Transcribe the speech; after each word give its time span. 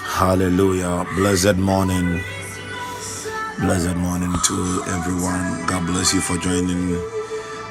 Hallelujah. 0.00 1.04
Blessed 1.14 1.56
morning. 1.58 2.24
Blessed 3.60 3.96
morning 3.96 4.32
to 4.48 4.56
everyone. 4.88 5.66
God 5.66 5.84
bless 5.84 6.14
you 6.14 6.22
for 6.22 6.38
joining. 6.38 6.96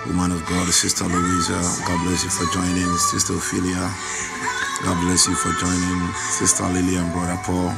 Woman 0.06 0.32
of 0.32 0.46
God, 0.46 0.70
Sister 0.70 1.06
Louisa. 1.06 1.58
God 1.90 2.00
bless 2.06 2.24
you 2.24 2.30
for 2.30 2.46
joining. 2.54 2.86
Sister 2.98 3.34
Ophelia. 3.34 3.90
God 4.86 5.02
bless 5.02 5.26
you 5.26 5.34
for 5.34 5.50
joining. 5.58 6.14
Sister 6.14 6.70
Lily 6.70 6.98
and 6.98 7.12
Brother 7.12 7.42
Paul. 7.42 7.74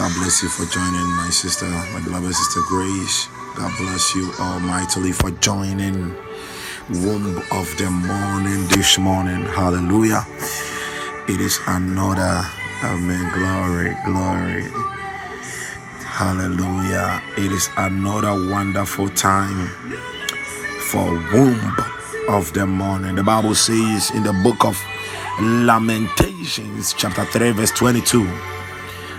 God 0.00 0.10
bless 0.16 0.42
you 0.42 0.48
for 0.48 0.64
joining 0.72 1.08
my 1.20 1.28
sister, 1.28 1.68
my 1.68 2.00
beloved 2.02 2.32
sister 2.32 2.60
Grace. 2.68 3.28
God 3.56 3.76
bless 3.76 4.14
you 4.14 4.32
almightily 4.40 5.12
for 5.12 5.32
joining 5.32 6.16
womb 6.90 7.38
of 7.52 7.68
the 7.78 7.88
morning 7.90 8.66
this 8.68 8.98
morning. 8.98 9.42
Hallelujah. 9.44 10.26
It 11.28 11.40
is 11.40 11.60
another, 11.68 12.42
amen. 12.82 13.32
Glory, 13.32 13.96
glory. 14.04 14.64
Hallelujah. 16.04 17.22
It 17.38 17.52
is 17.52 17.70
another 17.76 18.32
wonderful 18.50 19.08
time 19.08 19.68
for 20.90 21.04
womb 21.32 21.76
of 22.28 22.52
the 22.54 22.66
morning. 22.66 23.14
The 23.14 23.22
Bible 23.22 23.54
says 23.54 24.10
in 24.10 24.24
the 24.24 24.32
book 24.42 24.64
of 24.64 24.76
Lamentations, 25.40 26.92
chapter 26.92 27.24
3, 27.24 27.52
verse 27.52 27.70
22. 27.70 28.28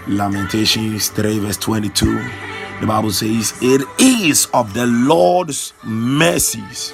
Lamentations 0.08 1.08
3, 1.08 1.40
verse 1.40 1.58
22. 1.58 2.22
The 2.82 2.86
Bible 2.86 3.12
says, 3.12 3.54
It 3.62 3.82
is 3.98 4.48
of 4.54 4.74
the 4.74 4.88
Lord's 4.88 5.74
mercies 5.86 6.92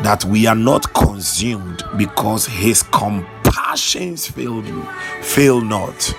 that 0.00 0.24
we 0.24 0.46
are 0.46 0.56
not 0.56 0.94
consumed 0.94 1.82
because 1.98 2.46
his 2.46 2.82
compassions 3.52 4.26
fail 4.26 4.64
you 4.64 4.82
fail 5.20 5.60
not 5.60 6.14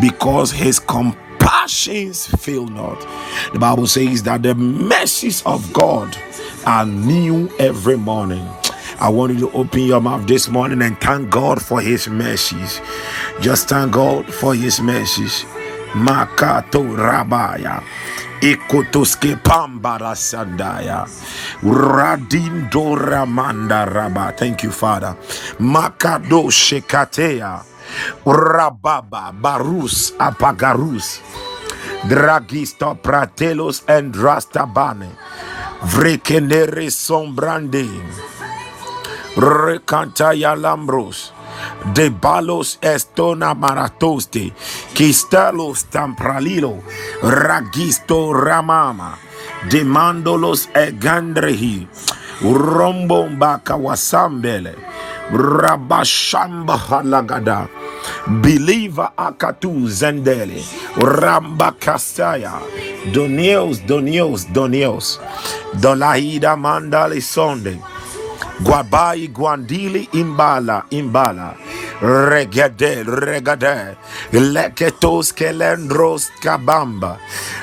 because 0.00 0.50
his 0.50 0.78
compassions 0.78 2.26
fail 2.42 2.66
not 2.66 2.98
the 3.52 3.58
bible 3.58 3.86
says 3.86 4.22
that 4.22 4.42
the 4.42 4.54
mercies 4.54 5.42
of 5.44 5.70
god 5.74 6.16
are 6.66 6.86
new 6.86 7.50
every 7.58 7.96
morning 7.96 8.46
I 8.98 9.08
want 9.08 9.32
you 9.34 9.50
to 9.50 9.56
open 9.56 9.80
your 9.80 10.00
mouth 10.00 10.28
this 10.28 10.48
morning 10.48 10.80
and 10.80 10.96
thank 11.00 11.28
God 11.28 11.60
for 11.60 11.80
His 11.80 12.06
mercies. 12.06 12.80
Just 13.40 13.68
thank 13.68 13.90
God 13.90 14.32
for 14.32 14.54
His 14.54 14.80
mercies. 14.80 15.42
Makato 15.94 16.86
Rabaya. 16.96 17.82
Ikotoske 18.42 19.36
pambara 19.44 20.14
sandaya. 20.16 21.06
Radindo 21.64 22.96
ramanda 22.96 23.86
raba. 23.86 24.32
Thank 24.36 24.64
you, 24.64 24.72
Father. 24.72 25.16
Makado 25.60 26.50
shekatea. 26.50 27.62
Rababa 28.26 29.32
barus 29.32 30.12
apagarus. 30.18 31.20
Dragisto 32.08 32.94
pratelos 33.02 33.82
and 33.88 34.14
rastabane. 34.14 35.10
Vrekenere 35.84 36.90
sombrande. 36.90 37.88
Recantaya 39.36 40.54
lambros 40.56 41.32
de 41.94 42.10
balos 42.10 42.78
estona 42.80 43.54
maratoste, 43.54 44.52
kistalos 44.94 45.84
tampralilo, 45.84 46.82
ragisto 47.22 48.32
ramama, 48.32 49.18
de 49.70 49.84
mandolos 49.84 50.68
egandrehi, 50.74 51.88
rombomba 52.42 53.60
kawasambele, 53.64 54.74
rabashamba 55.32 56.76
halagada, 56.78 57.68
Believer 58.26 59.10
Akatu 59.16 59.88
Zendele, 59.88 60.62
Ramba 60.96 61.72
Castaya, 61.78 62.60
Doniels, 63.12 63.78
Doniels, 63.86 64.44
Doniels, 64.52 65.20
Dolahida 65.74 66.56
Mandali 66.56 67.20
Sonde, 67.20 67.78
Guabai 68.62 69.28
Guandili 69.32 70.08
Imbala, 70.12 70.84
Imbala, 70.90 71.56
Regade, 72.00 73.04
regade, 73.04 73.96
leketos 74.32 75.32
kelendros 75.32 76.30
kabamba, 76.42 77.18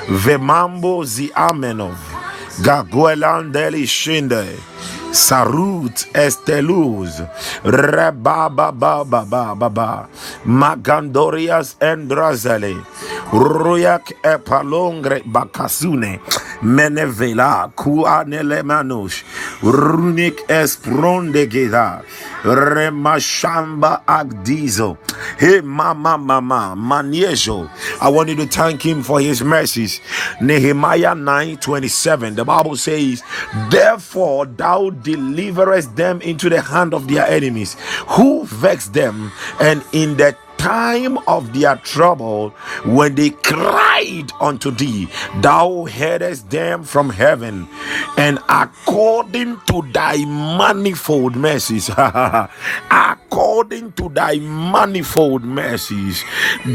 vemambo 0.08 1.04
zi 1.04 1.30
amenov, 1.34 1.96
gaguelandeli 2.62 3.86
shinde, 3.86 4.44
Sarut 5.12 6.06
Esteluz. 6.14 7.20
Rebaba 7.64 8.70
Baba 8.72 9.24
Baba 9.26 10.08
Magandorias 10.46 11.74
Endrazele. 11.80 12.78
Ruyak 13.32 14.12
Epalongre 14.22 15.22
Bakasune 15.26 16.20
Menevela 16.62 17.72
Kuanele 17.74 18.62
Manush 18.62 19.22
Runik 19.62 20.46
Esprondegeda 20.48 22.04
Remashamba 22.42 24.04
Agdizo. 24.06 24.96
Hey, 25.38 25.60
mama, 25.60 26.16
mama, 26.18 26.74
maniejo. 26.76 27.70
I 28.00 28.08
want 28.08 28.28
you 28.30 28.36
to 28.36 28.46
thank 28.46 28.82
him 28.84 29.02
for 29.02 29.20
his 29.20 29.42
mercies. 29.42 30.00
Nehemiah 30.40 31.14
9 31.14 31.56
27. 31.58 32.34
The 32.36 32.44
Bible 32.44 32.76
says, 32.76 33.22
Therefore, 33.70 34.46
thou 34.46 34.90
deliverest 34.90 35.96
them 35.96 36.20
into 36.22 36.48
the 36.48 36.60
hand 36.60 36.94
of 36.94 37.08
their 37.08 37.26
enemies, 37.26 37.76
who 38.08 38.44
vex 38.46 38.88
them, 38.88 39.32
and 39.60 39.84
in 39.92 40.16
the 40.16 40.36
time 40.60 41.16
of 41.26 41.54
their 41.54 41.76
trouble, 41.76 42.50
when 42.84 43.14
they 43.14 43.30
cried 43.30 44.30
unto 44.40 44.70
thee, 44.70 45.08
thou 45.40 45.84
heardest 45.84 46.50
them 46.50 46.84
from 46.84 47.08
heaven, 47.08 47.66
and 48.18 48.38
according 48.46 49.58
to 49.64 49.80
thy 49.92 50.22
manifold 50.26 51.34
mercies, 51.34 51.88
according 52.90 53.90
to 53.92 54.10
thy 54.10 54.36
manifold 54.38 55.42
mercies, 55.42 56.22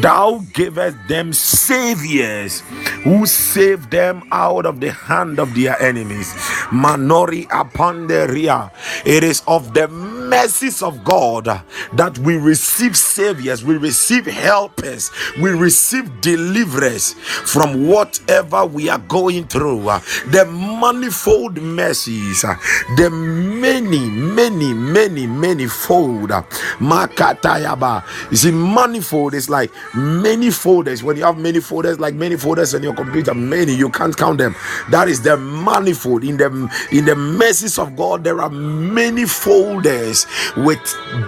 thou 0.02 0.42
gavest 0.54 0.98
them 1.08 1.32
saviors 1.32 2.62
who 3.04 3.28
saved 3.28 3.92
them 3.92 4.28
out 4.32 4.66
of 4.66 4.80
the 4.80 4.92
hand 4.92 5.38
of 5.38 5.54
their 5.54 5.80
enemies. 5.80 6.34
Manori 6.74 7.46
upon 7.52 8.08
the 8.08 8.28
rear. 8.28 8.72
It 9.06 9.24
is 9.24 9.44
of 9.48 9.76
the 9.76 9.88
mercies 10.30 10.82
of 10.82 11.04
God 11.04 11.46
that 11.94 12.18
we 12.20 12.38
receive 12.38 12.98
saviors. 12.98 13.64
We 13.64 13.78
receive 13.78 14.26
helpers, 14.26 15.12
we 15.42 15.52
receive 15.52 16.22
deliverance 16.22 17.14
from 17.14 17.88
whatever 17.88 18.66
we 18.66 18.90
are 18.90 19.00
going 19.00 19.48
through. 19.48 19.88
Uh, 19.90 20.00
the 20.32 20.46
manifold 20.46 21.58
mercies, 21.62 22.44
uh, 22.44 22.56
the 22.98 23.10
many, 23.10 24.10
many, 24.10 24.74
many, 24.74 25.28
many 25.28 25.68
fold. 25.68 26.32
Uh, 26.32 26.44
makatayaba. 26.80 28.04
You 28.32 28.38
see, 28.38 28.52
manifold 28.52 29.34
is 29.34 29.50
like 29.50 29.72
many 29.96 30.52
folders. 30.52 31.04
When 31.04 31.18
you 31.18 31.24
have 31.24 31.38
many 31.38 31.60
folders, 31.60 32.00
like 32.00 32.14
many 32.16 32.38
folders 32.38 32.74
in 32.74 32.84
your 32.84 32.94
computer, 32.96 33.34
many 33.34 33.74
you 33.74 33.90
can't 33.90 34.16
count 34.16 34.38
them. 34.38 34.56
That 34.90 35.08
is 35.08 35.22
the 35.22 35.38
manifold. 35.38 36.24
In 36.24 36.38
the 36.38 36.48
in 36.92 37.06
the 37.06 37.16
mercies 37.16 37.78
of 37.80 37.96
God, 37.96 38.24
there 38.24 38.42
are 38.42 38.50
many 38.50 39.26
folders 39.26 40.15
with 40.58 40.80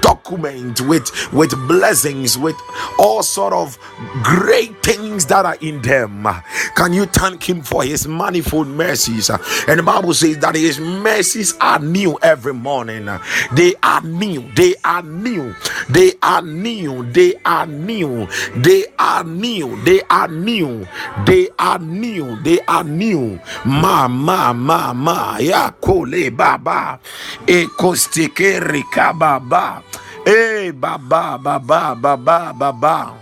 document 0.01 0.81
with 0.81 1.09
with 1.33 1.51
blessings 1.67 2.37
with 2.37 2.55
all 2.99 3.23
sort 3.23 3.53
of 3.53 3.77
great 4.23 4.71
things 4.83 5.25
that 5.25 5.45
are 5.45 5.57
in 5.61 5.81
them. 5.81 6.27
Can 6.75 6.93
you 6.93 7.06
thank 7.06 7.47
him 7.47 7.61
for 7.61 7.83
his 7.83 8.07
manifold 8.07 8.67
mercies? 8.67 9.29
And 9.29 9.79
the 9.79 9.83
Bible 9.83 10.13
says 10.13 10.37
that 10.39 10.56
his 10.56 10.79
mercies 10.79 11.56
are 11.59 11.79
new 11.79 12.17
every 12.21 12.53
morning. 12.53 13.09
They 13.53 13.73
are 13.83 14.01
new. 14.01 14.41
They 14.56 14.75
are 14.83 15.01
new. 15.03 15.56
They 15.89 16.13
are 16.21 16.41
new. 16.41 17.03
They 17.11 17.33
are 17.45 17.65
new. 17.65 18.27
They 18.56 18.85
are 18.99 19.23
new. 19.23 19.75
They 19.83 20.01
are 20.09 20.27
new. 20.27 20.87
They 21.25 21.49
are 21.59 21.79
new. 21.79 22.35
They 22.44 22.59
are 22.67 22.83
new. 22.83 23.39
Ma 23.65 24.07
ma 24.07 24.53
ma 24.53 24.94
ma 24.94 25.37
ya 25.37 25.71
kole 25.81 26.29
baba. 26.35 26.99
Ekostike 27.47 28.59
rikababa. 28.77 29.81
Hey, 30.25 30.71
Baba, 30.71 31.37
Baba, 31.37 31.91
eh, 31.91 31.95
Baba, 31.95 32.53
Baba. 32.53 33.13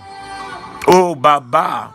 Oh, 0.87 1.15
Baba. 1.15 1.93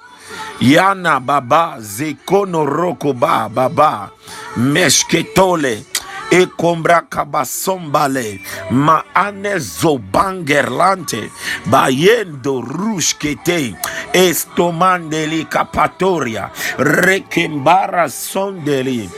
Yana, 0.60 1.20
Baba. 1.20 1.76
Zekono 1.80 2.64
Roko, 2.64 3.12
Ba, 3.12 3.48
Baba. 3.48 4.10
Meshketole. 4.56 5.84
e 6.32 6.46
kombra 6.46 7.02
kabasombale 7.10 8.40
maane 8.70 9.58
zobangerlante 9.58 11.30
bayendo 11.66 12.60
rushkete 12.62 13.74
estomandeli 14.12 15.44
kapatoria 15.44 16.50
rekembara 16.78 18.06
sondeli 18.08 19.10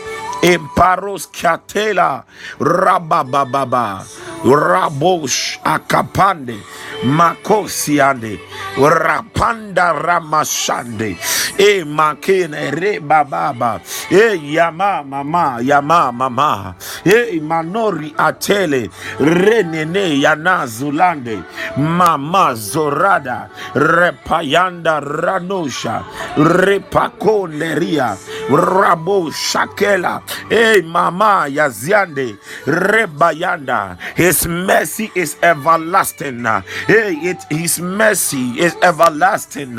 emparos 0.42 1.28
katela 1.30 2.24
rabababa 2.60 4.04
rabosh 4.44 5.58
akapande 5.64 6.56
makosiande 7.04 8.40
rapanda 8.78 9.92
ramashande 9.92 11.16
e 11.58 11.84
makene 11.84 12.70
re 12.74 12.98
bababa 13.00 13.80
e 14.10 14.36
yama 14.54 15.02
mama 15.04 15.58
yama 15.62 16.12
mama 16.12 16.74
e 17.04 17.40
manori 17.40 18.14
atele 18.18 18.90
renene 19.20 20.20
yana 20.20 20.66
zulande 20.66 21.42
mama 21.76 22.54
zorada 22.54 23.48
repayanda 23.74 25.00
ranosha 25.00 26.04
repakoneria 26.36 28.16
rabo 28.50 29.30
shakela 29.30 30.22
e 30.50 30.82
mama 30.82 31.46
yaziande 31.48 32.36
rebayanda 32.66 33.96
his 34.16 34.46
mercy 34.46 35.10
is 35.14 35.36
everlasting. 35.42 36.44
Hey 36.86 37.14
it 37.22 37.38
his 37.50 37.80
mercy 37.80 38.60
is 38.60 38.74
everlasting. 38.82 39.76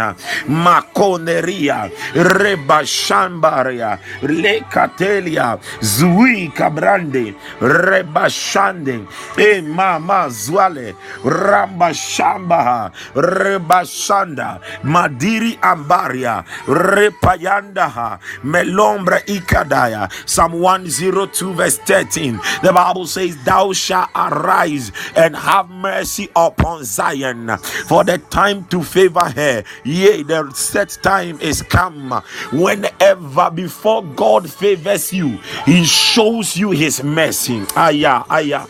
Makoneria 0.48 1.90
rebashambaria 2.14 4.00
lekatelia 4.24 5.60
zui 5.82 6.50
kabrande 6.54 7.34
rebashande 7.62 9.06
e 9.38 9.62
mama 9.62 10.30
zwale 10.30 10.96
rabashamba 11.24 12.92
rebashanda 13.16 14.60
madiri 14.84 15.58
ambaria 15.62 16.44
repayanda 16.68 18.20
melombre 18.44 19.24
ikadaya 19.28 20.10
psalm 20.44 20.60
102 20.60 21.54
verse 21.54 21.78
13 21.80 22.40
the 22.64 22.74
bible 22.74 23.08
says 23.08 23.42
thou 23.46 23.72
shalt 23.72 24.10
arise 24.16 24.92
and 25.16 25.36
have 25.36 25.70
mercy 25.70 26.30
upon 26.36 26.84
Zion 26.84 27.58
for 27.88 28.04
the 28.04 28.18
time 28.18 28.66
to 28.66 28.84
favor 28.84 29.20
her. 29.22 29.64
Yea, 29.84 30.24
the 30.24 30.52
set 30.54 30.98
time 31.02 31.40
is 31.42 31.62
come. 31.62 32.12
Whenever 32.52 33.52
before 33.52 34.04
God 34.04 34.50
favors 34.50 35.14
you, 35.14 35.40
He 35.66 35.84
shows 35.86 36.56
you 36.58 36.72
His 36.72 37.04
mercy. 37.04 37.64
Aya, 37.76 38.24
aya. 38.30 38.66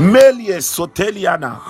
Melie 0.00 0.58
soteliana. 0.60 1.60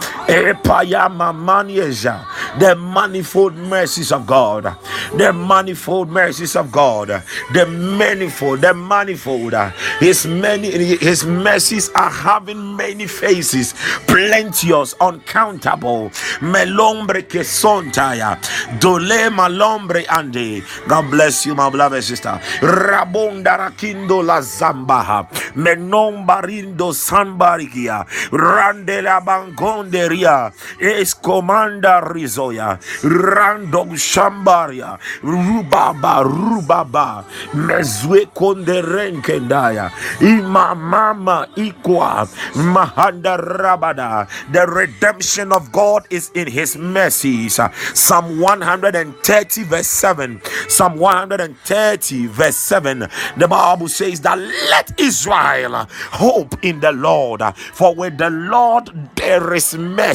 The 2.58 2.74
manifold 2.76 3.54
mercies 3.56 4.12
of 4.12 4.26
God. 4.26 4.76
The 5.16 5.32
manifold 5.32 6.08
mercies 6.10 6.56
of 6.56 6.72
God. 6.72 7.22
The 7.52 7.66
manifold, 7.66 8.60
the 8.62 8.74
manifold. 8.74 9.54
His 10.00 10.26
many 10.26 10.70
his 10.96 11.24
mercies 11.24 11.90
are 11.94 12.10
having 12.10 12.76
many 12.76 13.06
faces, 13.06 13.74
plenteous, 14.06 14.94
uncountable. 15.00 16.10
Melombre 16.40 17.28
que 17.28 17.44
sontaya. 17.44 18.38
Dole 18.80 19.30
malombre 19.30 20.06
ande. 20.08 20.62
God 20.88 21.10
bless 21.10 21.46
you, 21.46 21.54
my 21.54 21.70
beloved 21.70 22.02
sister. 22.02 22.40
Rabonda 22.62 23.56
rakindo 23.58 24.22
la 24.24 24.40
zambaha. 24.40 25.28
Menombarindo 25.54 26.92
sanbarikia. 26.92 28.06
Randela 28.32 29.20
bangonde 29.24 30.08
Ria 30.16 30.52
Escomanda 30.80 32.00
Rizoya 32.02 32.78
Rando 33.02 33.86
Shambaria 33.96 34.98
Rubaba 35.22 36.24
Rubaba 36.24 37.24
Mezwe 37.54 38.26
Konderenkendaya 38.34 39.90
Imamama 40.20 41.46
Ikwa 41.56 42.26
Mahanda 42.54 43.36
Rabada. 43.38 44.28
The 44.52 44.66
redemption 44.66 45.52
of 45.52 45.70
God 45.72 46.04
is 46.10 46.30
in 46.34 46.48
his 46.48 46.76
mercies. 46.76 47.60
Psalm 47.94 48.40
130 48.40 49.62
verse 49.64 49.86
7 49.86 50.40
Psalm 50.68 50.96
130 50.98 52.26
verse 52.26 52.56
7 52.56 53.08
the 53.36 53.48
Bible 53.48 53.88
says 53.88 54.20
that 54.20 54.38
let 54.70 54.98
Israel 55.00 55.86
hope 56.12 56.54
in 56.64 56.80
the 56.80 56.92
Lord 56.92 57.42
for 57.56 57.94
with 57.94 58.18
the 58.18 58.30
Lord 58.30 58.90
there 59.16 59.54
is 59.54 59.74
mercy. 59.76 60.05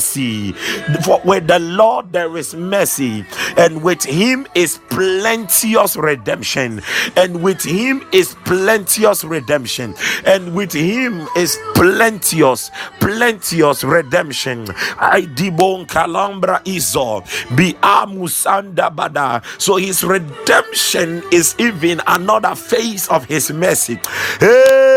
For 1.03 1.21
with 1.25 1.47
the 1.47 1.59
Lord 1.59 2.11
there 2.13 2.35
is 2.37 2.55
mercy, 2.55 3.25
and 3.57 3.83
with 3.83 4.03
him 4.03 4.47
is 4.55 4.79
plenteous 4.89 5.97
redemption, 5.97 6.81
and 7.15 7.43
with 7.43 7.61
him 7.63 8.05
is 8.11 8.35
plenteous 8.45 9.23
redemption, 9.23 9.95
and 10.25 10.55
with 10.55 10.71
him 10.73 11.27
is 11.35 11.57
plenteous, 11.75 12.71
plenteous 12.99 13.83
redemption. 13.83 14.67
I 14.99 15.27
dibon 15.35 15.87
calambra 15.87 16.63
iso 16.65 17.21
be 17.55 17.73
amusanda 17.81 18.93
bada. 18.93 19.43
So 19.59 19.75
his 19.75 20.03
redemption 20.03 21.23
is 21.31 21.55
even 21.59 22.01
another 22.07 22.55
face 22.55 23.07
of 23.09 23.25
his 23.25 23.51
mercy. 23.51 23.99
Hey, 24.39 24.90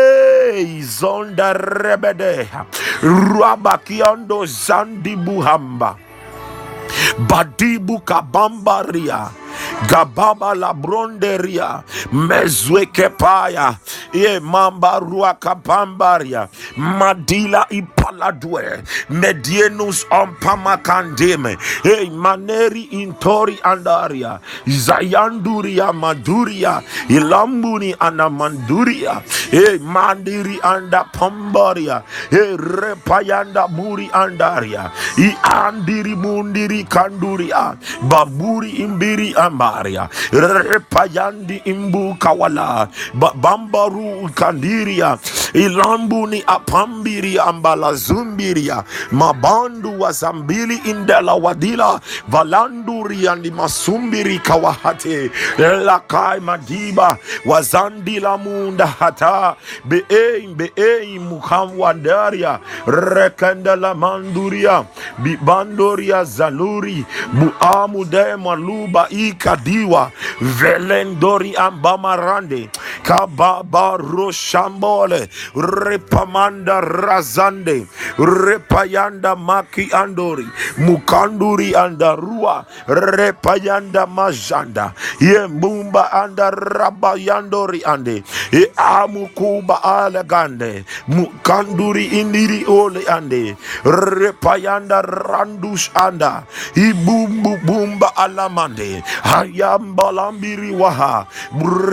zonda 0.81 1.53
rebede. 1.53 2.47
Rabakiando 3.01 4.45
Zandi 4.45 5.15
Buhamba 5.15 6.04
Badibu 7.27 8.01
Kabambaria 8.05 9.29
Gababa 9.87 10.53
la 10.55 10.73
bronderia 10.73 11.83
mezweke 12.11 13.09
paya 13.17 13.77
ye 14.13 14.39
mamba 14.39 14.99
rua 14.99 15.33
kapambaria 15.33 16.47
madila 16.77 17.65
ipaladwe 17.69 18.83
medienus 19.09 20.05
ompamakandeme 20.11 21.57
e 21.83 22.09
maneri 22.09 22.81
intori 22.91 23.59
andaria 23.63 24.39
zayanduria 24.67 25.93
maduria 25.93 26.81
ilambuni 27.09 27.95
anda 27.99 28.29
manduria 28.29 29.21
e 29.51 29.77
mandiri 29.79 30.59
anda 30.63 31.03
pambaria 31.03 32.03
e 32.31 32.57
repayanda 32.57 33.67
muri 33.67 34.09
andaria 34.13 34.91
i 35.17 35.35
andiri 35.43 36.15
mundiri 36.15 36.83
kanduria 36.85 37.75
baburi 38.01 38.69
imbiri 38.69 39.33
ambaria 39.33 40.09
repayandi 40.71 41.61
imbu 41.65 42.15
kawala 42.15 42.87
bambaru 43.35 44.29
kandiria 44.35 45.17
ilambuni 45.53 46.43
apambiri 46.47 47.39
ambala 47.39 47.93
zumbiria 47.93 48.83
mabandu 49.11 50.01
wa 50.01 50.11
zambili 50.11 50.75
indela 50.85 51.33
wadila 51.33 51.99
valanduri 52.27 53.27
andi 53.27 53.51
masumbiri 53.51 54.39
kawahate 54.39 55.31
lakai 55.57 56.39
madiba 56.39 57.17
wazandila 57.45 58.37
munda 58.37 58.85
hata 58.87 59.55
beei 59.85 60.47
beei 60.47 61.19
mukamwandaria 61.19 62.59
rekendela 62.87 63.93
manduria 63.95 64.83
bibandoria 65.17 66.23
zaluri 66.75 67.05
buamude 67.33 68.35
maluba 68.35 69.07
ikadiwa 69.09 70.11
velendori 70.41 71.55
ambamarande 71.55 72.69
kababa 73.03 73.97
roshambole 73.97 75.29
repamanda 75.55 76.81
razande 76.81 77.87
repayanda 78.19 79.35
maki 79.35 79.89
andori 79.93 80.47
mukanduri 80.77 81.75
andarua 81.75 82.65
repayanda 82.87 84.07
majanda 84.07 84.93
ye 85.19 85.47
mumba 85.47 86.11
anda 86.11 86.51
rabayandori 86.51 87.83
ande 87.85 88.23
amukuba 88.77 89.83
alegande 89.83 90.85
mukanduri 91.07 92.05
indiri 92.05 92.65
ole 92.67 93.03
ande 93.07 93.55
repayanda 93.85 95.01
randus 95.01 95.91
anda 95.95 96.43
ibumbu 96.75 97.57
bumba 97.63 98.15
alamande. 98.15 99.03
Hayambalambiri 99.23 100.71
waha. 100.75 101.25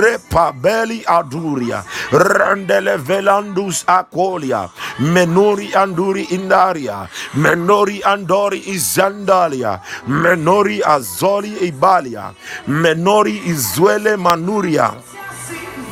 Repa 0.02 0.52
beli 0.52 1.02
aduria. 1.07 1.85
Randele 2.12 2.97
velandus 2.97 3.85
akolia. 3.87 4.69
Menori 4.99 5.75
anduri 5.75 6.23
indaria. 6.31 7.09
Menori 7.35 8.02
andori 8.04 8.62
izandalia. 8.66 9.81
Menori 10.07 10.83
azoli 10.85 11.52
ibalia. 11.69 12.33
Menori 12.66 13.42
izwele 13.47 14.16
manuria 14.16 14.92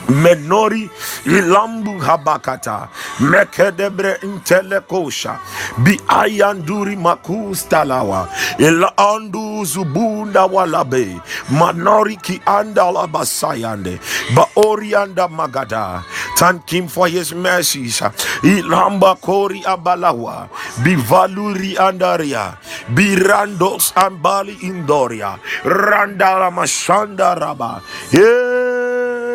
menori 0.09 0.91
ilambu 1.27 1.99
habakata. 1.99 2.89
Mekedebre 3.21 4.19
intelekosha. 4.23 5.39
Bi 5.79 6.01
ayanduri 6.09 6.97
makustalawa. 6.97 8.29
Ila 8.59 8.97
andu 8.99 9.65
zubunda 9.65 10.47
walabe. 10.47 11.21
Manori 11.51 12.17
ki 12.17 12.41
andala 12.47 13.07
basayande 13.07 13.99
ba 14.35 14.47
orianda 14.57 15.29
magada. 15.29 16.03
Thank 16.37 16.71
him 16.71 16.89
for 16.89 17.09
his 17.09 17.33
mercies. 17.35 18.01
Ilamba 18.43 19.17
kori 19.21 19.63
abalawa. 19.65 20.49
Bivaluri 20.83 21.77
andaria. 21.77 22.57
Birandos 22.95 23.93
ambali 23.95 24.57
indoria. 24.63 25.39
Randala 25.65 26.51
mashanda 26.51 27.35
raba 27.35 27.81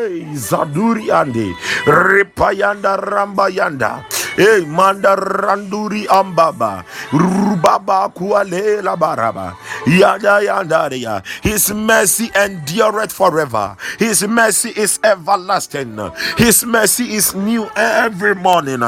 yeah 0.08 0.34
zaduri 0.36 1.12
ande 1.12 1.56
repayanda 1.88 2.98
rambayanda 2.98 4.06
Hey, 4.36 4.66
manda 4.66 5.16
randuri 5.16 6.06
ambaba 6.08 6.84
rubaba 7.12 8.10
kualela 8.10 8.98
baraba. 8.98 9.56
Yada 9.88 10.42
yandaria 10.42 11.24
his 11.42 11.72
mercy 11.74 12.32
endureth 12.36 13.12
forever. 13.14 13.78
His 14.00 14.28
mercy 14.28 14.70
is 14.76 15.00
everlasting. 15.04 15.98
His 16.38 16.66
mercy 16.66 17.16
is 17.16 17.34
new 17.36 17.70
every 17.76 18.36
morning. 18.36 18.82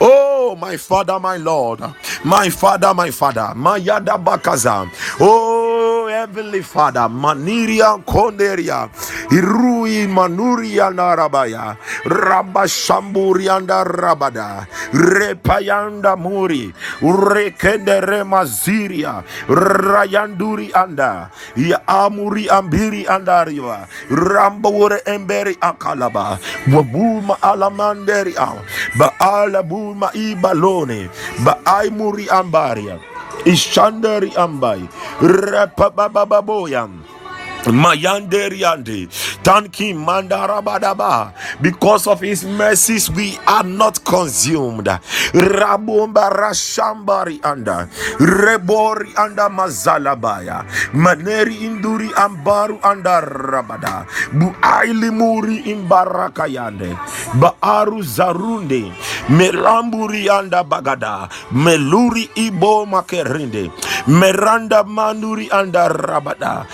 Oh 0.00 0.56
my 0.60 0.76
father 0.76 1.20
my 1.20 1.36
lord. 1.36 1.80
My 2.24 2.50
father 2.50 2.94
my 2.94 3.10
father. 3.10 3.52
Mayada 3.54 4.16
bakaza. 4.22 4.90
Oh 5.20 5.95
heavenly 6.08 6.62
father 6.62 7.08
maniria 7.08 7.98
konderia 8.06 8.88
irui 9.30 10.06
manuria 10.06 10.90
narabaya 10.90 11.76
rabashamburianda 12.04 13.84
rabada 13.84 14.66
repayanda 14.92 16.16
muri 16.16 16.72
rekendere 17.02 18.24
maziria 18.24 19.22
rayanduri 19.48 20.70
anda 20.74 21.30
amuri 21.86 22.48
ambiri 22.48 23.06
andariwa 23.06 23.86
rambore 24.10 25.02
emberi 25.06 25.56
akalaba 25.60 26.38
wabuma 26.74 27.36
alamanderi 27.42 28.34
a 28.38 28.52
ba 28.98 29.12
alabuma 29.20 30.10
ibalone 30.14 31.08
ba 31.44 31.58
aimuri 31.64 32.28
ambaria 32.30 32.98
ishanderi 33.44 34.32
ambai. 34.38 34.86
Repabababoyam 35.20 37.05
Mayanderiande. 37.66 39.08
Thank 39.42 39.76
him, 39.80 40.06
Mandarabadaba. 40.06 41.32
Because 41.60 42.06
of 42.06 42.20
his 42.20 42.44
mercies, 42.44 43.10
we 43.10 43.38
are 43.46 43.64
not 43.64 44.04
consumed. 44.04 44.86
Rabomba 45.34 46.30
Rashambari 46.30 47.40
anda. 47.44 47.88
Rebori 48.18 49.10
anda 49.18 49.48
Mazalabaya. 49.50 50.64
Maneri 50.94 51.58
Induri 51.66 52.10
Ambaru 52.14 52.78
anda 52.82 53.20
Rabada. 53.22 54.06
Buaili 54.32 55.10
Muri 55.12 55.62
Imbarakayande. 55.66 56.94
Baaru 57.34 58.02
Zarunde. 58.02 58.92
Melamburi 59.28 60.28
anda 60.30 60.62
Bagada. 60.62 61.28
Meluri 61.52 62.30
Ibo 62.36 62.86
Makerinde. 62.86 63.70
Meranda 64.06 64.84
Manduri 64.86 65.50
anda 65.50 65.88
Rabada. 65.90 66.66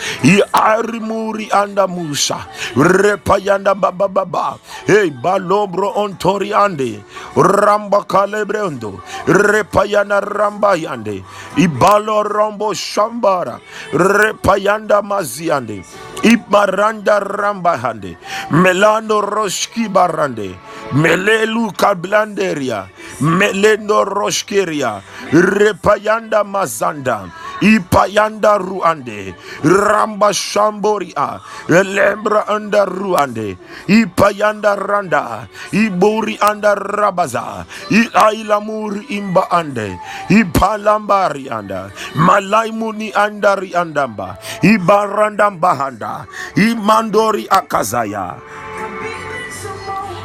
I 0.83 0.99
rimuri 0.99 1.49
anda 1.53 1.87
musa. 1.89 2.47
Repayanda 2.75 3.75
baba 3.79 4.09
baba 4.09 4.59
hey 4.87 5.11
balobro 5.11 5.95
ontori 5.97 6.53
ande. 6.53 7.03
Ramba 7.37 8.05
kalebreondo 8.07 9.01
repayana 9.27 10.21
ramba 10.21 10.77
yande. 10.77 11.23
Ibalo 11.57 12.23
rombo 12.25 12.75
shambara. 12.75 13.61
Repayanda 13.93 15.03
maziande 15.03 15.85
ibaranda 16.23 17.21
ramba 17.21 17.77
hande 17.79 18.17
melando 18.51 19.21
roshki 19.23 19.89
barande. 19.89 20.55
Melelu 20.93 21.73
kablanderia. 21.77 22.89
Melendo 23.21 24.05
roshkeria. 24.05 25.03
Repayanda 25.33 26.45
mazanda 26.45 27.31
ipayanda 27.61 28.59
ruande 28.59 29.35
ramba 29.65 30.33
shamboria 30.33 31.41
lembra 31.69 32.47
ruande 32.87 33.57
ipayanda 33.89 34.77
randa 34.77 35.49
rabaza 36.75 37.65
imba 39.09 39.51
ande 39.51 39.99
malaimuni 42.15 43.13
imandori 46.57 47.47
akazaya 47.51 48.37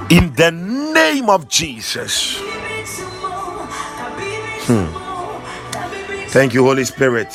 in 0.10 0.34
the 0.36 0.52
name 0.52 1.30
of 1.30 1.50
Jesus. 1.50 2.40
Hmm. 4.68 5.07
Thank 6.30 6.54
you, 6.54 6.64
Holy 6.64 6.84
Spirit. 6.84 7.32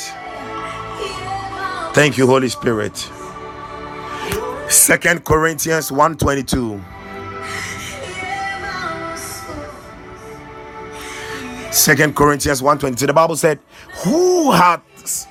Thank 1.93 2.17
you, 2.17 2.27
Holy 2.27 2.47
Spirit. 2.47 2.95
Second 4.69 5.25
Corinthians 5.25 5.91
122. 5.91 6.79
Second 11.71 12.15
Corinthians 12.15 12.61
122. 12.61 13.07
The 13.07 13.13
Bible 13.13 13.35
said, 13.35 13.59
Who 14.03 14.51
has 14.51 15.27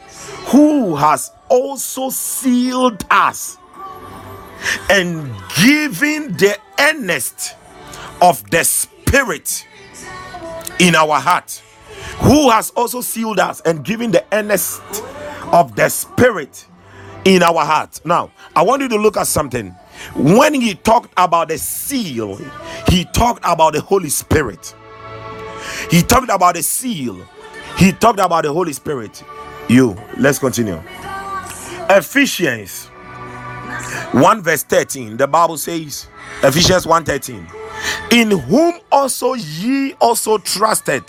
who 0.46 0.96
has 0.96 1.31
also 1.48 2.11
sealed 2.11 3.05
us 3.11 3.59
and 4.90 5.33
given 5.57 6.37
the 6.37 6.59
earnest 6.79 7.55
of 8.20 8.48
the 8.51 8.64
spirit 8.64 9.66
in 10.79 10.94
our 10.94 11.20
heart 11.20 11.62
who 12.22 12.50
has 12.50 12.70
also 12.72 13.00
sealed 13.00 13.38
us 13.40 13.61
and 13.62 13.85
given 13.85 14.11
the 14.11 14.24
earnest 14.32 14.82
of 15.52 15.76
the 15.76 15.88
spirit 15.88 16.66
in 17.24 17.42
our 17.42 17.64
heart 17.64 18.00
now 18.04 18.30
i 18.56 18.62
want 18.62 18.82
you 18.82 18.88
to 18.88 18.96
look 18.96 19.16
at 19.16 19.26
something. 19.26 19.74
When 20.14 20.54
he 20.54 20.74
talked 20.74 21.12
about 21.16 21.48
the 21.48 21.58
seal 21.58 22.38
he 22.88 23.04
talked 23.04 23.40
about 23.44 23.74
the 23.74 23.80
holy 23.80 24.08
spirit. 24.08 24.74
He 25.90 26.02
talked 26.02 26.30
about 26.30 26.54
the 26.56 26.62
seal. 26.62 27.26
He 27.78 27.92
talked 27.92 28.18
about 28.20 28.44
the 28.44 28.52
holy 28.52 28.72
spirit. 28.72 29.22
You 29.68 29.96
let's 30.18 30.38
continue. 30.38 30.80
Ephesians 31.88 32.88
1 34.12 34.42
verse 34.42 34.62
13 34.64 35.16
the 35.16 35.26
bible 35.26 35.56
says 35.56 36.06
ephesians 36.42 36.87
1 36.87 37.04
13 37.04 37.46
in 38.11 38.30
whom 38.30 38.74
also 38.90 39.35
ye 39.35 39.94
also 40.00 40.38
trusted 40.38 41.02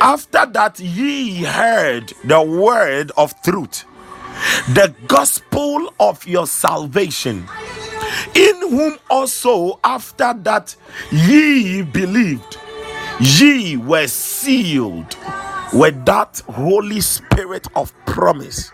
after 0.00 0.46
that 0.46 0.78
ye 0.80 1.44
heard 1.44 2.12
the 2.24 2.42
word 2.42 3.12
of 3.16 3.34
truth 3.42 3.84
the 4.74 4.94
gospel 5.06 5.92
of 6.00 6.26
your 6.26 6.46
salvation 6.46 7.46
in 8.34 8.56
whom 8.70 8.98
also 9.10 9.78
after 9.84 10.34
that 10.34 10.74
ye 11.10 11.82
believed 11.82 12.58
ye 13.20 13.76
were 13.76 14.06
sealed 14.06 15.16
with 15.72 16.04
that 16.04 16.40
holy 16.48 17.00
spirit 17.00 17.66
of 17.76 17.92
promise. 18.06 18.70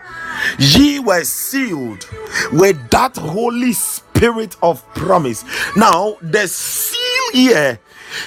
Ye 0.57 0.99
were 0.99 1.23
sealed 1.23 2.07
with 2.51 2.89
that 2.89 3.15
holy 3.17 3.73
spirit 3.73 4.55
of 4.63 4.83
promise. 4.95 5.43
Now 5.75 6.17
the 6.21 6.47
seal 6.47 7.31
here 7.33 7.79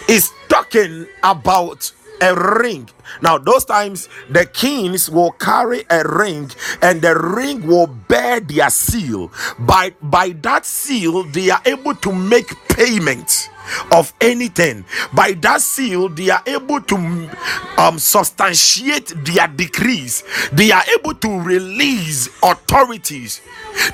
is 0.08 0.30
talking 0.48 1.06
about 1.22 1.92
a 2.20 2.34
ring. 2.34 2.88
Now, 3.22 3.38
those 3.38 3.64
times 3.64 4.08
the 4.28 4.46
kings 4.46 5.10
will 5.10 5.32
carry 5.32 5.84
a 5.90 6.02
ring 6.06 6.50
and 6.82 7.02
the 7.02 7.18
ring 7.18 7.66
will 7.66 7.86
bear 7.86 8.40
their 8.40 8.70
seal. 8.70 9.32
By, 9.58 9.94
by 10.02 10.30
that 10.42 10.66
seal, 10.66 11.24
they 11.24 11.50
are 11.50 11.62
able 11.64 11.94
to 11.96 12.12
make 12.12 12.54
payment 12.68 13.50
of 13.92 14.12
anything. 14.20 14.84
By 15.12 15.32
that 15.32 15.60
seal, 15.60 16.08
they 16.08 16.30
are 16.30 16.42
able 16.46 16.80
to 16.80 17.30
um, 17.78 17.98
substantiate 17.98 19.12
their 19.24 19.48
decrees, 19.48 20.24
they 20.52 20.70
are 20.72 20.82
able 20.98 21.14
to 21.14 21.40
release 21.40 22.28
authorities, 22.42 23.40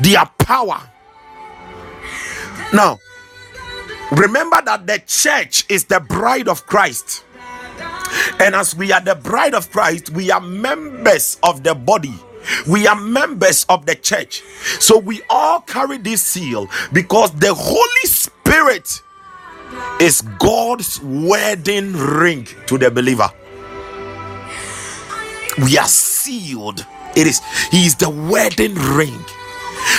their 0.01 0.25
power. 0.39 0.81
Now, 2.73 2.99
remember 4.11 4.61
that 4.65 4.87
the 4.87 5.03
church 5.07 5.65
is 5.69 5.85
the 5.85 6.01
bride 6.01 6.49
of 6.49 6.67
Christ. 6.67 7.25
And 8.41 8.55
as 8.55 8.75
we 8.75 8.93
are 8.93 9.01
the 9.01 9.15
bride 9.15 9.55
of 9.55 9.71
Christ, 9.71 10.11
we 10.11 10.31
are 10.31 10.41
members 10.41 11.39
of 11.43 11.63
the 11.63 11.75
body. 11.75 12.15
We 12.69 12.87
are 12.87 12.99
members 12.99 13.65
of 13.69 13.87
the 13.87 13.95
church. 13.95 14.43
So 14.81 14.99
we 14.99 15.23
all 15.29 15.61
carry 15.61 15.99
this 15.99 16.23
seal 16.23 16.69
because 16.93 17.33
the 17.33 17.53
Holy 17.55 18.07
Spirit 18.07 19.03
is 20.01 20.23
God's 20.39 21.01
wedding 21.03 21.93
ring 21.93 22.47
to 22.67 22.79
the 22.79 22.91
believer. 22.91 23.29
We 25.59 25.79
are 25.79 25.89
sealed. 25.89 26.87
It 27.17 27.27
is 27.27 27.41
He 27.71 27.87
is 27.87 27.97
the 27.97 28.11
wedding 28.11 28.75
ring. 28.75 29.25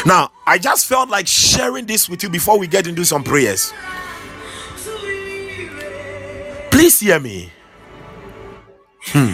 Now, 0.06 0.32
I 0.46 0.58
just 0.58 0.86
felt 0.86 1.10
like 1.10 1.28
sharing 1.28 1.86
this 1.86 2.08
with 2.08 2.24
you 2.24 2.30
before 2.30 2.60
we 2.60 2.68
get 2.68 2.88
into 2.88 3.04
some 3.06 3.24
prayers. 3.24 3.74
Please 6.72 7.00
hear 7.00 7.20
me. 7.20 7.52
Hmm. 9.12 9.34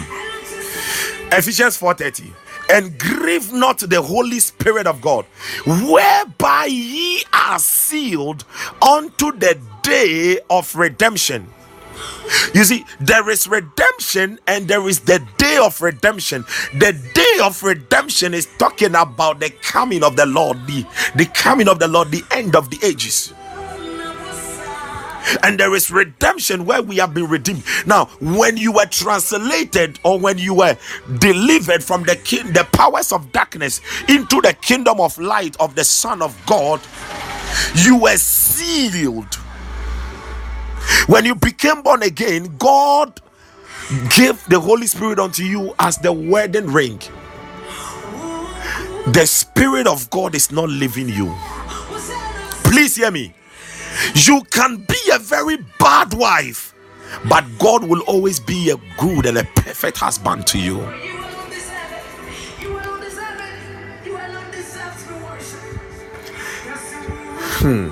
Ephesians 1.32 1.76
4:30 1.76 2.32
and 2.70 2.98
grieve 2.98 3.52
not 3.52 3.78
the 3.78 4.00
Holy 4.00 4.40
Spirit 4.40 4.86
of 4.86 5.00
God, 5.00 5.26
whereby 5.66 6.66
ye 6.66 7.22
are 7.32 7.58
sealed 7.58 8.44
unto 8.80 9.32
the 9.32 9.58
day 9.82 10.38
of 10.48 10.74
redemption. 10.74 11.52
You 12.54 12.64
see, 12.64 12.84
there 13.00 13.28
is 13.30 13.46
redemption 13.46 14.38
and 14.46 14.66
there 14.66 14.86
is 14.88 15.00
the 15.00 15.22
day 15.36 15.58
of 15.58 15.80
redemption. 15.82 16.44
The 16.74 16.92
day 17.14 17.38
of 17.42 17.62
redemption 17.62 18.32
is 18.32 18.48
talking 18.58 18.94
about 18.94 19.40
the 19.40 19.50
coming 19.50 20.02
of 20.02 20.16
the 20.16 20.26
Lord, 20.26 20.66
the, 20.66 20.86
the 21.14 21.26
coming 21.26 21.68
of 21.68 21.78
the 21.78 21.88
Lord, 21.88 22.10
the 22.10 22.24
end 22.30 22.56
of 22.56 22.70
the 22.70 22.78
ages 22.82 23.32
and 25.42 25.58
there 25.58 25.74
is 25.74 25.90
redemption 25.90 26.64
where 26.64 26.82
we 26.82 26.96
have 26.96 27.14
been 27.14 27.28
redeemed. 27.28 27.64
Now, 27.86 28.06
when 28.20 28.56
you 28.56 28.72
were 28.72 28.86
translated 28.86 29.98
or 30.04 30.18
when 30.18 30.38
you 30.38 30.54
were 30.54 30.76
delivered 31.18 31.82
from 31.82 32.02
the 32.04 32.16
king, 32.16 32.52
the 32.52 32.64
powers 32.72 33.12
of 33.12 33.32
darkness 33.32 33.80
into 34.08 34.40
the 34.40 34.52
kingdom 34.54 35.00
of 35.00 35.16
light 35.18 35.56
of 35.60 35.74
the 35.74 35.84
Son 35.84 36.22
of 36.22 36.36
God, 36.46 36.80
you 37.76 37.98
were 37.98 38.16
sealed. 38.16 39.34
When 41.06 41.24
you 41.24 41.34
became 41.34 41.82
born 41.82 42.02
again, 42.02 42.56
God 42.58 43.20
gave 44.14 44.44
the 44.46 44.60
Holy 44.60 44.86
Spirit 44.86 45.18
unto 45.18 45.42
you 45.42 45.74
as 45.78 45.98
the 45.98 46.12
wedding 46.12 46.66
ring. 46.66 47.00
The 49.06 49.26
Spirit 49.26 49.86
of 49.86 50.08
God 50.10 50.34
is 50.34 50.50
not 50.50 50.68
leaving 50.68 51.08
you. 51.08 51.34
Please 52.64 52.96
hear 52.96 53.10
me. 53.10 53.34
You 54.14 54.42
can 54.50 54.76
be 54.78 54.98
a 55.12 55.18
very 55.18 55.58
bad 55.78 56.14
wife, 56.14 56.74
but 57.28 57.44
God 57.58 57.84
will 57.84 58.00
always 58.02 58.40
be 58.40 58.70
a 58.70 58.76
good 58.98 59.26
and 59.26 59.38
a 59.38 59.44
perfect 59.56 59.98
husband 59.98 60.46
to 60.48 60.58
you. 60.58 60.80
Hmm. 67.60 67.88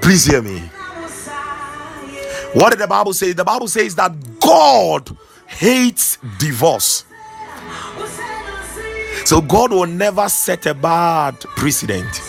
Please 0.00 0.24
hear 0.24 0.40
me. 0.40 0.60
What 2.54 2.70
did 2.70 2.78
the 2.78 2.86
Bible 2.88 3.12
say? 3.12 3.32
The 3.32 3.44
Bible 3.44 3.68
says 3.68 3.94
that 3.96 4.12
God 4.40 5.14
hates 5.46 6.16
divorce. 6.38 7.04
So 9.26 9.42
God 9.42 9.72
will 9.72 9.86
never 9.86 10.28
set 10.30 10.64
a 10.64 10.72
bad 10.72 11.38
precedent 11.40 12.27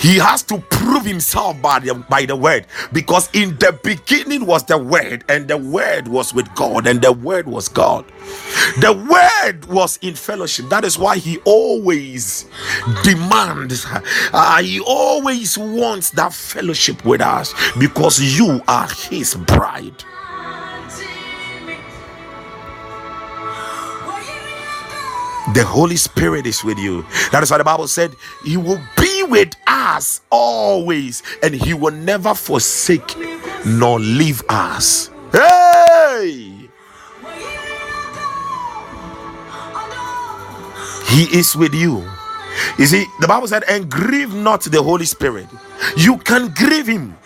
he 0.00 0.18
has 0.18 0.42
to 0.44 0.58
prove 0.70 1.04
himself 1.06 1.60
by 1.62 1.80
the, 1.80 1.94
by 2.10 2.26
the 2.26 2.36
word 2.36 2.66
because 2.92 3.30
in 3.34 3.56
the 3.58 3.78
beginning 3.84 4.46
was 4.46 4.64
the 4.66 4.78
word 4.78 5.24
and 5.28 5.48
the 5.48 5.58
word 5.58 6.08
was 6.08 6.34
with 6.34 6.52
god 6.56 6.86
and 6.86 7.02
the 7.02 7.12
word 7.12 7.48
was 7.48 7.68
god 7.68 8.04
The 8.80 8.92
word 8.92 9.66
was 9.66 9.98
in 10.02 10.14
fellowship. 10.16 10.68
That 10.70 10.84
is 10.84 10.98
why 10.98 11.18
he 11.18 11.38
always 11.44 12.46
demands, 13.04 13.86
uh, 14.32 14.62
he 14.62 14.80
always 14.80 15.58
wants 15.58 16.10
that 16.12 16.32
fellowship 16.34 17.04
with 17.04 17.20
us 17.20 17.54
because 17.78 18.20
you 18.20 18.62
are 18.68 18.88
his 19.10 19.34
bride. 19.34 20.04
The 25.54 25.64
Holy 25.64 25.96
Spirit 25.96 26.46
is 26.46 26.64
with 26.64 26.78
you. 26.78 27.04
That 27.32 27.42
is 27.42 27.50
why 27.50 27.58
the 27.58 27.64
Bible 27.64 27.88
said, 27.88 28.16
He 28.44 28.56
will 28.56 28.80
with 29.30 29.54
us 29.66 30.20
always, 30.30 31.22
and 31.42 31.54
He 31.54 31.74
will 31.74 31.94
never 31.94 32.34
forsake 32.34 33.16
nor 33.64 33.98
leave 33.98 34.42
us. 34.48 35.10
Hey! 35.32 36.68
He 41.08 41.24
is 41.36 41.56
with 41.56 41.74
you. 41.74 42.08
You 42.78 42.86
see, 42.86 43.06
the 43.20 43.26
Bible 43.26 43.48
said, 43.48 43.64
and 43.68 43.90
grieve 43.90 44.34
not 44.34 44.62
the 44.62 44.82
Holy 44.82 45.04
Spirit. 45.04 45.46
You 45.96 46.18
can 46.18 46.52
grieve 46.54 46.86
him. 46.86 47.16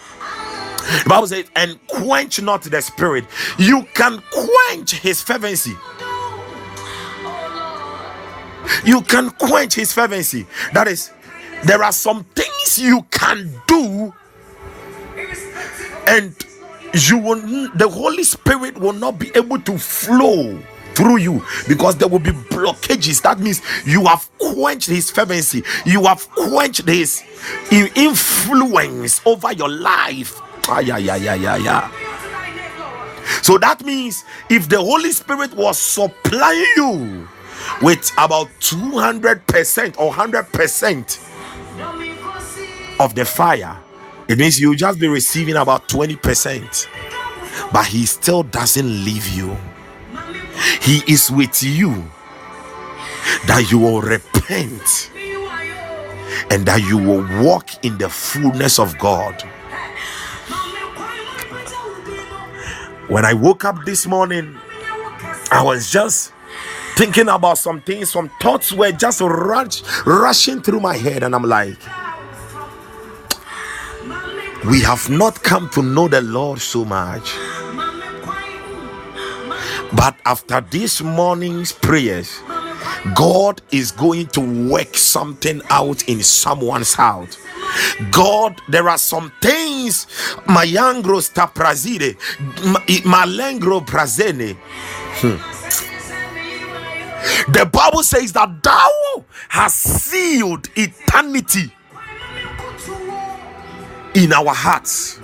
The 1.02 1.08
Bible 1.08 1.26
says, 1.26 1.50
and 1.56 1.78
quench 1.86 2.40
not 2.42 2.62
the 2.62 2.80
spirit. 2.82 3.24
You 3.58 3.86
can 3.94 4.22
quench 4.30 4.94
his 4.94 5.22
fervency. 5.22 5.74
You 8.84 9.02
can 9.02 9.30
quench 9.30 9.74
his 9.74 9.92
fervency. 9.92 10.46
That 10.72 10.88
is, 10.88 11.10
there 11.66 11.82
are 11.82 11.92
some 11.92 12.24
things 12.34 12.78
you 12.78 13.02
can 13.10 13.50
do, 13.66 14.12
and 16.06 16.34
you 16.94 17.18
will 17.18 17.40
the 17.74 17.88
Holy 17.88 18.24
Spirit 18.24 18.78
will 18.78 18.92
not 18.92 19.18
be 19.18 19.30
able 19.34 19.58
to 19.60 19.78
flow 19.78 20.58
through 20.94 21.16
you 21.16 21.44
because 21.66 21.96
there 21.96 22.08
will 22.08 22.20
be 22.20 22.30
blockages. 22.30 23.20
That 23.22 23.40
means 23.40 23.62
you 23.84 24.06
have 24.06 24.28
quenched 24.38 24.88
his 24.88 25.10
fervency, 25.10 25.64
you 25.84 26.04
have 26.04 26.28
quenched 26.30 26.86
his 26.88 27.22
influence 27.70 29.20
over 29.26 29.52
your 29.52 29.68
life. 29.68 30.40
Ah, 30.68 30.78
yeah, 30.80 30.98
yeah, 30.98 31.16
yeah, 31.16 31.34
yeah, 31.34 31.56
yeah. 31.56 31.90
So 33.42 33.58
that 33.58 33.84
means 33.84 34.24
if 34.48 34.68
the 34.68 34.78
Holy 34.78 35.10
Spirit 35.10 35.54
was 35.54 35.78
supplying 35.78 36.64
you 36.76 37.28
with 37.82 38.10
about 38.18 38.48
200% 38.60 39.98
or 39.98 40.12
100% 40.12 41.33
of 43.00 43.14
the 43.14 43.24
fire, 43.24 43.78
it 44.28 44.38
means 44.38 44.60
you'll 44.60 44.74
just 44.74 44.98
be 44.98 45.08
receiving 45.08 45.56
about 45.56 45.88
20%, 45.88 46.88
but 47.72 47.86
he 47.86 48.06
still 48.06 48.42
doesn't 48.42 49.04
leave 49.04 49.28
you. 49.28 49.56
He 50.80 51.02
is 51.06 51.30
with 51.30 51.62
you. 51.62 52.04
That 53.46 53.70
you 53.70 53.78
will 53.78 54.00
repent. 54.00 55.10
And 56.50 56.66
that 56.66 56.82
you 56.86 56.98
will 56.98 57.26
walk 57.42 57.84
in 57.84 57.98
the 57.98 58.08
fullness 58.08 58.78
of 58.78 58.98
God. 58.98 59.42
When 63.08 63.24
I 63.24 63.34
woke 63.34 63.64
up 63.64 63.84
this 63.84 64.06
morning, 64.06 64.56
I 65.50 65.62
was 65.62 65.90
just 65.90 66.32
thinking 66.96 67.28
about 67.28 67.58
some 67.58 67.80
things, 67.80 68.12
some 68.12 68.30
thoughts 68.40 68.72
were 68.72 68.92
just 68.92 69.20
rush, 69.20 69.82
rushing 70.06 70.62
through 70.62 70.80
my 70.80 70.96
head, 70.96 71.22
and 71.22 71.34
I'm 71.34 71.44
like, 71.44 71.78
we 74.66 74.80
have 74.80 75.10
not 75.10 75.42
come 75.42 75.68
to 75.70 75.82
know 75.82 76.08
the 76.08 76.22
Lord 76.22 76.58
so 76.58 76.84
much. 76.84 77.34
But 79.92 80.16
after 80.24 80.60
this 80.60 81.02
morning's 81.02 81.72
prayers, 81.72 82.40
God 83.14 83.60
is 83.70 83.90
going 83.90 84.28
to 84.28 84.68
work 84.70 84.96
something 84.96 85.60
out 85.68 86.08
in 86.08 86.22
someone's 86.22 86.94
heart. 86.94 87.38
God, 88.10 88.60
there 88.68 88.88
are 88.88 88.98
some 88.98 89.30
things, 89.42 90.06
Mayangro 90.46 91.20
sta 91.20 91.46
prazide, 91.46 92.16
malengro 93.04 93.84
prazene. 93.86 94.56
Hmm. 95.20 95.36
The 97.52 97.66
Bible 97.66 98.02
says 98.02 98.32
that 98.32 98.62
thou 98.62 99.24
has 99.48 99.74
sealed 99.74 100.68
eternity 100.74 101.72
in 104.14 104.32
our 104.32 104.54
hearts. 104.54 105.20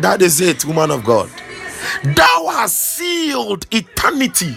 That 0.00 0.22
is 0.22 0.40
it, 0.40 0.64
woman 0.64 0.90
of 0.90 1.04
God. 1.04 1.30
Thou 2.04 2.48
hast 2.52 2.96
sealed 2.96 3.66
eternity. 3.72 4.56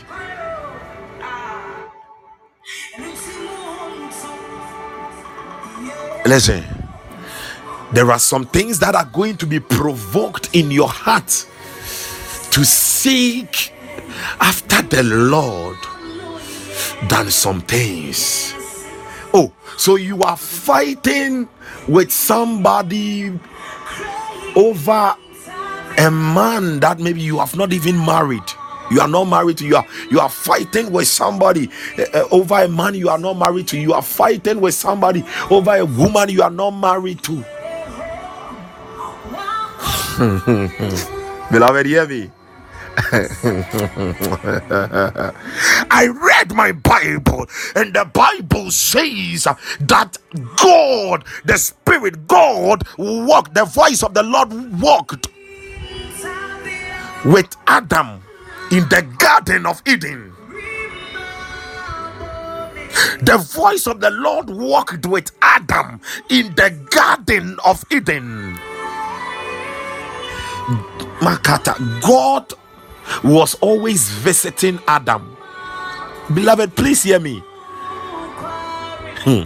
Listen, 6.25 6.63
there 7.91 8.11
are 8.11 8.19
some 8.19 8.45
things 8.45 8.79
that 8.79 8.95
are 8.95 9.09
going 9.11 9.37
to 9.37 9.47
be 9.47 9.59
provoked 9.59 10.55
in 10.55 10.71
your 10.71 10.87
heart 10.87 11.47
to 12.51 12.63
seek 12.63 13.73
after 14.39 14.81
the 14.83 15.03
Lord 15.03 15.77
than 17.09 17.31
some 17.31 17.61
things. 17.61 18.53
Oh, 19.33 19.51
so 19.77 19.95
you 19.95 20.21
are 20.23 20.37
fighting 20.37 21.47
with 21.87 22.11
somebody 22.11 23.39
over 24.55 25.15
a 25.97 26.11
man 26.11 26.79
that 26.81 26.99
maybe 26.99 27.21
you 27.21 27.39
have 27.39 27.55
not 27.55 27.71
even 27.73 27.97
married. 28.05 28.43
You 28.91 28.99
are 28.99 29.07
not 29.07 29.25
married 29.25 29.57
to 29.59 29.65
you 29.65 29.77
are 29.77 29.85
you 30.09 30.19
are 30.19 30.27
fighting 30.29 30.91
with 30.91 31.07
somebody 31.07 31.69
uh, 32.13 32.25
over 32.31 32.55
a 32.55 32.67
man 32.67 32.93
you 32.93 33.07
are 33.09 33.17
not 33.17 33.37
married 33.37 33.67
to. 33.69 33.79
You 33.79 33.93
are 33.93 34.01
fighting 34.01 34.59
with 34.59 34.73
somebody 34.73 35.23
over 35.49 35.75
a 35.77 35.85
woman 35.85 36.27
you 36.29 36.41
are 36.43 36.49
not 36.51 36.71
married 36.71 37.23
to. 37.23 37.45
Beloved 41.51 41.85
hear 41.85 42.05
me 42.07 42.29
I 45.91 46.07
read 46.07 46.53
my 46.55 46.71
Bible, 46.73 47.47
and 47.75 47.93
the 47.93 48.05
Bible 48.05 48.71
says 48.71 49.47
that 49.81 50.17
God, 50.57 51.25
the 51.45 51.57
Spirit, 51.57 52.27
God 52.27 52.83
walked, 52.97 53.53
the 53.55 53.65
voice 53.65 54.03
of 54.03 54.13
the 54.15 54.23
Lord 54.23 54.53
walked 54.81 55.27
with 57.25 57.55
Adam 57.67 58.21
in 58.71 58.89
the 58.89 59.03
Garden 59.19 59.65
of 59.65 59.81
Eden. 59.87 60.33
The 63.21 63.37
voice 63.37 63.87
of 63.87 64.01
the 64.01 64.11
Lord 64.11 64.49
walked 64.49 65.05
with 65.05 65.31
Adam 65.41 66.01
in 66.29 66.55
the 66.55 66.71
Garden 66.91 67.57
of 67.65 67.83
Eden. 67.91 68.57
Makata, 71.21 71.75
God 72.01 72.53
was 73.23 73.55
always 73.55 74.09
visiting 74.09 74.79
Adam. 74.87 75.35
Beloved, 76.33 76.75
please 76.75 77.03
hear 77.03 77.19
me. 77.19 77.43
Hmm. 79.23 79.43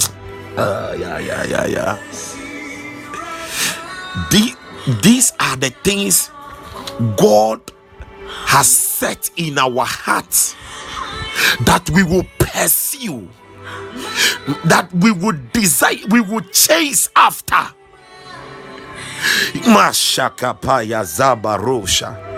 Uh, 0.57 0.95
yeah, 0.97 1.19
yeah, 1.19 1.43
yeah, 1.43 1.65
yeah. 1.65 1.97
The, 4.31 4.55
these 5.01 5.33
are 5.39 5.57
the 5.57 5.71
things 5.83 6.31
God 7.17 7.61
has 8.45 8.67
set 8.69 9.29
in 9.35 9.57
our 9.57 9.85
hearts 9.85 10.55
that 11.65 11.89
we 11.89 12.03
will 12.03 12.25
pursue, 12.39 13.27
that 14.65 14.89
we 14.93 15.11
would 15.11 15.51
desire, 15.51 15.97
we 16.09 16.21
would 16.21 16.53
chase 16.53 17.09
after. 17.15 17.73
Mashakapaya 19.65 21.03
Zabarosha. 21.03 22.34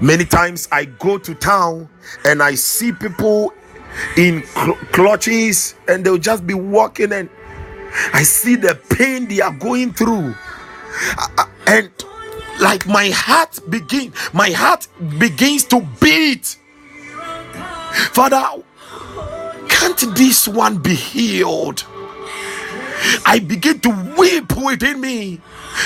Many 0.00 0.24
times 0.24 0.68
I 0.72 0.86
go 0.86 1.18
to 1.18 1.34
town 1.34 1.88
and 2.24 2.42
I 2.42 2.54
see 2.54 2.92
people 2.92 3.52
in 4.16 4.44
cl- 4.44 4.76
clutches 4.92 5.74
and 5.88 6.04
they'll 6.04 6.18
just 6.18 6.46
be 6.46 6.54
walking 6.54 7.12
and 7.12 7.28
I 8.12 8.22
see 8.22 8.56
the 8.56 8.78
pain 8.90 9.26
they 9.28 9.40
are 9.40 9.52
going 9.52 9.92
through. 9.92 10.34
And 11.66 11.90
like 12.60 12.86
my 12.86 13.10
heart 13.10 13.58
begin 13.68 14.12
my 14.32 14.50
heart 14.50 14.88
begins 15.18 15.64
to 15.64 15.86
beat. 16.00 16.56
Father 18.12 18.62
can't 19.68 20.14
this 20.16 20.48
one 20.48 20.78
be 20.78 20.94
healed? 20.94 21.84
I 23.24 23.38
begin 23.38 23.80
to 23.80 24.14
weep 24.18 24.56
within 24.56 25.00
me. 25.00 25.40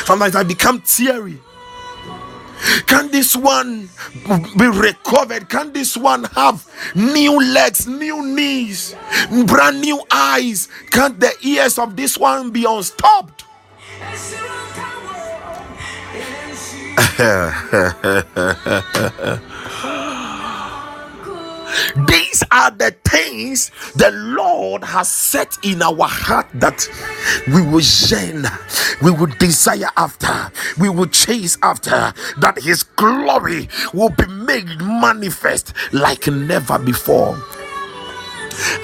Sometimes 0.05 0.37
i 0.37 0.43
become 0.43 0.81
teary 0.83 1.39
can 2.87 3.11
this 3.11 3.37
one 3.37 3.89
be 4.57 4.67
recovered? 4.69 5.49
Can 5.49 5.73
this 5.73 5.97
one 5.97 6.25
have 6.25 6.67
new 6.95 7.41
legs, 7.41 7.87
new 7.87 8.25
knees, 8.27 8.95
brand 9.47 9.81
new 9.81 10.03
eyes? 10.11 10.69
Can 10.91 11.19
the 11.19 11.33
ears 11.43 11.79
of 11.79 11.97
this 11.97 12.19
one 12.19 12.51
be 12.51 12.65
unstopped? 12.65 13.45
These 22.07 22.43
are 22.51 22.71
the 22.71 22.95
things 23.05 23.71
the 23.95 24.11
Lord 24.11 24.85
has 24.85 25.11
set 25.11 25.57
in 25.63 25.83
our 25.83 26.07
heart 26.07 26.47
that 26.55 26.89
we 27.49 27.63
will 27.63 27.83
yearn, 27.83 28.47
we 29.03 29.11
will 29.11 29.33
desire 29.39 29.91
after, 29.97 30.51
we 30.81 30.89
will 30.89 31.07
chase 31.07 31.57
after, 31.63 32.13
that 32.39 32.59
His 32.61 32.83
glory 32.83 33.69
will 33.93 34.11
be 34.11 34.27
made 34.27 34.81
manifest 34.81 35.73
like 35.93 36.27
never 36.27 36.79
before. 36.79 37.37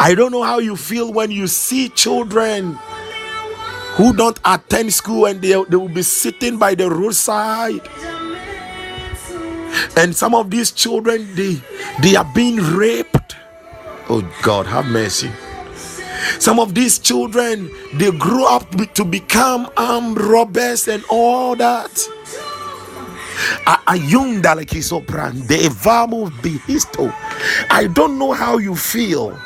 I 0.00 0.14
don't 0.14 0.32
know 0.32 0.42
how 0.42 0.58
you 0.58 0.76
feel 0.76 1.12
when 1.12 1.30
you 1.30 1.46
see 1.46 1.88
children 1.90 2.78
who 3.96 4.12
don't 4.14 4.38
attend 4.44 4.92
school 4.92 5.26
and 5.26 5.40
they, 5.40 5.52
they 5.68 5.76
will 5.76 5.88
be 5.88 6.02
sitting 6.02 6.58
by 6.58 6.74
the 6.74 6.90
roadside 6.90 7.80
and 9.96 10.14
some 10.14 10.34
of 10.34 10.50
these 10.50 10.70
children 10.70 11.26
they 11.34 11.60
they 12.02 12.16
are 12.16 12.30
being 12.34 12.56
raped. 12.56 13.36
Oh 14.08 14.22
god 14.42 14.66
have 14.66 14.86
mercy. 14.86 15.30
Some 16.38 16.58
of 16.58 16.74
these 16.74 16.98
children 16.98 17.70
they 17.94 18.10
grow 18.10 18.46
up 18.46 18.70
to 18.94 19.04
become 19.04 19.70
armed 19.76 20.20
robbers 20.20 20.88
and 20.88 21.04
all 21.10 21.56
that. 21.56 21.90
Ayunda 23.86 24.56
like 24.56 24.70
sopran 24.70 25.46
the 25.46 25.56
evamo 25.56 26.30
bihisto 26.40 27.12
i 27.70 27.86
don't 27.86 28.18
know 28.18 28.32
how 28.32 28.56
you 28.56 28.74
feel 28.74 29.38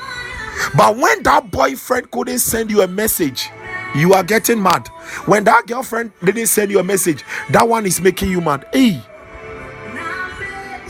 but 0.77 0.97
when 0.97 1.23
that 1.25 1.51
boyfriend 1.51 2.09
couldn't 2.11 2.39
send 2.39 2.71
you 2.71 2.83
a 2.83 2.87
message 2.89 3.51
you 3.95 4.13
are 4.15 4.23
getting 4.23 4.63
mad. 4.63 4.89
When 5.27 5.45
that 5.45 5.67
girlfriend 5.67 6.13
didn't 6.25 6.47
send 6.47 6.71
you 6.71 6.79
a 6.79 6.85
message 6.85 7.25
that 7.51 7.67
one 7.69 7.87
is 7.87 8.01
making 8.01 8.31
you 8.31 8.41
mad. 8.41 8.67
Hey 8.73 9.03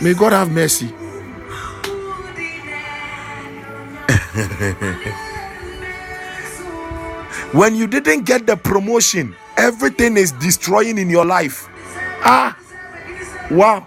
May 0.02 0.14
God 0.14 0.32
have 0.32 0.50
mercy. 0.50 0.86
when 7.52 7.74
you 7.74 7.86
didn't 7.86 8.24
get 8.24 8.46
the 8.46 8.56
promotion, 8.56 9.36
everything 9.58 10.16
is 10.16 10.32
destroying 10.32 10.96
in 10.96 11.10
your 11.10 11.26
life. 11.26 11.68
Ah, 12.24 12.56
wow. 13.50 13.84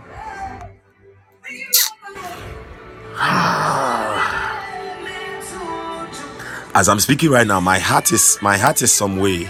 As 6.75 6.89
I'm 6.89 6.99
speaking 6.99 7.31
right 7.31 7.47
now, 7.47 7.59
my 7.59 7.79
heart 7.79 8.11
is 8.11 8.37
my 8.41 8.57
heart 8.57 8.83
is 8.83 8.91
some 8.91 9.17
way. 9.17 9.47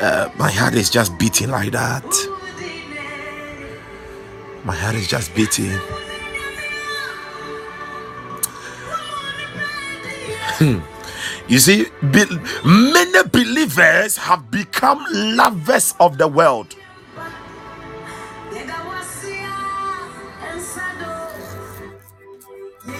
Uh, 0.00 0.30
my 0.38 0.50
heart 0.50 0.74
is 0.74 0.88
just 0.88 1.18
beating 1.18 1.50
like 1.50 1.72
that. 1.72 2.35
My 4.66 4.74
heart 4.74 4.96
is 4.96 5.06
just 5.06 5.32
beating. 5.32 5.70
Hmm. 10.58 10.80
you 11.46 11.60
see, 11.60 11.86
be- 12.10 12.26
many 12.64 13.28
believers 13.28 14.16
have 14.16 14.50
become 14.50 15.04
lovers 15.12 15.94
of 16.00 16.18
the 16.18 16.26
world. 16.26 16.74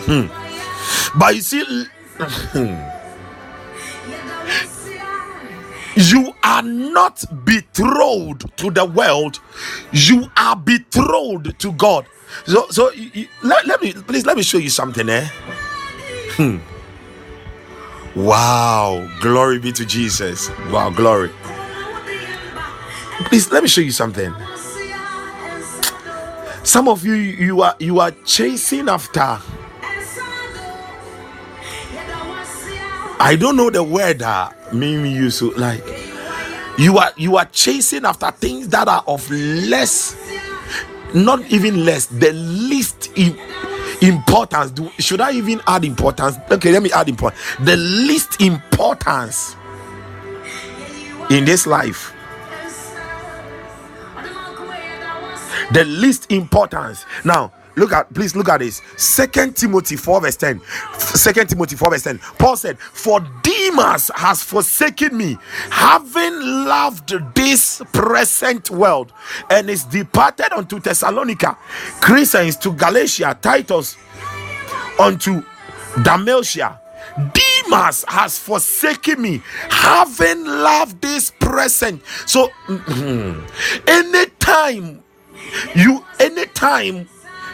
Hmm. 0.07 1.19
But 1.19 1.35
you 1.35 1.43
see, 1.43 1.87
You 5.97 6.35
are 6.45 6.63
not 6.63 7.25
betrothed 7.47 8.57
to 8.59 8.71
the 8.71 8.85
world, 8.85 9.41
you 9.93 10.31
are 10.37 10.55
betrothed 10.55 11.59
to 11.61 11.73
God. 11.73 12.07
So, 12.47 12.67
so 12.69 12.93
you, 12.93 13.11
you, 13.15 13.29
let, 13.43 13.67
let 13.67 13.81
me 13.81 13.93
please 13.95 14.27
let 14.27 14.37
me 14.37 14.43
show 14.43 14.59
you 14.59 14.69
something, 14.69 15.09
eh? 15.09 15.27
Hmm. 16.37 16.59
Wow, 18.15 19.09
glory 19.21 19.59
be 19.59 19.73
to 19.73 19.87
Jesus. 19.87 20.51
Wow, 20.71 20.91
glory. 20.91 21.31
Please 23.27 23.51
let 23.51 23.63
me 23.63 23.69
show 23.69 23.81
you 23.81 23.91
something. 23.91 24.35
Some 26.63 26.89
of 26.89 27.07
you 27.07 27.15
you 27.15 27.63
are 27.63 27.75
you 27.79 28.01
are 28.01 28.11
chasing 28.25 28.89
after 28.89 29.39
I 33.19 33.37
don't 33.37 33.57
know 33.57 33.71
the 33.71 33.83
word 33.83 34.19
that 34.21 34.75
Mimi 34.75 35.13
used 35.13 35.39
to 35.39 35.51
like. 35.53 35.85
You 36.79 36.99
are 36.99 37.13
you 37.17 37.37
are 37.37 37.47
chasing 37.47 38.05
after 38.05 38.31
things 38.31 38.69
that 38.69 38.87
are 38.89 39.03
of 39.07 39.29
less, 39.31 40.15
not 41.15 41.41
even 41.51 41.85
less, 41.85 42.07
the 42.07 42.33
least 42.33 43.11
importance. 44.03 44.71
Do, 44.73 44.91
should 44.99 45.21
I 45.23 45.33
even 45.33 45.61
add 45.67 45.85
importance? 45.85 46.37
Okay, 46.51 46.71
let 46.73 46.83
me 46.83 46.93
add 46.93 47.09
importance. 47.09 47.41
The 47.61 47.77
least 47.77 48.41
importance 48.43 49.57
in 51.31 51.45
this 51.47 51.67
life. 51.67 52.13
The 55.73 55.85
least 55.85 56.31
importance. 56.31 57.05
Now, 57.25 57.53
Look 57.77 57.93
at, 57.93 58.13
please 58.15 58.35
look 58.35 58.49
at 58.49 58.61
this. 58.61 58.81
Second 58.97 59.55
Timothy 59.55 59.97
4 59.97 60.23
verse 60.23 60.37
10. 60.37 60.63
Second 60.99 61.49
Timothy 61.49 61.77
4 61.77 61.91
verse 61.91 62.03
10. 62.05 62.19
Paul 62.39 62.57
said, 62.57 62.79
For 62.79 63.21
Demas 63.43 64.11
has 64.15 64.43
forsaken 64.43 65.17
me, 65.17 65.37
having 65.71 66.41
loved 66.41 67.15
this 67.35 67.83
present 67.93 68.71
world, 68.71 69.13
and 69.51 69.69
is 69.69 69.85
departed 69.85 70.53
unto 70.53 70.81
Thessalonica, 70.81 71.59
Crescens 72.01 72.59
to 72.63 72.73
Galatia, 72.73 73.39
Titus 73.41 73.97
unto 74.99 75.43
Dalmatia. 76.03 76.81
Demas 77.33 78.05
has 78.09 78.39
forsaken 78.39 79.21
me, 79.21 79.43
having 79.69 80.45
loved 80.47 81.01
this 81.03 81.31
present. 81.31 82.03
So, 82.25 82.51
anytime 83.87 85.03
you, 85.75 86.05
anytime 86.19 87.09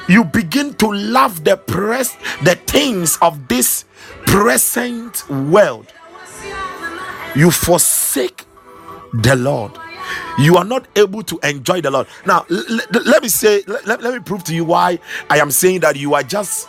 you 0.09 0.25
begin 0.25 0.75
to 0.75 0.93
love 0.93 1.45
the 1.45 1.57
press 1.57 2.17
the 2.43 2.57
things 2.67 3.19
of 3.23 3.49
this 3.49 3.85
present 4.27 5.29
world. 5.31 5.93
You 7.37 7.51
forsake 7.51 8.45
the 9.15 9.37
lord. 9.37 9.73
You 10.39 10.57
are 10.57 10.65
not 10.65 10.87
able 10.99 11.23
to 11.25 11.39
enjoy 11.43 11.81
the 11.81 11.91
lord. 11.91 12.07
Now 12.27 12.47
l- 12.51 12.65
l- 12.71 13.03
let 13.07 13.23
me 13.23 13.29
say 13.29 13.63
let, 13.67 14.03
let 14.03 14.15
me 14.15 14.21
prove 14.21 14.45
to 14.45 14.55
you 14.55 14.65
why 14.65 14.99
i 15.31 15.39
am 15.39 15.51
saying 15.51 15.81
that 15.81 15.97
you 15.97 16.15
are 16.15 16.23
just 16.23 16.69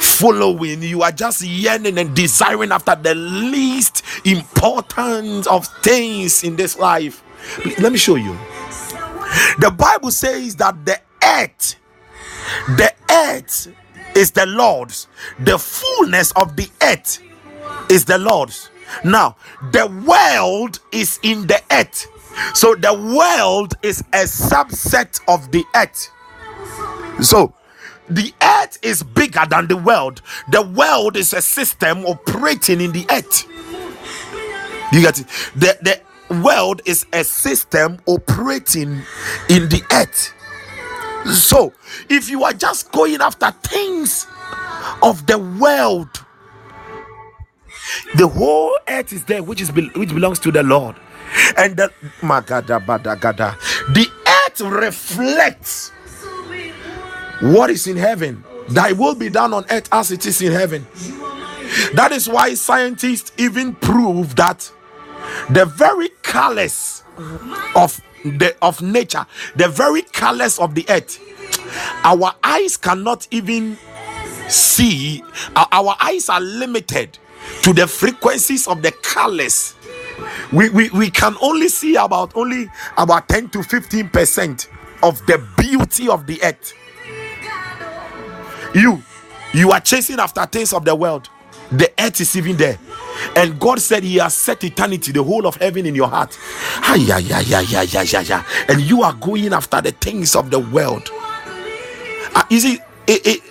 following 0.00 0.82
you 0.82 1.02
are 1.02 1.12
just 1.12 1.42
yearning 1.42 1.98
and 1.98 2.14
desiring 2.16 2.72
after 2.72 2.94
the 2.96 3.14
least 3.14 4.02
important 4.24 5.46
of 5.46 5.66
things 5.82 6.44
in 6.44 6.56
this 6.56 6.78
life. 6.78 7.22
Let 7.78 7.92
me 7.92 7.98
show 7.98 8.16
you. 8.16 8.36
The 9.58 9.70
bible 9.76 10.10
says 10.10 10.56
that 10.56 10.84
the 10.86 11.00
earth 11.22 11.76
the 12.76 12.92
earth 13.10 13.68
is 14.14 14.30
the 14.30 14.46
Lord's, 14.46 15.08
the 15.40 15.58
fullness 15.58 16.32
of 16.32 16.56
the 16.56 16.68
earth 16.82 17.22
is 17.90 18.04
the 18.04 18.18
Lord's. 18.18 18.70
Now, 19.04 19.36
the 19.72 19.86
world 20.06 20.80
is 20.92 21.18
in 21.22 21.46
the 21.46 21.60
earth. 21.70 22.06
So 22.54 22.74
the 22.74 22.92
world 22.92 23.74
is 23.82 24.00
a 24.12 24.24
subset 24.24 25.20
of 25.28 25.50
the 25.50 25.64
earth. 25.74 26.10
So 27.22 27.54
the 28.08 28.32
earth 28.42 28.78
is 28.82 29.02
bigger 29.02 29.44
than 29.48 29.66
the 29.66 29.76
world. 29.76 30.22
The 30.50 30.62
world 30.62 31.16
is 31.16 31.32
a 31.32 31.42
system 31.42 32.04
operating 32.04 32.80
in 32.80 32.92
the 32.92 33.06
earth. 33.10 33.46
You 34.92 35.00
get 35.00 35.20
it? 35.20 35.26
The, 35.56 35.78
the 36.28 36.42
world 36.42 36.82
is 36.84 37.06
a 37.12 37.24
system 37.24 37.98
operating 38.06 39.02
in 39.48 39.68
the 39.68 39.82
earth. 39.92 40.32
So, 41.32 41.72
if 42.08 42.28
you 42.28 42.44
are 42.44 42.52
just 42.52 42.92
going 42.92 43.20
after 43.20 43.50
things 43.62 44.26
of 45.02 45.26
the 45.26 45.38
world, 45.38 46.08
the 48.16 48.28
whole 48.28 48.76
earth 48.88 49.12
is 49.12 49.24
there, 49.24 49.42
which 49.42 49.60
is 49.60 49.72
which 49.72 50.10
belongs 50.10 50.38
to 50.40 50.50
the 50.52 50.62
Lord, 50.62 50.96
and 51.56 51.76
the 51.76 51.90
the 52.22 54.06
earth 54.26 54.60
reflects 54.60 55.90
what 57.40 57.70
is 57.70 57.86
in 57.86 57.96
heaven. 57.96 58.44
Thy 58.68 58.92
will 58.92 59.14
be 59.14 59.28
done 59.28 59.52
on 59.54 59.64
earth 59.70 59.88
as 59.92 60.10
it 60.10 60.26
is 60.26 60.42
in 60.42 60.52
heaven. 60.52 60.86
That 61.94 62.10
is 62.12 62.28
why 62.28 62.54
scientists 62.54 63.32
even 63.38 63.74
prove 63.74 64.36
that 64.36 64.70
the 65.50 65.66
very 65.66 66.08
colors 66.22 67.02
of 67.74 68.00
the 68.24 68.56
of 68.62 68.82
nature, 68.82 69.26
the 69.56 69.68
very 69.68 70.02
colors 70.02 70.58
of 70.58 70.74
the 70.74 70.84
earth. 70.88 71.20
Our 72.04 72.34
eyes 72.42 72.76
cannot 72.76 73.26
even 73.30 73.76
see, 74.48 75.22
our 75.54 75.96
eyes 76.00 76.28
are 76.28 76.40
limited 76.40 77.18
to 77.62 77.72
the 77.72 77.86
frequencies 77.86 78.66
of 78.68 78.82
the 78.82 78.92
colors. 79.02 79.74
We, 80.52 80.70
we, 80.70 80.90
we 80.90 81.10
can 81.10 81.36
only 81.42 81.68
see 81.68 81.96
about 81.96 82.34
only 82.36 82.68
about 82.96 83.28
10 83.28 83.50
to 83.50 83.62
15 83.62 84.08
percent 84.08 84.68
of 85.02 85.24
the 85.26 85.44
beauty 85.58 86.08
of 86.08 86.26
the 86.26 86.42
earth. 86.42 86.72
You, 88.74 89.02
you 89.54 89.72
are 89.72 89.80
chasing 89.80 90.20
after 90.20 90.44
things 90.46 90.72
of 90.72 90.84
the 90.84 90.94
world. 90.94 91.28
The 91.72 91.90
earth 91.98 92.20
is 92.20 92.36
even 92.36 92.56
there. 92.56 92.78
And 93.34 93.58
God 93.58 93.80
said 93.80 94.02
He 94.02 94.16
has 94.16 94.34
set 94.34 94.62
eternity, 94.64 95.12
the 95.12 95.22
whole 95.22 95.46
of 95.46 95.56
heaven 95.56 95.86
in 95.86 95.94
your 95.94 96.08
heart. 96.08 96.38
yeah, 96.96 97.18
yeah, 97.18 97.40
yeah, 97.40 97.60
yeah, 97.60 97.82
yeah, 97.82 98.02
yeah, 98.02 98.20
yeah. 98.20 98.44
And 98.68 98.80
you 98.80 99.02
are 99.02 99.14
going 99.14 99.52
after 99.52 99.80
the 99.80 99.92
things 99.92 100.36
of 100.36 100.50
the 100.50 100.60
world. 100.60 101.10
Uh, 102.34 102.44
you 102.50 102.60
see, 102.60 102.78
it, 103.06 103.26
it, 103.26 103.42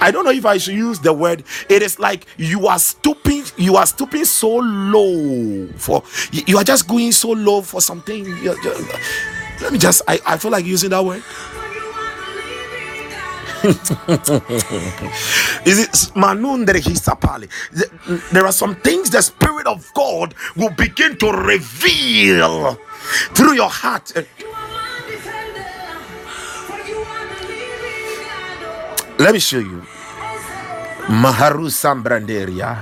I 0.00 0.10
don't 0.10 0.24
know 0.24 0.30
if 0.30 0.44
I 0.44 0.58
should 0.58 0.74
use 0.74 0.98
the 0.98 1.12
word. 1.12 1.44
It 1.68 1.82
is 1.82 1.98
like 1.98 2.26
you 2.36 2.66
are 2.66 2.78
stooping, 2.78 3.44
you 3.56 3.76
are 3.76 3.86
stooping 3.86 4.24
so 4.24 4.56
low 4.56 5.68
for 5.76 6.02
you 6.32 6.58
are 6.58 6.64
just 6.64 6.88
going 6.88 7.12
so 7.12 7.30
low 7.30 7.62
for 7.62 7.80
something. 7.80 8.24
Let 8.44 9.72
me 9.72 9.78
just 9.78 10.02
I, 10.08 10.18
I 10.26 10.36
feel 10.38 10.50
like 10.50 10.64
using 10.64 10.90
that 10.90 11.04
word. 11.04 11.22
Is 15.66 15.80
it 15.80 15.90
hisapali? 15.92 17.48
There 18.32 18.46
are 18.46 18.52
some 18.52 18.74
things 18.76 19.10
the 19.10 19.22
Spirit 19.22 19.66
of 19.66 19.90
God 19.94 20.34
will 20.56 20.70
begin 20.70 21.16
to 21.18 21.30
reveal 21.32 22.74
through 23.34 23.54
your 23.54 23.70
heart. 23.70 24.12
Let 29.18 29.34
me 29.34 29.40
show 29.40 29.60
you. 29.60 29.84
Maharu 31.08 31.68
Sambranderia. 31.70 32.78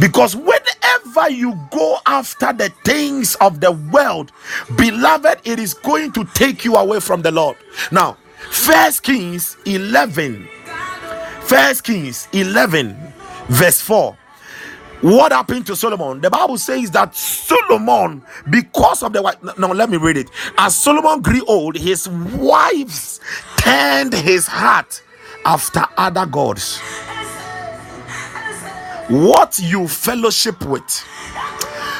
Because 0.00 0.36
whenever 0.36 1.30
you 1.30 1.54
go 1.70 1.98
after 2.06 2.52
the 2.52 2.70
things 2.84 3.34
of 3.36 3.60
the 3.60 3.72
world, 3.72 4.32
beloved, 4.76 5.40
it 5.44 5.58
is 5.58 5.74
going 5.74 6.12
to 6.12 6.24
take 6.34 6.64
you 6.64 6.76
away 6.76 7.00
from 7.00 7.22
the 7.22 7.30
Lord. 7.32 7.56
Now, 7.92 8.16
First 8.48 9.02
Kings 9.02 9.56
11. 9.66 10.48
First 11.42 11.84
Kings 11.84 12.28
11, 12.32 12.96
verse 13.48 13.80
4. 13.80 14.16
What 15.00 15.32
happened 15.32 15.66
to 15.66 15.74
Solomon? 15.76 16.20
The 16.20 16.30
Bible 16.30 16.58
says 16.58 16.90
that 16.92 17.14
Solomon, 17.16 18.22
because 18.50 19.02
of 19.02 19.12
the 19.12 19.22
wife, 19.22 19.36
no, 19.58 19.68
let 19.68 19.90
me 19.90 19.96
read 19.96 20.16
it. 20.16 20.30
As 20.58 20.76
Solomon 20.76 21.22
grew 21.22 21.44
old, 21.46 21.76
his 21.76 22.08
wives 22.08 23.18
turned 23.56 24.12
his 24.12 24.46
heart 24.46 25.02
after 25.44 25.84
other 25.96 26.26
gods. 26.26 26.78
What 29.08 29.58
you 29.58 29.88
fellowship 29.88 30.64
with, 30.64 30.98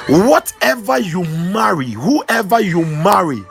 whatever 0.09 0.98
you 0.98 1.24
marry, 1.24 1.90
whoever 1.90 2.61
you 2.61 2.85
marry, 2.85 3.42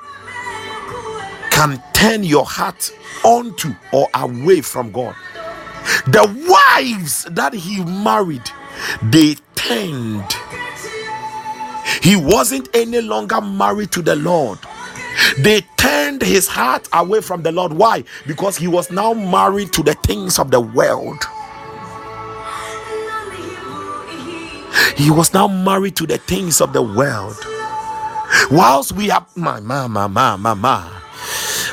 can 1.59 1.83
turn 1.91 2.23
your 2.23 2.45
heart 2.45 2.89
onto 3.25 3.75
or 3.91 4.07
away 4.13 4.61
from 4.61 4.93
God. 4.93 5.13
The 6.05 6.23
wives 6.47 7.25
that 7.25 7.53
he 7.53 7.83
married, 7.83 8.49
they 9.03 9.35
turned. 9.55 10.31
He 12.01 12.15
wasn't 12.15 12.69
any 12.73 13.01
longer 13.01 13.41
married 13.41 13.91
to 13.91 14.01
the 14.01 14.15
Lord. 14.15 14.57
They 15.39 15.59
turned 15.75 16.21
his 16.21 16.47
heart 16.47 16.87
away 16.93 17.19
from 17.19 17.43
the 17.43 17.51
Lord. 17.51 17.73
Why? 17.73 18.05
Because 18.25 18.55
he 18.55 18.69
was 18.69 18.89
now 18.89 19.13
married 19.13 19.73
to 19.73 19.83
the 19.83 19.95
things 19.95 20.39
of 20.39 20.51
the 20.51 20.61
world. 20.61 21.21
He 24.95 25.11
was 25.11 25.33
now 25.33 25.49
married 25.49 25.97
to 25.97 26.07
the 26.07 26.19
things 26.19 26.61
of 26.61 26.71
the 26.71 26.81
world. 26.81 27.35
Whilst 28.49 28.93
we 28.93 29.09
have 29.09 29.27
my 29.35 29.59
mama, 29.59 30.07
mama, 30.07 30.37
mama, 30.39 30.99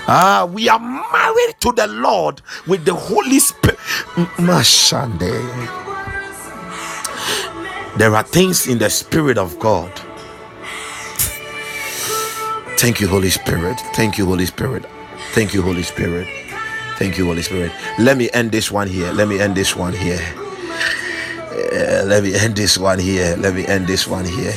Ah, 0.09 0.49
we 0.51 0.69
are 0.69 0.79
married 0.81 1.57
to 1.61 1.73
the 1.73 1.87
Lord 1.89 2.43
with 2.67 2.85
the 2.85 2.95
Holy 2.95 3.41
Spirit. 3.41 3.79
There 7.99 8.15
are 8.15 8.25
things 8.25 8.67
in 8.69 8.79
the 8.79 8.91
Spirit 8.91 9.39
of 9.39 9.59
God. 9.61 9.93
Thank 12.79 13.01
you, 13.01 13.09
Holy 13.09 13.31
Spirit. 13.31 13.81
Thank 13.95 14.19
you, 14.19 14.27
Holy 14.27 14.47
Spirit. 14.47 14.87
Thank 15.33 15.55
you, 15.55 15.63
Holy 15.63 15.83
Spirit. 15.83 16.29
Thank 16.99 17.19
you, 17.19 17.27
Holy 17.27 17.43
Spirit. 17.43 17.73
Let 17.99 18.17
me 18.19 18.31
end 18.35 18.53
this 18.53 18.71
one 18.73 18.89
here. 18.89 19.13
Let 19.13 19.29
me 19.29 19.41
end 19.41 19.57
this 19.57 19.77
one 19.77 19.95
here. 19.95 20.21
Uh, 21.53 22.05
let 22.07 22.23
me 22.25 22.35
end 22.35 22.57
this 22.57 22.79
one 22.79 22.99
here. 22.99 23.37
Let 23.39 23.55
me 23.55 23.67
end 23.67 23.87
this 23.87 24.07
one 24.07 24.25
here 24.27 24.55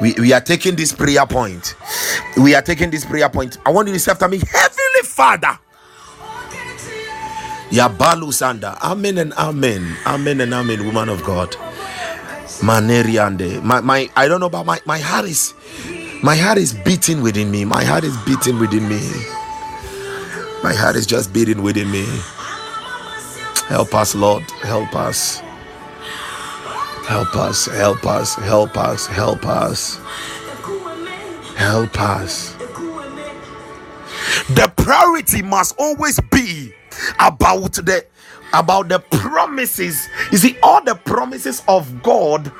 we, 0.00 0.14
we 0.14 0.32
are 0.32 0.40
taking 0.40 0.76
this 0.76 0.92
prayer 0.92 1.26
point. 1.26 1.74
We 2.38 2.54
are 2.54 2.62
taking 2.62 2.90
this 2.90 3.04
prayer 3.04 3.28
point. 3.28 3.58
I 3.66 3.70
want 3.70 3.88
you 3.88 3.94
to 3.94 4.00
say 4.00 4.12
after 4.12 4.28
me, 4.28 4.38
Heavenly 4.38 5.02
Father. 5.04 5.58
Yabalu 7.70 8.32
Sanda. 8.32 8.78
Amen 8.82 9.18
and 9.18 9.32
amen. 9.34 9.96
Amen 10.06 10.40
and 10.40 10.54
amen, 10.54 10.86
woman 10.86 11.08
of 11.08 11.22
God. 11.24 11.56
Maneriande. 12.62 13.62
My 13.62 13.80
my 13.80 14.10
I 14.16 14.28
don't 14.28 14.40
know 14.40 14.46
about 14.46 14.66
my 14.66 14.80
my 14.86 14.98
heart 14.98 15.26
is 15.26 15.54
my 16.22 16.36
heart 16.36 16.58
is 16.58 16.74
beating 16.74 17.22
within 17.22 17.50
me. 17.50 17.64
My 17.64 17.84
heart 17.84 18.04
is 18.04 18.16
beating 18.26 18.58
within 18.58 18.88
me. 18.88 19.00
My 20.62 20.74
heart 20.74 20.96
is 20.96 21.06
just 21.06 21.32
beating 21.32 21.62
within 21.62 21.90
me. 21.90 22.06
Help 23.68 23.94
us, 23.94 24.14
Lord. 24.14 24.44
Help 24.62 24.94
us. 24.96 25.42
Help 27.10 27.34
us, 27.34 27.66
help 27.66 28.06
us, 28.06 28.36
help 28.36 28.76
us, 28.76 29.06
help 29.08 29.44
us. 29.44 29.96
Help 31.56 32.00
us. 32.00 32.52
The 34.50 34.72
priority 34.76 35.42
must 35.42 35.74
always 35.76 36.20
be 36.30 36.72
about 37.18 37.72
the 37.72 38.06
about 38.54 38.88
the 38.88 39.00
promises. 39.00 40.08
You 40.32 40.38
see, 40.38 40.56
all 40.62 40.82
the 40.84 40.94
promises 40.94 41.62
of 41.68 42.02
God 42.02 42.52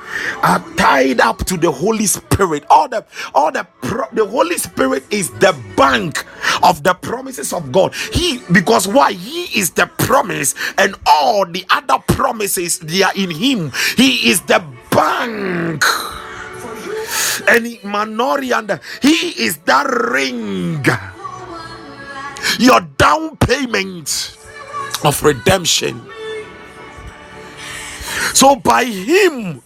are 0.43 0.59
tied 0.77 1.19
up 1.21 1.39
to 1.45 1.57
the 1.57 1.71
Holy 1.71 2.05
Spirit. 2.07 2.65
All 2.69 2.89
the 2.89 3.05
all 3.33 3.51
the 3.51 3.67
pro, 3.81 4.05
the 4.13 4.25
Holy 4.25 4.57
Spirit 4.57 5.03
is 5.11 5.31
the 5.39 5.55
bank 5.77 6.25
of 6.63 6.83
the 6.83 6.93
promises 6.93 7.53
of 7.53 7.71
God. 7.71 7.93
He 8.13 8.41
because 8.51 8.87
why 8.87 9.13
he 9.13 9.59
is 9.59 9.71
the 9.71 9.87
promise, 9.99 10.55
and 10.77 10.95
all 11.05 11.45
the 11.45 11.65
other 11.69 11.99
promises 12.07 12.79
they 12.79 13.03
are 13.03 13.13
in 13.15 13.31
him. 13.31 13.71
He 13.97 14.29
is 14.29 14.41
the 14.43 14.63
bank. 14.91 15.83
And 17.47 17.65
Manori 17.83 18.51
and 18.57 18.79
he 19.01 19.43
is 19.45 19.57
that 19.65 19.87
ring. 20.11 20.83
Your 22.59 22.81
down 22.97 23.37
payment 23.37 24.37
of 25.03 25.21
redemption. 25.23 26.01
So 28.33 28.55
by 28.55 28.85
him, 28.85 29.61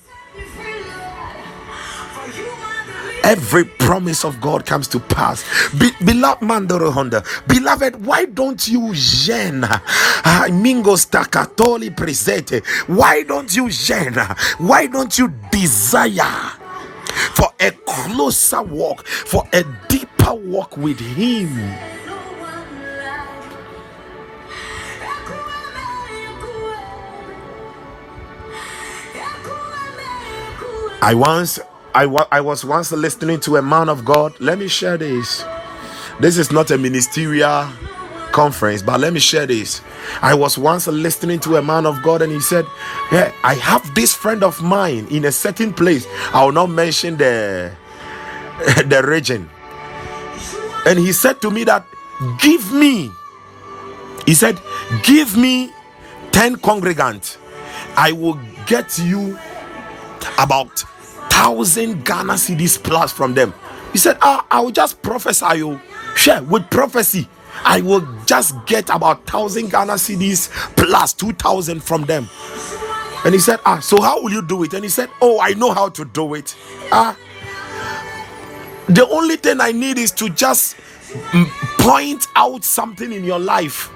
every 3.24 3.66
promise 3.66 4.24
of 4.24 4.40
God 4.40 4.66
comes 4.66 4.88
to 4.90 5.00
pass. 5.00 5.44
Be, 5.78 5.92
beloved 6.04 6.42
Mandoro 6.42 6.92
Honda, 6.92 7.24
beloved, 7.48 8.06
why 8.06 8.26
don't 8.26 8.68
you 8.68 8.94
yearn? 8.94 9.64
Ah, 9.66 10.48
Mingo 10.52 10.96
Stakatoli 10.96 11.96
presente. 11.96 12.64
Why 12.88 13.24
don't 13.24 13.56
you 13.56 13.68
yearn? 13.68 14.16
Why 14.58 14.88
don't 14.88 15.18
you 15.18 15.34
desire 15.52 16.52
for 17.34 17.48
a 17.60 17.72
closer 17.86 18.62
walk, 18.62 19.06
for 19.08 19.44
a 19.54 19.64
deeper 19.88 20.34
walk 20.34 20.78
with 20.78 21.00
Him? 21.00 21.50
I 31.06 31.14
once 31.14 31.60
I, 31.94 32.08
wa- 32.08 32.28
I 32.32 32.42
was 32.42 32.66
once 32.66 32.92
listening 32.92 33.40
to 33.42 33.58
a 33.58 33.62
man 33.62 33.90
of 33.90 34.04
God. 34.04 34.34
Let 34.40 34.58
me 34.58 34.68
share 34.68 34.98
this. 34.98 35.46
This 36.20 36.40
is 36.40 36.52
not 36.52 36.72
a 36.72 36.80
ministerial 36.80 37.70
conference, 38.32 38.82
but 38.82 39.00
let 39.00 39.14
me 39.14 39.20
share 39.20 39.46
this. 39.46 39.82
I 40.24 40.34
was 40.34 40.58
once 40.58 40.88
listening 40.88 41.40
to 41.42 41.58
a 41.58 41.62
man 41.62 41.86
of 41.86 42.02
God, 42.02 42.24
and 42.24 42.32
he 42.32 42.40
said, 42.40 42.66
"Hey, 43.12 43.32
I 43.44 43.54
have 43.54 43.94
this 43.94 44.16
friend 44.16 44.44
of 44.44 44.64
mine 44.64 45.06
in 45.12 45.26
a 45.26 45.32
certain 45.32 45.74
place. 45.76 46.08
I 46.34 46.44
will 46.44 46.54
not 46.54 46.72
mention 46.72 47.18
the 47.18 47.72
the 48.88 49.04
region." 49.06 49.48
And 50.88 50.98
he 50.98 51.12
said 51.12 51.40
to 51.44 51.52
me 51.52 51.66
that, 51.66 51.86
"Give 52.42 52.74
me," 52.74 53.12
he 54.26 54.34
said, 54.34 54.60
"Give 55.04 55.38
me 55.38 55.72
ten 56.32 56.56
congregants. 56.56 57.38
I 57.96 58.12
will 58.12 58.40
get 58.66 58.98
you 58.98 59.38
about 60.40 60.84
thousand 61.36 62.06
Ghana 62.06 62.34
cedis 62.34 62.82
plus 62.82 63.12
from 63.12 63.34
them. 63.34 63.54
He 63.92 63.98
said, 64.00 64.18
ah, 64.22 64.46
I 64.50 64.62
will 64.62 64.72
just 64.72 65.02
prophesy 65.02 65.58
you. 65.58 65.80
Share 66.16 66.42
with 66.44 66.70
prophecy. 66.72 67.28
I 67.64 67.82
will 67.82 68.08
just 68.26 68.56
get 68.66 68.90
about 68.90 69.26
thousand 69.28 69.70
Ghana 69.70 69.94
cedis 69.94 70.50
plus 70.76 71.14
two 71.14 71.34
thousand 71.34 71.84
from 71.84 72.04
them. 72.06 72.30
And 73.26 73.34
he 73.34 73.40
said, 73.40 73.60
Ah, 73.66 73.80
so 73.80 74.02
how 74.02 74.22
will 74.22 74.32
you 74.32 74.44
do 74.46 74.64
it? 74.64 74.74
And 74.76 74.84
he 74.84 74.90
said, 74.90 75.10
Oh, 75.22 75.40
I 75.42 75.54
know 75.56 75.72
how 75.74 75.90
to 75.90 76.06
do 76.06 76.36
it. 76.36 76.56
Ah, 76.92 77.18
the 78.88 79.08
only 79.10 79.36
thing 79.38 79.60
I 79.60 79.72
need 79.72 79.98
is 79.98 80.12
to 80.12 80.30
just 80.30 80.78
point 81.80 82.28
out 82.36 82.64
something 82.64 83.12
in 83.12 83.24
your 83.24 83.40
life 83.40 83.90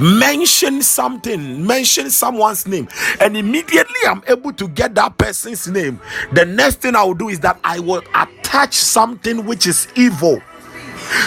mention 0.00 0.82
something, 0.82 1.66
mention 1.66 2.10
someone's 2.10 2.66
name, 2.66 2.88
and 3.20 3.36
immediately 3.36 4.00
I'm 4.06 4.22
able 4.28 4.52
to 4.54 4.68
get 4.68 4.94
that 4.94 5.18
person's 5.18 5.68
name, 5.68 6.00
the 6.32 6.44
next 6.44 6.76
thing 6.76 6.96
I 6.96 7.04
will 7.04 7.14
do 7.14 7.28
is 7.28 7.40
that 7.40 7.58
I 7.64 7.80
will 7.80 8.02
attach 8.14 8.74
something 8.74 9.44
which 9.46 9.66
is 9.66 9.88
evil. 9.96 10.40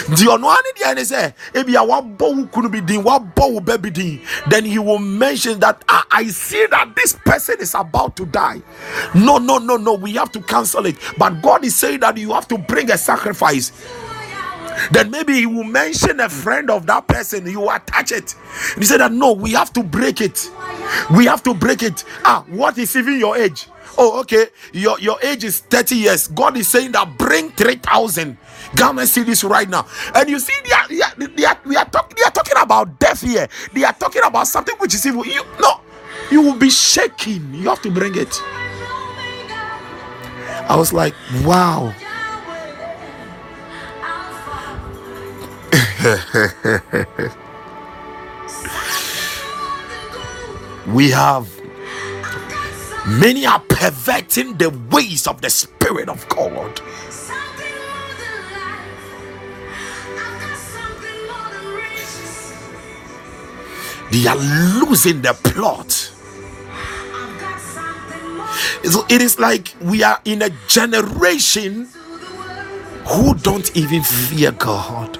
The 0.08 0.26
ɔno 0.28 0.46
ani 0.50 0.70
deɛ 0.76 0.94
ne 0.94 1.02
sɛ 1.02 1.34
ebi 1.54 1.74
a 1.74 1.86
wabɔ 1.86 2.18
wo 2.36 2.44
kunu 2.52 2.70
bi 2.70 2.80
din 2.80 3.02
wabɔ 3.02 3.52
wo 3.52 3.60
bɛ 3.60 3.92
din 3.92 4.20
then 4.48 4.64
he 4.64 4.78
will 4.78 4.98
mention 4.98 5.58
that 5.60 5.82
I, 5.88 6.02
I 6.10 6.26
see 6.26 6.66
that 6.70 6.94
this 6.94 7.14
person 7.24 7.56
is 7.60 7.74
about 7.74 8.14
to 8.16 8.26
die. 8.26 8.60
No 9.14 9.38
no 9.38 9.58
no 9.58 9.76
no. 9.76 9.94
We 9.94 10.12
have 10.14 10.32
to 10.32 10.40
cancel 10.42 10.84
it. 10.86 10.96
But 11.16 11.40
God 11.40 11.64
is 11.64 11.76
saying 11.76 12.00
that 12.00 12.16
you 12.18 12.32
have 12.32 12.46
to 12.48 12.58
bring 12.58 12.90
a 12.90 12.98
sacrifice 12.98 13.72
then 14.92 15.10
maybe 15.10 15.34
he 15.34 15.46
will 15.46 15.64
mention 15.64 16.20
a 16.20 16.28
friend 16.28 16.70
of 16.70 16.86
that 16.86 17.06
person 17.06 17.46
you 17.46 17.68
attach 17.70 18.12
it 18.12 18.34
he 18.76 18.84
said 18.84 18.98
that 18.98 19.12
no 19.12 19.32
we 19.32 19.52
have 19.52 19.72
to 19.72 19.82
break 19.82 20.20
it 20.20 20.50
we 21.14 21.26
have 21.26 21.42
to 21.42 21.54
break 21.54 21.82
it 21.82 22.04
ah 22.24 22.44
what 22.48 22.76
is 22.78 22.94
even 22.96 23.18
your 23.18 23.36
age 23.36 23.66
oh 23.98 24.20
okay 24.20 24.46
your 24.72 24.98
your 25.00 25.18
age 25.22 25.44
is 25.44 25.60
30 25.60 25.96
years 25.96 26.28
god 26.28 26.56
is 26.56 26.68
saying 26.68 26.92
that 26.92 27.16
bring 27.18 27.50
3000 27.50 28.36
Ghana 28.76 29.02
cedis 29.02 29.48
right 29.48 29.68
now. 29.68 29.86
And 30.14 30.28
you 30.28 30.38
see, 30.38 30.54
they 30.64 30.72
are, 30.72 30.88
they 30.88 31.00
are, 31.02 31.28
they 31.36 31.44
are, 31.44 31.58
we 31.64 31.76
are 31.76 31.84
talk, 31.86 32.14
they 32.14 32.22
are 32.22 32.30
talking 32.30 32.56
about 32.60 32.98
death 32.98 33.20
here. 33.22 33.48
They 33.72 33.84
are 33.84 33.92
talking 33.92 34.22
about 34.24 34.46
something 34.46 34.76
which 34.78 34.94
is 34.94 35.04
evil. 35.06 35.26
You, 35.26 35.42
no, 35.60 35.80
you 36.30 36.42
will 36.42 36.56
be 36.56 36.70
shaking. 36.70 37.52
You 37.54 37.68
have 37.68 37.82
to 37.82 37.90
bring 37.90 38.16
it. 38.16 38.40
I 40.68 40.76
was 40.76 40.92
like, 40.92 41.14
wow. 41.44 41.92
we 50.86 51.10
have 51.10 51.46
many 53.06 53.44
are 53.44 53.60
perverting 53.68 54.56
the 54.56 54.70
ways 54.90 55.26
of 55.26 55.42
the 55.42 55.50
Spirit 55.50 56.08
of 56.08 56.26
God. 56.30 56.80
they 64.10 64.26
are 64.26 64.36
losing 64.36 65.22
the 65.22 65.34
plot. 65.34 65.90
So 68.90 69.06
it 69.08 69.22
is 69.22 69.38
like 69.38 69.74
we 69.80 70.02
are 70.02 70.20
in 70.24 70.42
a 70.42 70.50
generation 70.66 71.88
who 73.06 73.34
don't 73.34 73.76
even 73.76 74.02
fear 74.02 74.52
God. 74.52 75.18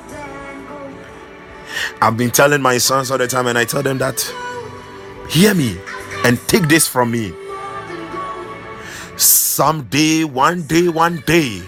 I've 2.01 2.17
been 2.17 2.31
telling 2.31 2.63
my 2.63 2.79
sons 2.79 3.11
all 3.11 3.19
the 3.19 3.27
time, 3.27 3.47
and 3.47 3.59
I 3.59 3.65
tell 3.65 3.83
them 3.83 3.99
that 3.99 4.21
hear 5.29 5.55
me 5.55 5.79
and 6.25 6.39
take 6.49 6.69
this 6.69 6.87
from 6.87 7.11
me. 7.11 7.33
Someday, 9.17 10.25
one 10.25 10.63
day, 10.63 10.89
one 10.89 11.23
day, 11.27 11.63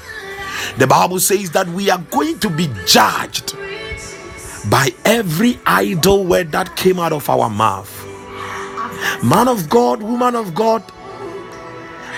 the 0.79 0.87
Bible 0.87 1.21
says 1.21 1.51
that 1.51 1.69
we 1.69 1.91
are 1.91 1.99
going 2.11 2.39
to 2.41 2.51
be 2.51 2.69
judged 2.87 3.57
by 4.71 4.91
every 5.05 5.59
idle 5.67 6.25
word 6.25 6.53
that 6.53 6.77
came 6.77 6.99
out 6.99 7.13
of 7.13 7.29
our 7.29 7.51
mouth. 7.51 7.91
Man 9.23 9.49
of 9.49 9.69
God, 9.69 10.03
woman 10.03 10.35
of 10.35 10.55
God, 10.55 10.83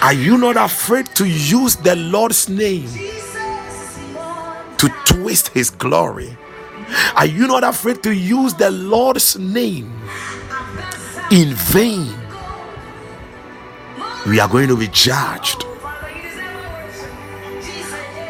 are 0.02 0.12
you 0.12 0.36
not 0.36 0.56
afraid 0.56 1.06
to 1.16 1.24
use 1.26 1.76
the 1.76 1.96
Lord's 1.96 2.48
name 2.48 2.88
to 4.76 4.88
twist 5.06 5.48
his 5.48 5.70
glory? 5.70 6.36
Are 7.16 7.26
you 7.26 7.46
not 7.46 7.64
afraid 7.64 8.02
to 8.02 8.14
use 8.14 8.54
the 8.54 8.70
Lord's 8.70 9.38
name 9.38 9.92
in 11.30 11.54
vain? 11.54 12.14
We 14.26 14.40
are 14.40 14.48
going 14.48 14.68
to 14.68 14.76
be 14.76 14.88
judged. 14.88 15.64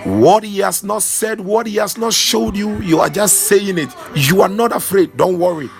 What 0.04 0.44
he 0.44 0.58
has 0.58 0.84
not 0.84 1.02
said, 1.02 1.40
what 1.40 1.66
he 1.66 1.76
has 1.76 1.96
not 1.96 2.12
showed 2.12 2.56
you, 2.56 2.78
you 2.80 3.00
are 3.00 3.08
just 3.08 3.42
saying 3.42 3.78
it. 3.78 3.88
You 4.14 4.42
are 4.42 4.48
not 4.48 4.74
afraid. 4.74 5.16
Don't 5.16 5.38
worry. 5.38 5.70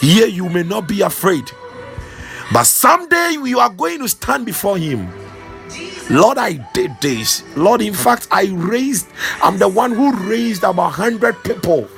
Here 0.00 0.26
you 0.26 0.48
may 0.48 0.62
not 0.62 0.86
be 0.86 1.00
afraid. 1.00 1.50
But 2.52 2.64
someday 2.64 3.38
you 3.44 3.58
are 3.58 3.70
going 3.70 3.98
to 4.00 4.08
stand 4.08 4.46
before 4.46 4.78
him. 4.78 5.08
Lord, 6.08 6.38
I 6.38 6.52
did 6.72 6.92
this. 7.00 7.42
Lord, 7.56 7.80
in 7.82 7.92
fact, 7.92 8.28
I 8.30 8.44
raised, 8.52 9.08
I'm 9.42 9.58
the 9.58 9.68
one 9.68 9.92
who 9.92 10.12
raised 10.12 10.62
about 10.62 10.96
100 10.96 11.42
people, 11.42 11.88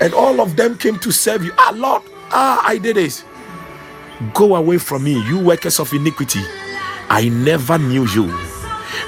and 0.00 0.14
all 0.14 0.40
of 0.40 0.56
them 0.56 0.76
came 0.78 0.98
to 1.00 1.12
serve 1.12 1.44
you. 1.44 1.52
Ah, 1.58 1.72
Lord, 1.74 2.02
ah, 2.30 2.62
I 2.66 2.78
did 2.78 2.96
this. 2.96 3.24
Go 4.34 4.56
away 4.56 4.78
from 4.78 5.04
me, 5.04 5.20
you 5.28 5.38
workers 5.38 5.80
of 5.80 5.92
iniquity. 5.92 6.40
I 7.08 7.28
never 7.28 7.78
knew 7.78 8.06
you. 8.08 8.32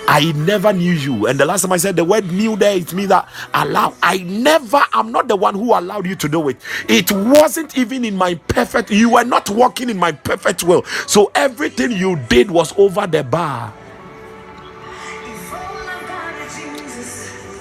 I 0.09 0.33
never 0.37 0.73
knew 0.73 0.93
you. 0.93 1.27
And 1.27 1.39
the 1.39 1.45
last 1.47 1.63
time 1.63 1.73
I 1.73 1.77
said 1.77 1.97
the 1.97 2.05
word 2.05 2.31
knew 2.33 2.57
there, 2.57 2.77
it 2.77 2.93
means 2.95 3.11
that 3.11 3.29
allow. 3.55 3.95
I 4.03 4.19
never, 4.19 4.83
I'm 4.93 5.13
not 5.13 5.29
the 5.29 5.37
one 5.37 5.55
who 5.55 5.79
allowed 5.79 6.07
you 6.07 6.17
to 6.17 6.29
do 6.29 6.49
it. 6.49 6.57
It 6.89 7.13
wasn't 7.13 7.77
even 7.79 8.05
in 8.05 8.17
my 8.17 8.35
perfect, 8.35 8.91
you 8.91 9.11
were 9.11 9.25
not 9.25 9.51
walking 9.51 9.91
in 9.91 9.99
my 9.99 10.13
perfect 10.13 10.65
will. 10.65 10.85
So 11.07 11.31
everything 11.35 11.93
you 11.93 12.17
did 12.29 12.51
was 12.51 12.73
over 12.79 13.07
the 13.07 13.25
bar. 13.25 13.75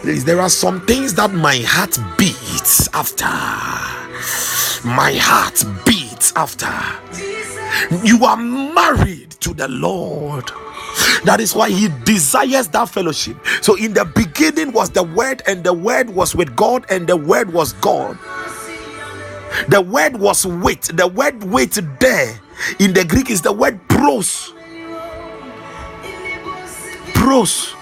There 0.04 0.40
are 0.42 0.50
some 0.50 0.86
things 0.86 1.14
that 1.16 1.34
my 1.34 1.58
heart 1.60 1.98
beats 2.18 2.88
after. 2.94 3.26
My 4.88 5.14
heart 5.14 5.64
beats 5.86 6.34
after. 6.36 6.72
You 8.06 8.24
are 8.26 8.38
married 8.38 9.32
to 9.42 9.54
the 9.54 9.68
Lord. 9.68 10.46
That 11.26 11.40
is 11.40 11.56
why 11.56 11.70
he 11.70 11.90
desires 12.06 12.68
that 12.70 12.90
fellowship. 12.90 13.38
So, 13.62 13.76
in 13.76 13.94
the 13.94 14.06
beginning 14.06 14.72
was 14.72 14.90
the 14.92 15.04
Word, 15.04 15.42
and 15.48 15.64
the 15.64 15.74
Word 15.74 16.10
was 16.10 16.36
with 16.36 16.56
God, 16.56 16.86
and 16.90 17.08
the 17.08 17.18
Word 17.18 17.54
was 17.54 17.74
God. 17.74 18.18
The 19.70 19.82
word 19.82 20.18
was 20.18 20.46
wait. 20.46 20.84
The 20.84 21.08
word 21.08 21.44
wait 21.44 21.80
there 22.00 22.40
in 22.80 22.94
the 22.94 23.04
Greek 23.04 23.30
is 23.30 23.42
the 23.42 23.52
word 23.52 23.80
pros. 23.90 24.54
Pros. 27.14 27.74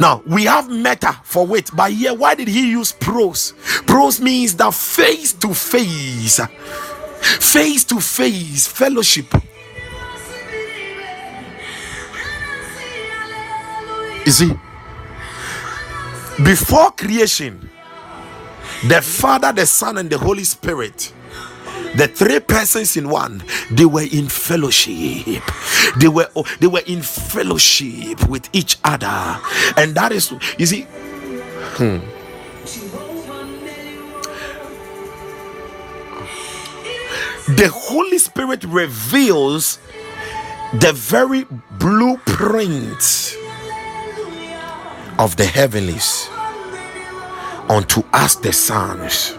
Now 0.00 0.22
we 0.26 0.44
have 0.44 0.70
meta 0.70 1.18
for 1.24 1.46
wait, 1.46 1.70
but 1.74 1.92
here 1.92 2.14
why 2.14 2.34
did 2.34 2.48
he 2.48 2.70
use 2.70 2.92
pros? 2.92 3.54
Pros 3.86 4.20
means 4.20 4.54
the 4.56 4.70
face 4.70 5.32
to 5.34 5.54
face, 5.54 6.40
face 7.40 7.84
to 7.84 8.00
face 8.00 8.66
fellowship. 8.66 9.26
You 14.24 14.32
see, 14.32 14.52
before 16.44 16.92
creation, 16.92 17.68
the 18.86 19.02
Father, 19.02 19.52
the 19.52 19.66
Son, 19.66 19.98
and 19.98 20.08
the 20.08 20.18
Holy 20.18 20.44
Spirit, 20.44 21.12
the 21.96 22.08
three 22.08 22.40
persons 22.40 22.96
in 22.96 23.08
one, 23.08 23.42
they 23.70 23.84
were 23.84 24.06
in 24.10 24.28
fellowship. 24.28 25.42
They 25.98 26.08
were 26.08 26.28
they 26.60 26.66
were 26.66 26.82
in 26.86 27.02
fellowship 27.02 28.28
with 28.28 28.48
each 28.52 28.78
other, 28.84 29.40
and 29.76 29.94
that 29.94 30.12
is 30.12 30.32
you 30.58 30.66
see. 30.66 30.86
Hmm. 31.76 31.98
The 37.56 37.68
Holy 37.68 38.18
Spirit 38.18 38.64
reveals 38.64 39.78
the 40.72 40.92
very 40.94 41.44
blueprint 41.72 43.36
of 45.18 45.36
the 45.36 45.44
heavenlies 45.44 46.28
unto 47.68 48.02
us 48.12 48.36
the 48.36 48.52
sons. 48.52 49.36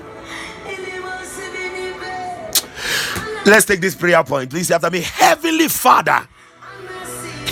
Let's 3.45 3.65
take 3.65 3.81
this 3.81 3.95
prayer 3.95 4.23
point. 4.23 4.51
Please 4.51 4.71
after 4.71 4.91
me. 4.91 5.01
Heavenly 5.01 5.67
Father. 5.69 6.27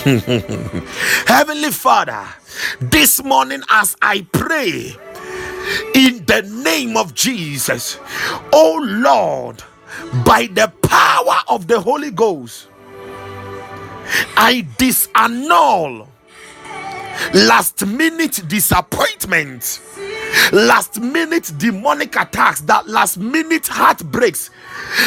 Heavenly 1.26 1.70
Father, 1.72 2.26
this 2.80 3.22
morning 3.24 3.62
as 3.70 3.96
I 4.02 4.26
pray 4.32 4.96
in 5.94 6.24
the 6.26 6.42
name 6.64 6.96
of 6.96 7.14
Jesus, 7.14 7.98
oh 8.52 8.80
Lord, 8.84 9.62
by 10.24 10.48
the 10.52 10.72
power 10.82 11.38
of 11.48 11.68
the 11.68 11.80
Holy 11.80 12.10
Ghost, 12.10 12.68
I 14.36 14.66
disannul 14.78 16.08
last 17.34 17.86
minute 17.86 18.42
disappointment, 18.48 19.80
last 20.52 21.00
minute 21.00 21.52
demonic 21.58 22.16
attacks, 22.16 22.60
that 22.62 22.88
last 22.88 23.18
minute 23.18 23.66
heartbreaks, 23.68 24.50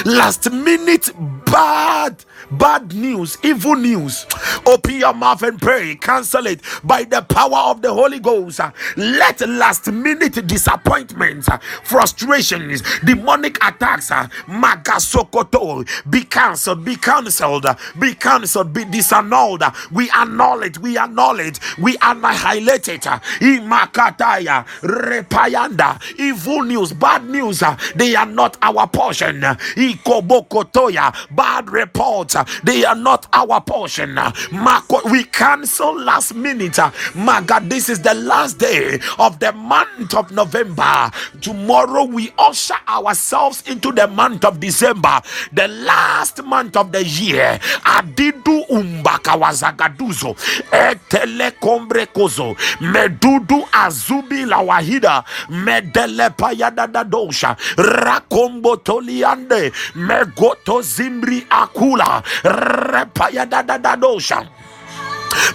last 0.05 0.51
minute 0.51 1.09
bad 1.45 2.23
bad 2.51 2.93
news, 2.93 3.37
evil 3.43 3.75
news. 3.75 4.25
Open 4.65 4.95
your 4.95 5.13
mouth 5.13 5.41
and 5.43 5.59
pray. 5.61 5.95
Cancel 5.95 6.47
it 6.47 6.61
by 6.83 7.03
the 7.03 7.21
power 7.21 7.71
of 7.71 7.81
the 7.81 7.91
Holy 7.91 8.19
Ghost. 8.19 8.59
Let 8.97 9.41
last 9.47 9.91
minute 9.91 10.45
disappointments, 10.47 11.49
frustrations, 11.83 12.81
demonic 13.03 13.57
attacks, 13.63 14.09
magasokoto 14.09 15.85
be 16.09 16.23
cancelled, 16.23 16.85
be 16.85 16.95
cancelled, 16.95 17.65
be 17.99 18.13
cancelled, 18.13 18.73
be 18.73 18.85
disannulled. 18.85 19.63
We 19.91 20.09
annul 20.11 20.63
it, 20.63 20.77
we 20.79 20.97
annul 20.97 21.39
it, 21.39 21.59
we 21.77 21.94
annihilate 22.01 22.87
it. 22.89 23.01
Imakataya, 23.01 24.65
repayanda, 24.81 25.99
evil 26.19 26.63
news, 26.63 26.93
bad 26.93 27.27
news, 27.29 27.63
they 27.95 28.15
are 28.15 28.25
not 28.25 28.57
our 28.61 28.87
portion. 28.87 29.41
Ikobokotoya, 29.41 31.13
bad 31.35 31.69
reports, 31.69 32.35
they 32.63 32.83
are 32.85 32.95
not 32.95 33.27
our 33.33 33.61
portion. 33.61 34.17
We 35.09 35.23
cancel 35.25 35.99
last 35.99 36.33
minute. 36.35 36.77
God, 37.45 37.69
this 37.69 37.89
is 37.89 38.01
the 38.01 38.13
last 38.13 38.57
day 38.57 38.99
of 39.19 39.39
the 39.39 39.51
month 39.53 40.13
of 40.13 40.31
November. 40.31 41.11
Tomorrow 41.41 42.05
we 42.05 42.31
usher 42.37 42.75
ourselves 42.87 43.63
into 43.67 43.91
the 43.91 44.07
month 44.07 44.43
of 44.45 44.59
December, 44.59 45.21
the 45.53 45.67
last 45.67 46.43
month 46.43 46.75
of 46.77 46.91
the 46.91 47.03
year. 47.03 47.59
Adidu 47.83 48.65
umbaka 48.69 49.35
wazagaduzo 49.35 50.35
kambre 51.85 52.07
medudu 52.81 53.67
azubi 53.71 54.45
la 54.45 54.57
wahida. 54.57 55.23
Medelepa 55.49 56.51
yadadadosha 56.53 57.55
rakombo 57.77 58.75
toliande. 58.77 59.71
Megoto 59.95 60.81
zimri 60.81 61.45
akula. 61.49 62.23
Repa 62.43 63.29
yadadadadosha 63.29 64.47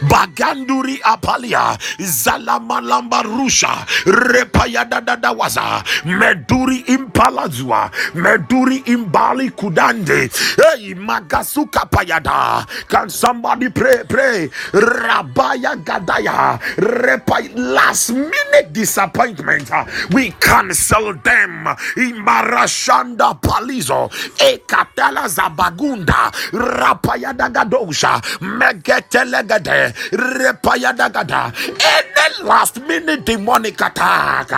baganduri 0.08 1.00
apalia 1.02 1.76
zalamalamba 1.98 3.22
rusha 3.22 3.86
repayadadadawaza 4.06 5.82
meduri 6.04 6.76
impalazua 6.86 7.90
meduri 8.14 8.76
imbali 8.86 9.50
kudande. 9.50 10.30
Hey 10.56 10.94
magasuka 10.94 11.86
payada. 11.90 12.66
Can 12.88 13.08
somebody 13.10 13.68
pray 13.70 14.04
pray? 14.08 14.48
Rabaya 14.72 15.76
gadaya. 15.84 16.58
Repa 16.76 17.40
last 17.56 18.10
minute 18.10 18.72
disappointment. 18.72 19.70
We 20.12 20.30
cancel 20.40 21.14
them. 21.24 21.66
Imarashanda 21.96 23.34
palizo. 23.40 24.10
Ekatala 24.38 25.28
zabagunda 25.28 26.30
rapayadagadosha 26.52 28.20
megetelegade 28.40 29.69
repayadagada 30.12 31.52
any 31.68 32.44
last 32.48 32.80
minute 32.86 33.24
demonic 33.24 33.80
attack 33.80 34.50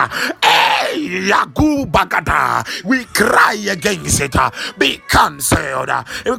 hey 0.43 1.29
yagubagada 1.29 2.63
we 2.85 3.03
cry 3.05 3.53
against 3.69 4.21
it 4.21 4.35
be 4.77 4.99
cancelled 5.09 5.89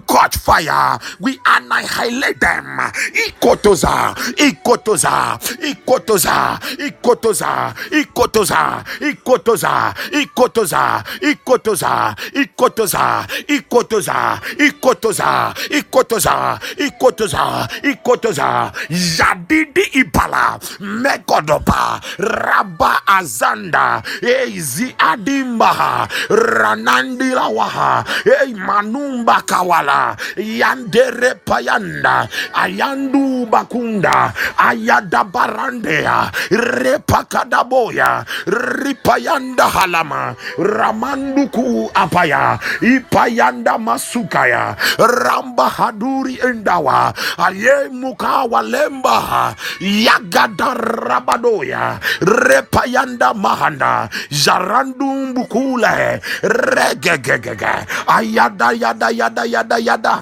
catch 0.07 0.37
fire 0.39 0.99
we 1.21 1.39
annihilate 1.47 2.41
them 2.41 2.79
ikotoza 3.27 4.15
ikotoza 4.37 5.39
ikotoza 5.63 6.59
ikotoza 6.87 7.75
ikotoza 7.91 8.83
ikotoza 9.01 9.95
ikotoza 10.21 11.05
ikotoza 11.21 12.17
ikotoza 12.41 13.27
ikotoza 13.49 14.41
ikotoza 14.59 15.55
ikotoza 15.71 16.59
ikotoza 16.79 17.69
ikotoza 17.83 18.64
Jadidi 18.91 19.83
Ipala 20.01 20.59
Mekodopa 20.81 22.01
Rabba 22.19 23.03
Azanda 23.07 24.03
Ezi 24.23 24.95
Adimbaha 24.99 26.09
Ranandi 26.31 27.31
Lawaha 27.35 28.05
Ei 28.27 28.55
Manumba 28.55 29.43
Kawala 29.47 30.17
Yandere 30.37 31.35
Payanda 31.45 32.29
Ayandu 32.55 33.47
Bakunda 33.51 34.33
Ayada 34.59 35.25
Barandea 35.25 36.31
Repakadaboya 36.51 38.25
Ripayanda 38.47 39.67
Halama 39.69 40.37
Ramanduku 40.59 41.91
Apaya 41.95 42.59
Ipayanda 42.83 43.79
Masukaya 43.79 44.77
Ramba 44.99 45.69
Haduri 45.71 46.39
Endawa 46.43 47.13
Aye 47.39 47.89
Mukawa 47.91 48.54
lemba 48.63 49.55
yagada 49.81 50.75
rabadoya 51.09 51.99
repayanda 52.21 53.35
mahanda 53.35 54.09
jarandu 54.31 55.05
mbukule 55.05 56.21
regegegege 56.43 57.75
ayada 58.07 58.73
yada 58.73 59.09
yada 59.11 59.45
yada 59.45 59.77
yada 59.79 60.15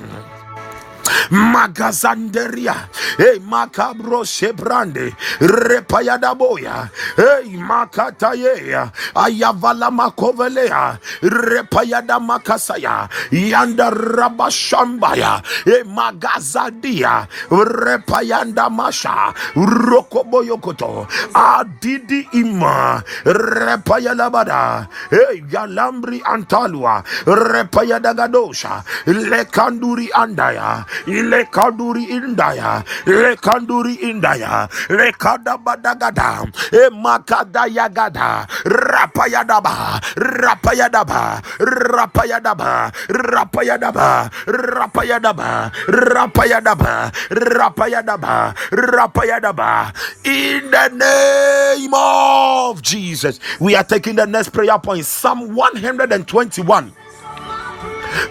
magazanderia. 1.31 2.75
Hey 3.19 3.39
makabro 3.41 4.25
shebrande. 4.25 5.13
Repayada 5.41 6.35
boya 6.37 6.89
hey 7.17 7.57
makataye 7.59 8.91
ayavala 9.15 9.91
makovelea. 9.91 10.99
Repayada 11.23 12.19
makasaya. 12.21 13.09
Yanda 13.33 13.91
rabashambaya. 13.91 15.43
Hey 15.65 15.83
magazadia. 15.85 17.27
Repayanda 17.51 18.71
masha. 18.71 19.33
Rokoboyokoto. 19.57 21.07
Adidi 21.35 22.29
ima. 22.35 23.03
Repayada 23.25 24.31
bada 24.31 24.89
hey 25.11 25.41
galambri 25.51 26.21
antalua. 26.25 27.03
Repayada 27.27 28.15
gadosha 28.15 28.83
lekanduri 29.07 30.09
andaya 30.13 30.85
ile 31.07 31.45
kanduri 31.51 32.05
indaya 32.05 32.85
le 33.07 33.37
kanduri 33.37 33.95
indaya 34.03 34.69
le 34.91 35.13
kada 35.13 35.59
badagada 35.59 36.45
e 36.73 36.91
makada 36.91 37.67
yagada 37.69 38.47
rapayadaba 38.65 40.01
rapayadaba 40.17 41.43
rapayadaba 41.61 42.93
rapayadaba 43.09 44.31
rapayadaba 44.47 45.71
rapayadaba 45.89 47.13
rapayadaba 47.31 48.55
rapayadaba 48.73 49.93
in 50.25 50.71
the 50.71 50.89
name 50.97 51.95
of 51.95 52.83
Jesus 52.83 53.41
we 53.61 53.75
are 53.75 53.85
taking 53.85 54.17
the 54.17 54.27
next 54.27 54.51
prayer 54.51 54.79
point 54.79 55.05
Psalm 55.05 55.55
121 55.55 56.93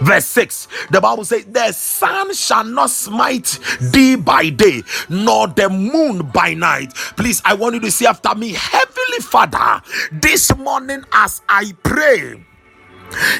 verse 0.00 0.26
6 0.26 0.68
the 0.90 1.00
bible 1.00 1.24
says 1.24 1.44
the 1.46 1.72
sun 1.72 2.32
shall 2.34 2.64
not 2.64 2.90
smite 2.90 3.58
thee 3.80 4.16
by 4.16 4.48
day 4.50 4.82
nor 5.08 5.48
the 5.48 5.68
moon 5.68 6.18
by 6.32 6.54
night. 6.54 6.92
Please 7.16 7.42
i 7.44 7.54
want 7.54 7.74
you 7.74 7.80
to 7.80 7.90
say 7.90 8.06
after 8.06 8.34
me 8.34 8.52
heavenly 8.52 9.18
father 9.20 9.82
this 10.12 10.54
morning 10.56 11.04
as 11.12 11.42
i 11.48 11.72
pray 11.82 12.42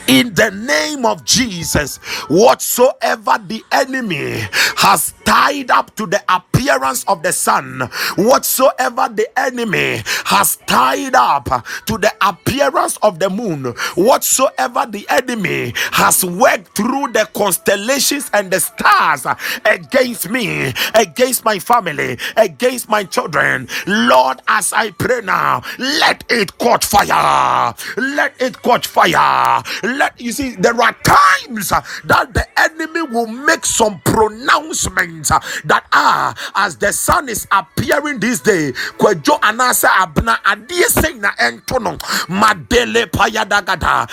in 0.08 0.34
the 0.34 0.50
name 0.50 1.06
of 1.06 1.24
Jesus, 1.24 1.96
whatsoever 2.28 3.38
the 3.46 3.62
enemy 3.72 4.46
has 4.76 5.14
tied 5.24 5.70
up 5.70 5.94
to 5.96 6.06
the 6.06 6.22
appearance 6.28 7.04
of 7.08 7.22
the 7.22 7.32
sun, 7.32 7.80
whatsoever 8.16 9.08
the 9.12 9.26
enemy 9.38 10.02
has 10.26 10.56
tied 10.66 11.14
up 11.14 11.44
to 11.86 11.98
the 11.98 12.12
appearance 12.26 12.96
of 13.02 13.18
the 13.18 13.30
moon, 13.30 13.64
whatsoever 13.96 14.86
the 14.88 15.06
enemy 15.10 15.72
has 15.92 16.24
worked 16.24 16.76
through 16.76 17.08
the 17.12 17.28
constellations 17.34 18.30
and 18.34 18.50
the 18.50 18.60
stars 18.60 19.26
against 19.64 20.28
me, 20.30 20.72
against 20.94 21.44
my 21.44 21.58
family, 21.58 22.18
against 22.36 22.88
my 22.88 23.04
children, 23.04 23.68
Lord, 23.86 24.40
as 24.48 24.72
I 24.72 24.90
pray 24.92 25.20
now, 25.22 25.62
let 25.78 26.24
it 26.30 26.56
catch 26.58 26.84
fire, 26.84 27.74
let 27.96 28.34
it 28.40 28.60
catch 28.62 28.86
fire. 28.86 29.62
Let 29.82 30.20
you 30.20 30.32
see, 30.32 30.56
there 30.56 30.80
are 30.80 30.94
times 31.04 31.68
that 31.70 32.34
the 32.34 32.46
enemy 32.58 33.02
will 33.02 33.26
make 33.26 33.64
some 33.66 34.00
pronouncement 34.04 35.11
meant 35.12 35.28
that 35.64 35.84
ah 35.92 36.34
as 36.56 36.76
the 36.76 36.92
sun 36.92 37.28
is 37.28 37.46
appearing 37.52 38.18
this 38.20 38.40
day 38.40 38.72
kwadwo 38.98 39.38
anasa 39.40 39.88
abna 40.00 40.38
adie 40.44 40.84
sei 40.88 41.14
na 41.14 41.30
ento 41.38 41.80
no 41.80 41.96
madele 42.28 43.06
payadagada 43.06 44.06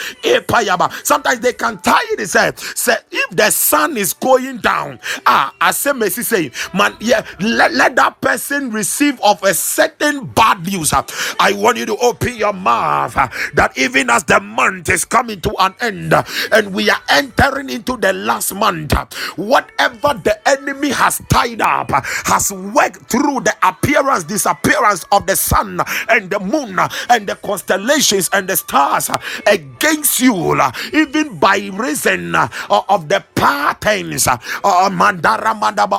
payaba 0.48 0.92
sometimes 1.06 1.40
they 1.40 1.54
can 1.54 1.78
tie 1.80 2.00
it 2.18 2.28
say 2.28 2.52
say 2.76 2.96
if 3.12 3.30
the 3.36 3.50
sun 3.52 3.98
is 3.98 4.14
going 4.14 4.58
down 4.58 5.00
ah 5.26 5.54
as 5.62 5.78
say 5.78 5.94
mercy 5.94 6.24
say 6.24 6.52
man 6.74 6.96
yeah 7.00 7.26
let, 7.40 7.74
let 7.74 7.96
that 7.96 8.20
person 8.22 8.72
receive 8.72 9.20
of 9.22 9.42
a 9.44 9.54
certain 9.54 10.26
bad 10.26 10.66
news 10.66 10.94
i 11.40 11.54
want 11.54 11.78
you 11.78 11.86
to 11.86 11.98
open 11.98 12.36
your 12.36 12.54
mouth 12.54 13.14
that 13.54 13.72
even 13.78 14.10
as 14.10 14.24
the 14.26 14.40
month 14.40 14.90
is 14.90 15.06
coming 15.06 15.40
to 15.42 15.52
an 15.60 15.74
end 15.82 16.14
and 16.52 16.74
we 16.74 16.90
are 16.90 17.02
entering 17.10 17.70
into 17.70 17.98
the 17.98 18.14
last 18.14 18.54
month 18.54 18.94
whatever 19.38 20.14
the 20.24 20.36
enemy 20.48 20.89
has 20.90 21.22
tied 21.30 21.62
up 21.62 21.92
has 22.26 22.52
worked 22.52 23.10
through 23.10 23.42
the 23.42 23.54
appearance 23.64 24.24
disappearance 24.24 25.06
of 25.12 25.26
the 25.28 25.36
sun 25.36 25.80
and 26.10 26.30
the 26.30 26.40
moon 26.40 26.78
and 27.10 27.28
the 27.28 27.36
constellations 27.36 28.30
and 28.34 28.48
the 28.48 28.56
stars 28.58 29.10
against 29.48 30.20
you 30.20 30.60
even 30.94 31.38
by 31.40 31.58
reason 31.74 32.36
of 32.36 33.10
the 33.10 33.24
patterns 33.36 34.28
uh, 34.28 34.38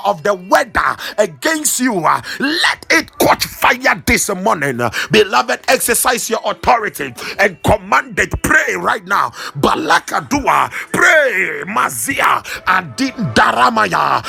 of 0.05 0.23
the 0.23 0.35
weather 0.49 0.97
against 1.19 1.81
you. 1.81 1.95
Let 1.95 2.87
it 2.91 3.17
catch 3.19 3.45
fire 3.45 4.03
this 4.07 4.29
morning. 4.35 4.81
Beloved 5.11 5.61
exercise 5.69 6.29
your 6.31 6.41
authority 6.45 7.15
and 7.39 7.63
command 7.63 8.19
it. 8.19 8.33
Pray 8.43 8.75
right 8.77 9.05
now. 9.05 9.31
Balakadua 9.59 10.71
pray. 10.93 11.63
Mazia 11.67 12.43
adit 12.67 13.15
daramaya 13.35 14.23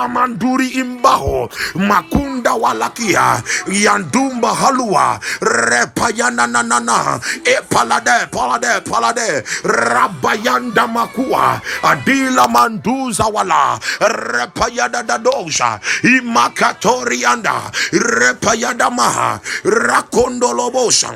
palamanduri 0.00 0.68
imbaho 0.80 1.48
makunda 1.74 2.54
walakia 2.54 3.42
yandumba 3.68 4.54
halua 4.54 5.20
repayana 5.40 6.46
nanana 6.46 7.20
e 7.44 7.56
palade 7.68 8.26
palade 8.32 8.80
palade 8.80 9.44
rabayanda 9.64 10.86
makua 10.88 11.60
adila 11.82 12.48
manduza 12.48 13.24
wala 13.24 13.78
repayada 14.00 15.02
dadosha 15.02 15.80
imakatorianda 16.02 17.70
repayada 17.92 18.90
maha 18.90 19.40
rakondolobosha 19.64 21.12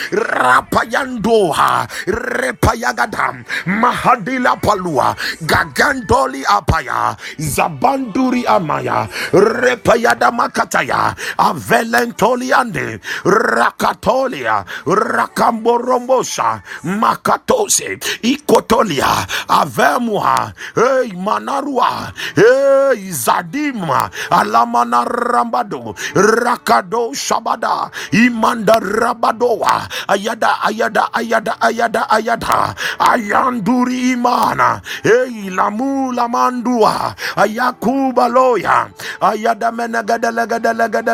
rapayandoha 0.83 1.87
repayagadam 2.07 3.45
mahadila 3.67 4.57
palua 4.61 5.15
gagandoli 5.47 6.43
apaya 6.47 7.17
zabanduri 7.39 8.45
amaya 8.47 9.07
repayada 9.33 10.31
makataya 10.31 11.15
avelentoli 11.39 12.53
ande 12.53 12.99
rakatolia 13.25 14.65
rakamborombosa 14.87 16.63
makatose 16.85 17.99
ikotolia 18.23 19.27
avemuha 19.49 20.53
hey 20.75 21.13
manarua 21.17 22.13
hey 22.35 23.11
zadima 23.11 24.11
alamana 24.31 25.05
rambado 25.05 25.95
rakado 26.15 27.15
shabada 27.15 27.91
imanda 28.13 28.79
rabadoa 28.81 29.89
ayada 30.09 30.61
ayada 30.73 31.13
ayada 31.13 31.61
ayada 31.61 32.03
ayada. 32.09 32.75
Ayanduri 32.99 34.17
imana. 34.17 34.81
Ei 35.05 35.51
lamu 35.53 36.13
lamandua. 36.13 37.13
Ayakuba 37.37 38.29
loya. 38.29 38.89
Ayada 39.21 39.69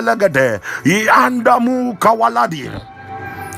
lagade 0.01 0.61
iandamu 0.85 1.97
kawaladi 1.99 2.71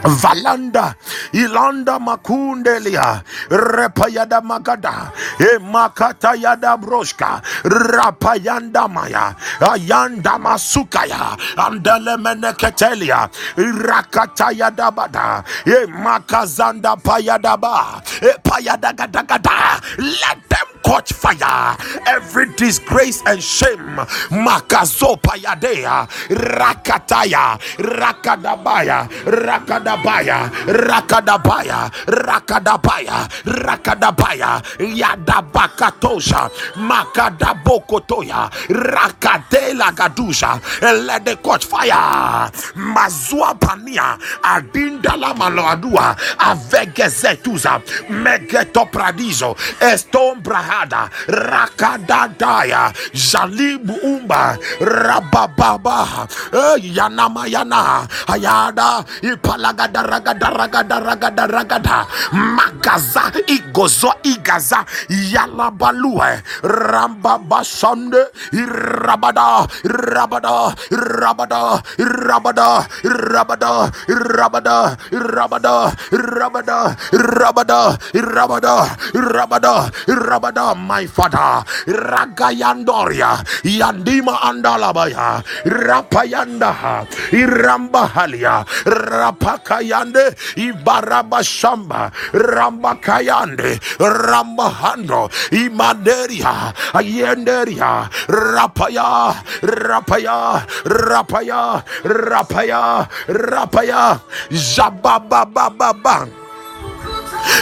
Valanda 0.05 0.95
Ilanda 1.33 1.99
Makundelia 2.01 3.23
Repayada 3.51 4.41
Magada 4.43 5.13
E 5.41 5.59
Makata 5.61 6.35
Yada 6.41 6.77
Broshka 6.79 7.43
Rapayanda 7.65 8.89
Maya 8.91 9.35
Ayanda 9.61 10.39
Masukaya 10.41 11.37
Andele 11.57 12.17
Meneketelia 12.19 13.31
Rakata 13.57 14.57
Yada 14.57 14.91
Bada 14.91 15.45
E 15.67 15.87
Makazanda 15.87 16.97
Payadaba 17.03 18.03
Payada 18.43 18.95
Gada 18.97 19.23
Gada. 19.25 19.81
Let 19.99 20.39
them 20.49 20.67
catch 20.85 21.13
fire. 21.13 21.77
Every 22.07 22.47
disgrace 22.57 23.23
and 23.27 23.43
shame 23.43 23.97
Makazopa 24.31 25.37
Yadea 25.39 26.09
Rakataya 26.31 27.59
Rakadabaya 27.79 29.09
Rakadabaya 29.25 29.89
rakadabaya 29.97 30.51
rakadabaya 30.66 31.91
rakadabaya 32.07 33.28
rakadabaya 33.45 34.62
yadabakatosha 34.78 36.51
makadabokotoya 36.76 38.51
rakadela 38.70 39.91
gadusha 39.93 40.61
let 41.07 41.24
the 41.24 41.36
catch 41.36 41.64
fire. 41.64 42.51
Mazua 42.76 43.55
pania 43.59 44.18
adindala 44.43 45.34
maloadua 45.34 46.16
avegezetuza 46.38 47.80
megeto 48.11 48.86
pradizo 48.86 49.57
estom 49.80 50.41
brahada 50.43 51.11
rakadadaya 51.28 52.93
jalibu 53.12 53.95
umba 54.03 54.59
rabababa 54.80 56.28
eh, 56.53 56.97
yanama 56.97 57.47
yana 57.47 58.07
ayada 58.26 59.05
ipalaga 59.22 59.80
ragada 59.89 60.03
ragada 60.05 60.49
ragada 60.53 60.97
ragada 61.01 61.45
ragada 61.49 61.99
magaza 62.33 63.33
igozo 63.49 64.12
igaza 64.22 64.85
yalabalue 65.09 66.43
ramba 66.62 67.39
basande 67.39 68.20
rabada 68.53 69.64
rabada 69.85 70.74
rabada 70.91 71.81
rabada 71.99 72.68
rabada 73.09 73.70
rabada 74.09 74.83
rabada 75.11 75.76
rabada 76.12 76.78
rabada 77.12 77.81
rabada 78.12 78.76
rabada 79.14 79.74
rabada 80.07 80.66
my 80.76 81.07
father 81.07 81.64
ragayandoria 81.87 83.41
yandima 83.64 84.35
andalabaya 84.49 85.43
rapayanda 85.64 87.07
irambahalia 87.33 88.64
rapaka 88.87 89.70
kayande 89.71 90.35
ibaraba 90.59 91.39
shamba 91.47 92.11
ramba 92.35 92.99
kayande 92.99 93.79
ramba 94.03 94.66
hando 94.83 95.31
imaderia 95.55 96.75
ayenderia 96.99 98.11
rapaya 98.27 99.39
rapaya 99.62 100.66
rapaya 100.83 101.62
rapaya 102.03 102.83
rapaya 103.31 104.03
zabababababang 104.51 106.39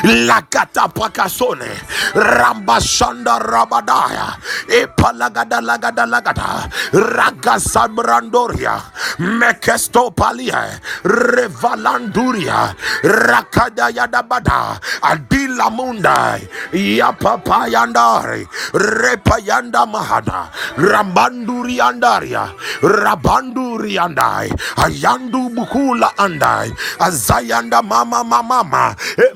lakata 0.04 0.88
pakasone 0.88 1.70
rambashanda 2.14 3.38
rabadaya. 3.40 4.36
Epalagada 4.68 5.60
lagada 5.60 6.06
lagada 6.06 6.68
ragasabrandoria. 6.92 8.80
Mekesto 9.18 10.10
palia 10.14 10.80
revalanduria. 11.04 12.74
Rakada 13.02 13.90
yadabada 13.90 14.80
adila 15.02 15.70
mundai 15.70 16.46
yapapayandari. 16.72 18.46
Repayanda 18.74 19.86
mahada 19.86 20.50
rambanduri 20.78 21.78
andaria 21.80 22.52
rabanduri 22.82 23.98
andai 23.98 24.48
ayandu 24.84 25.50
bukula 25.54 26.10
andai 26.18 26.70
azayanda 27.00 27.82
mama 27.82 28.22
mama 28.24 28.42
mama 28.62 28.96
e 29.18 29.26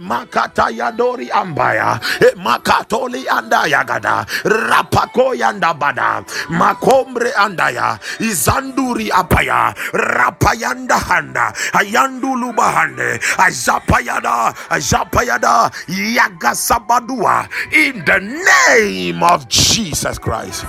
makatayadori 0.42 1.30
ambaya 1.30 2.00
makatoli 2.36 3.28
andayagada 3.28 4.26
rapako 4.44 5.34
yandabada 5.34 6.24
makombre 6.50 7.32
andaya 7.36 7.98
izanduri 8.20 9.10
apaya 9.10 9.74
rapayanda 9.92 10.98
handa 10.98 11.52
ayandulu 11.72 12.52
bahande 12.52 13.20
azapayada 13.38 14.54
azapayada 14.70 15.70
yagasabadua 15.88 17.48
in 17.72 18.04
the 18.04 18.18
name 18.20 19.22
of 19.22 19.48
Jesus 19.48 20.18
Christ 20.18 20.64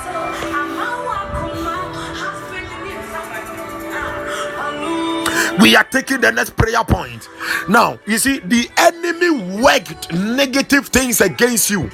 we 5.62 5.76
are 5.76 5.84
taking 5.84 6.22
the 6.22 6.32
next 6.32 6.56
prayer 6.56 6.84
point. 6.84 7.28
Now, 7.70 8.00
you 8.06 8.18
see, 8.18 8.40
the 8.40 8.70
enemy 8.78 9.62
worked 9.62 10.14
negative 10.14 10.88
things 10.88 11.22
against 11.22 11.70
you 11.70 11.90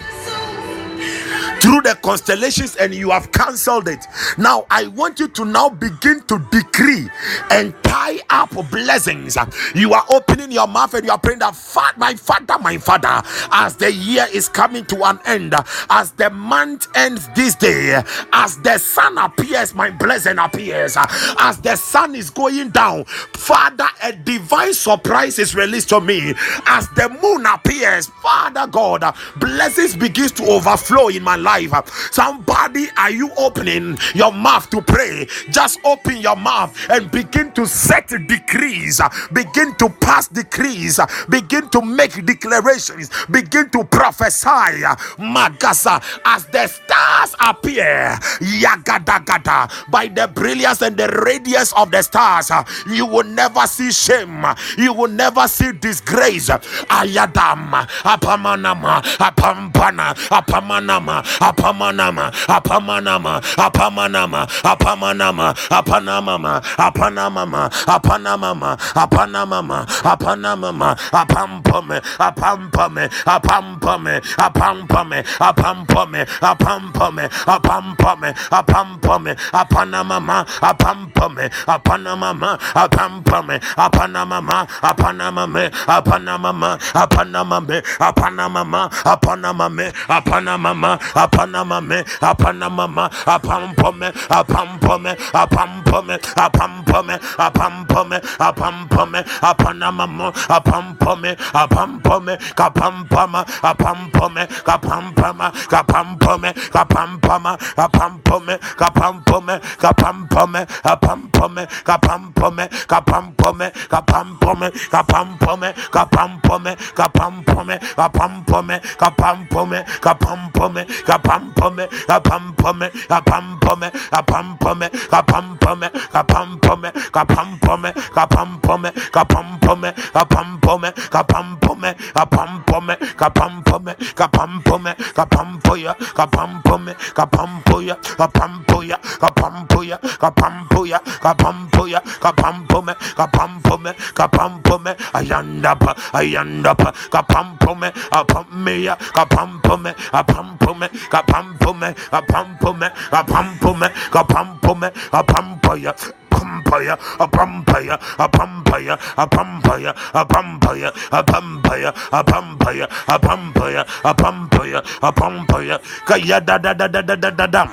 through 1.61 1.81
the 1.81 1.97
constellations 2.01 2.75
and 2.77 2.93
you 2.93 3.11
have 3.11 3.31
cancelled 3.31 3.87
it. 3.87 4.05
Now, 4.37 4.65
I 4.69 4.87
want 4.87 5.19
you 5.19 5.27
to 5.29 5.45
now 5.45 5.69
begin 5.69 6.21
to 6.27 6.39
decree 6.51 7.09
and 7.51 7.73
tie 7.83 8.19
up 8.29 8.51
blessings. 8.71 9.37
You 9.75 9.93
are 9.93 10.05
opening 10.11 10.51
your 10.51 10.67
mouth 10.67 10.93
and 10.93 11.05
you 11.05 11.11
are 11.11 11.19
praying 11.19 11.39
that, 11.39 11.55
my 11.97 12.15
father, 12.15 12.57
my 12.59 12.77
father, 12.77 13.21
as 13.51 13.75
the 13.77 13.91
year 13.91 14.25
is 14.33 14.49
coming 14.49 14.85
to 14.85 15.03
an 15.05 15.19
end, 15.25 15.55
as 15.89 16.11
the 16.11 16.29
month 16.29 16.87
ends 16.95 17.27
this 17.35 17.55
day, 17.55 18.01
as 18.33 18.57
the 18.61 18.77
sun 18.77 19.17
appears, 19.17 19.73
my 19.75 19.89
blessing 19.91 20.37
appears, 20.39 20.97
as 21.39 21.59
the 21.61 21.75
sun 21.75 22.15
is 22.15 22.29
going 22.29 22.69
down, 22.69 23.05
Father, 23.05 23.87
a 24.03 24.13
divine 24.13 24.73
surprise 24.73 25.39
is 25.39 25.55
released 25.55 25.89
to 25.89 26.01
me. 26.01 26.33
As 26.65 26.87
the 26.89 27.09
moon 27.21 27.45
appears, 27.45 28.07
Father 28.21 28.67
God, 28.67 29.03
blessings 29.37 29.95
begins 29.95 30.31
to 30.33 30.45
overflow 30.45 31.09
in 31.19 31.23
my 31.25 31.35
life. 31.35 31.71
Somebody, 32.11 32.87
are 32.97 33.11
you 33.11 33.29
opening 33.37 33.97
your 34.15 34.31
mouth 34.33 34.69
to 34.71 34.81
pray? 34.81 35.27
Just 35.51 35.79
open 35.85 36.17
your 36.17 36.35
mouth 36.35 36.71
and 36.89 37.11
begin 37.11 37.51
to 37.53 37.65
set 37.67 38.07
decrees, 38.27 39.01
begin 39.33 39.75
to 39.75 39.89
pass 40.01 40.27
decrees, 40.27 40.99
begin 41.29 41.69
to 41.69 41.81
make 41.81 42.25
declarations, 42.25 43.09
begin 43.29 43.69
to 43.71 43.83
prophesy. 43.83 44.81
Magasa, 45.19 46.01
as 46.25 46.45
the 46.47 46.67
stars 46.67 47.35
appear, 47.41 48.17
yagadagada, 48.41 49.69
by 49.91 50.07
the 50.07 50.27
brilliance 50.27 50.81
and 50.81 50.97
the 50.97 51.07
radiance 51.25 51.73
of 51.73 51.91
the 51.91 52.01
stars, 52.01 52.51
you 52.87 53.05
will 53.05 53.25
never 53.25 53.67
see 53.67 53.91
shame, 53.91 54.45
you 54.77 54.93
will 54.93 55.09
never 55.11 55.47
see 55.47 55.71
disgrace. 55.73 56.49
Ayadam, 56.49 57.71
apamanama, 58.03 59.01
apampana, 59.19 60.15
apamanama, 60.29 61.08
apamanama 61.49 62.31
apamanama 62.47 63.41
apamanama 63.57 64.41
apamanama 64.63 65.53
apanamama 65.71 66.61
apanamama 66.79 67.69
apanamama 67.87 68.77
apanamama 68.95 69.77
apanamama 70.03 70.89
apampame 71.11 71.97
apampame 72.19 73.03
apampame 73.25 74.13
apampame 74.37 75.19
apampame 75.39 76.25
apampame 76.41 77.23
apampame 77.47 78.29
apampame 78.51 79.31
apanamama 79.53 80.45
apampame 80.61 81.45
apanamama 81.67 82.57
apampame 82.75 83.59
apanamama 83.77 84.67
apanamame 84.81 85.71
apanamama 85.87 86.77
apanamame 86.93 87.81
apanamama 87.99 88.89
apanamame 89.05 89.93
apanamama 90.07 90.98
apanamame 91.15 92.03
apanamama 92.21 93.09
apampome 93.25 94.11
apampome 94.29 95.15
apampome 95.33 96.17
apampome 96.35 97.19
apampome 97.37 98.17
apampome 98.39 99.19
apanamamo 99.41 100.27
apampome 100.49 101.35
apampome 101.53 102.37
kapampama 102.55 103.45
apampome 103.63 104.47
kapampama 104.65 105.51
kapampome 105.69 106.53
kapampama 106.71 107.57
kapampome 107.75 108.57
kapampome 108.77 109.59
kapampome 109.77 110.65
apampome 110.83 111.67
kapampome 111.85 112.67
kapampome 112.87 113.69
kapampome 113.91 114.71
kapampome 114.91 115.73
kapampome 115.91 116.75
kapampome 116.95 117.79
kapampome 117.95 118.79
kapampome 118.97 119.83
kapampome 120.01 120.85
kapampome 121.05 121.87
kapampome 122.07 122.87
kapampome 123.09 123.87
kapampome 124.11 124.89
kapampome 125.11 125.89
kapampome 126.11 126.79
kapampome 127.11 127.91
kapampome 128.21 128.81
kapampome 129.13 129.93
kapampome 130.21 130.93
kapampome 131.11 131.93
kapampome 132.13 132.95
kapampome 133.25 133.95
kapampome 134.15 134.95
kapampoya 135.15 135.93
kapampome 136.15 136.93
kapampoya 137.15 137.95
kapampoya 138.17 138.97
kapampoya 139.19 139.97
kapampoya 140.19 140.99
kapampoya 141.21 141.99
kapampome 142.21 142.93
kapampome 143.15 143.91
kapampome 144.13 144.91
ayandapa 145.13 145.95
ayandapa 146.13 146.93
kapampome 147.11 147.91
apameya 148.11 148.95
kapampome 149.13 149.93
apam 150.13 150.57
kapampume 150.73 150.89
kapampume 151.09 151.93
kapampume 152.11 152.87
kapampume 153.11 153.87
kapampume 154.11 154.87
kapampaya 155.11 155.93
pampaya 156.39 156.95
a 157.19 157.27
pampaya 157.27 157.95
a 158.17 158.27
pampaya 158.29 158.95
a 159.17 159.27
pampaya 159.27 159.91
a 160.13 160.25
pampaya 160.25 160.81
a 161.11 161.23
pampaya 161.23 161.91
a 162.11 162.23
pampaya 162.23 162.87
a 163.07 163.19
pampaya 163.19 163.83
a 164.03 164.13
pampaya 164.13 164.79
a 165.01 165.11
pampaya 165.11 165.75
kaya 166.05 166.39
da 166.41 166.57
da 166.57 166.73
da 166.73 166.87
da 166.87 167.01
da 167.01 167.15
da 167.15 167.29
da 167.31 167.47
dam 167.47 167.69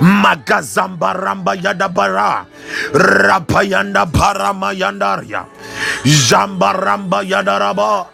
Magazamba 0.00 1.12
ramba 1.14 1.54
yadabara 1.54 2.46
rapayanda 2.94 4.06
parama 4.10 4.72
yandaria 4.74 5.44
zambaramba 6.04 7.22
yadaraba 7.22 8.06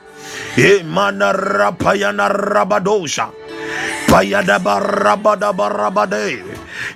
imana 0.57 1.33
rapayana 1.33 2.29
rabadosha 2.29 3.31
Payadabarabadabarabade. 4.09 6.43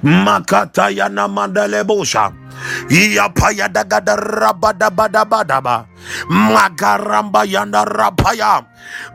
Makatayana 0.02 1.28
mandelebosha. 1.28 2.32
Iya 2.90 3.28
payadagada 3.34 4.16
rabadabadabadaba. 4.16 5.86
Magaramba 6.30 7.44
yanda 7.44 7.84
rapaya. 7.84 8.62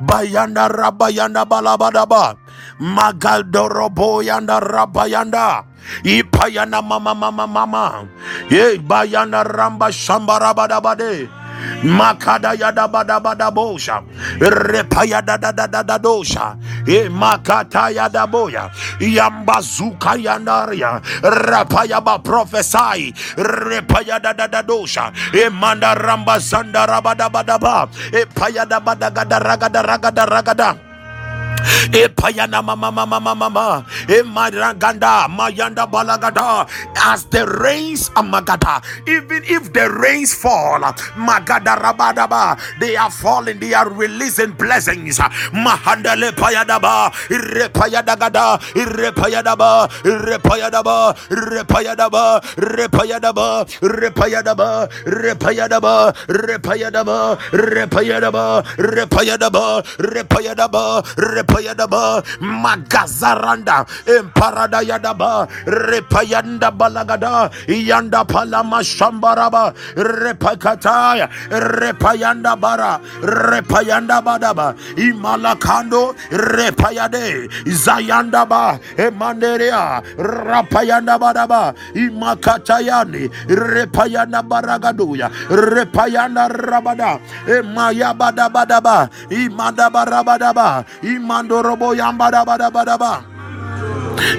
Bayanda 0.03 0.67
rabayanda 0.67 1.45
balabadaba. 1.47 2.35
Magaldorobo 2.79 4.21
yanda 4.25 4.59
rabayanda. 4.59 5.63
Ipayana 6.03 6.81
mama 6.83 7.15
mama 7.15 7.47
mama. 7.47 8.03
Ye 8.51 8.75
bayana 8.83 9.43
ramba 9.47 9.87
shambarabadabade 9.87 11.31
makada 11.83 12.53
yada 12.57 12.87
bada 12.87 13.19
bada 13.19 13.51
bosha. 13.51 14.03
Repaya 14.39 15.21
da 15.25 15.37
da 15.37 15.51
da 15.51 15.67
da 15.67 15.97
dosha. 15.97 16.57
E 16.87 17.09
makata 17.09 17.89
yada 17.93 18.27
boya. 18.27 18.69
Yambazuka 18.99 20.15
yandaria. 20.17 21.01
Rapaya 21.21 22.03
ba 22.03 22.19
prophesy 22.19 23.13
repaya 23.37 24.19
da 24.21 24.33
da 24.33 24.47
da 24.47 24.61
dosha. 24.61 25.11
E 25.33 25.49
manda 25.49 25.95
ramba 25.95 26.39
zanda 26.39 26.85
rabada 26.87 27.29
bada 27.29 27.57
ba 27.59 27.87
e 28.13 28.25
paya 28.25 28.65
da 28.65 28.79
bada 28.79 29.09
gada 29.11 29.39
ragada 29.39 29.81
ragada 29.83 30.25
ragada 30.25 30.86
Balagada. 35.87 36.67
As 36.95 37.25
the 37.25 37.45
rains 37.47 38.09
amagada. 38.11 38.83
Even 39.07 39.43
if 39.45 39.73
the 39.73 39.89
rains 39.91 40.33
fall, 40.33 40.79
magada 41.17 41.77
rabadaba. 41.79 42.59
They 42.79 42.95
are 42.95 43.11
falling. 43.11 43.59
They 43.59 43.73
are 43.73 43.89
releasing 43.89 44.51
blessings. 44.51 45.19
Mahandale 45.53 46.31
payadaba. 46.35 47.11
Irrepayadagada. 47.29 48.59
Irrepayadaba. 48.75 49.89
Irrepayadaba. 50.03 51.15
Irrepayadaba. 51.29 52.43
Repayadaba. 52.57 53.65
Repayadaba. 53.81 54.89
Repayadaba. 55.05 56.13
Repayadaba. 56.13 56.13
Repayadaba. 56.27 57.37
Repayadaba. 57.51 58.63
Repayadaba. 58.77 59.83
Repayadaba 59.97 61.03
repayadaba 61.51 62.23
magazaranda 62.39 63.85
emparada 64.05 64.81
yadaba 64.83 65.47
repayanda 65.65 66.71
balagada 66.71 67.49
yanda 67.67 68.23
palama 68.25 68.83
shambaraba 68.83 69.73
repakataya 69.95 71.29
repayanda 71.79 72.55
bara 72.59 72.99
repayanda 73.21 74.21
badaba 74.21 74.75
imalakando 74.97 76.15
repayade 76.31 77.49
zayanda 77.65 78.45
ba 78.47 78.79
emanderea 78.97 80.01
rapayanda 80.17 81.17
badaba 81.19 81.73
imakatayani 81.95 83.29
repayanda 83.47 84.43
baragaduya 84.43 85.29
repayanda 85.49 86.47
rabada 86.47 87.19
emayabada 87.47 88.49
badaba 88.49 89.09
imandaba 91.43 91.77
rabadaba 91.77 91.87
imandorobo 91.87 91.95
yambada 91.95 92.45
badabadaba 92.45 93.23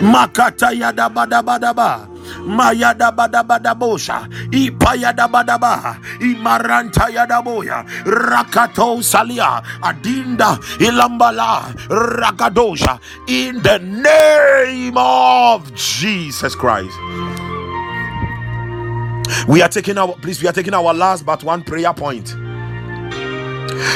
makata 0.02 0.72
yada 0.72 1.08
badabadaba 1.08 2.08
mayada 2.46 3.12
badabadabosha 3.12 4.28
ipayada 4.50 5.28
badaba 5.28 5.98
imaranta 6.20 7.08
yadaboya 7.10 7.84
rakato 8.04 9.02
salia. 9.02 9.62
Adinda 9.82 10.58
ilambala. 10.78 11.74
Rakadosha 11.88 13.00
in 13.28 13.62
the 13.62 13.78
name 13.78 14.96
of 14.96 15.72
Jesus 15.74 16.54
Christ. 16.54 16.96
We 19.48 19.62
are 19.62 19.68
taking 19.68 19.98
our 19.98 20.14
please 20.16 20.42
we 20.42 20.48
are 20.48 20.52
taking 20.52 20.74
our 20.74 20.92
last 20.94 21.24
but 21.24 21.42
one 21.44 21.62
prayer 21.62 21.92
point. 21.94 22.34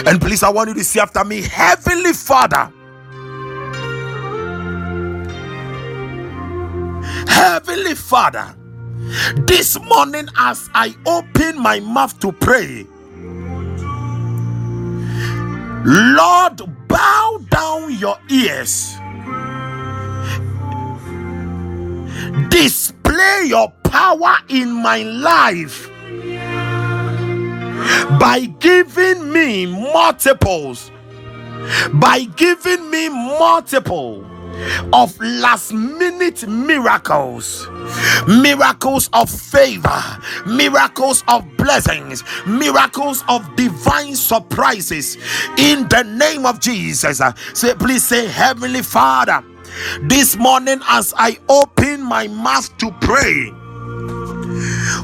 And 0.06 0.20
please 0.20 0.42
i 0.42 0.48
want 0.50 0.68
you 0.68 0.74
to 0.74 0.84
see 0.84 1.00
after 1.00 1.24
me. 1.24 1.42
Heavenly 1.42 2.12
father 2.12 2.72
heavenly 7.28 7.94
father 7.94 8.54
this 9.46 9.78
morning 9.80 10.28
as 10.38 10.68
i 10.74 10.94
open 11.06 11.58
my 11.58 11.80
mouth 11.80 12.18
to 12.20 12.32
pray 12.32 12.86
lord 15.84 16.60
bow 16.92 17.38
down 17.48 17.90
your 17.98 18.18
ears. 18.30 18.96
Display 22.48 23.44
your 23.46 23.70
power 23.84 24.36
in 24.48 24.70
my 24.70 25.02
life 25.02 25.88
by 28.20 28.46
giving 28.60 29.32
me 29.32 29.66
multiples, 29.66 30.90
by 31.94 32.24
giving 32.36 32.90
me 32.90 33.08
multiple 33.08 34.22
of 34.92 35.18
last 35.20 35.72
minute 35.72 36.46
miracles, 36.48 37.68
miracles 38.28 39.08
of 39.12 39.30
favor, 39.30 40.02
miracles 40.46 41.24
of 41.28 41.44
blessings, 41.56 42.22
miracles 42.46 43.24
of 43.28 43.54
divine 43.56 44.14
surprises 44.14 45.16
in 45.58 45.88
the 45.88 46.02
name 46.04 46.46
of 46.46 46.60
Jesus. 46.60 47.20
Uh, 47.20 47.32
say, 47.54 47.74
please 47.74 48.02
say, 48.04 48.26
Heavenly 48.26 48.82
Father, 48.82 49.44
this 50.02 50.36
morning 50.36 50.80
as 50.88 51.14
I 51.16 51.38
open 51.48 52.02
my 52.02 52.28
mouth 52.28 52.76
to 52.78 52.90
pray. 53.00 53.52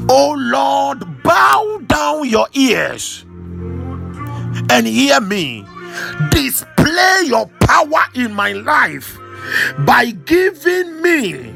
Oh 0.09 0.35
Lord, 0.37 1.23
bow 1.23 1.79
down 1.87 2.29
your 2.29 2.47
ears 2.53 3.25
and 4.69 4.85
hear 4.87 5.19
me. 5.21 5.65
Display 6.31 7.23
your 7.25 7.47
power 7.61 8.05
in 8.15 8.33
my 8.33 8.53
life 8.53 9.17
by 9.79 10.11
giving 10.25 11.01
me 11.01 11.51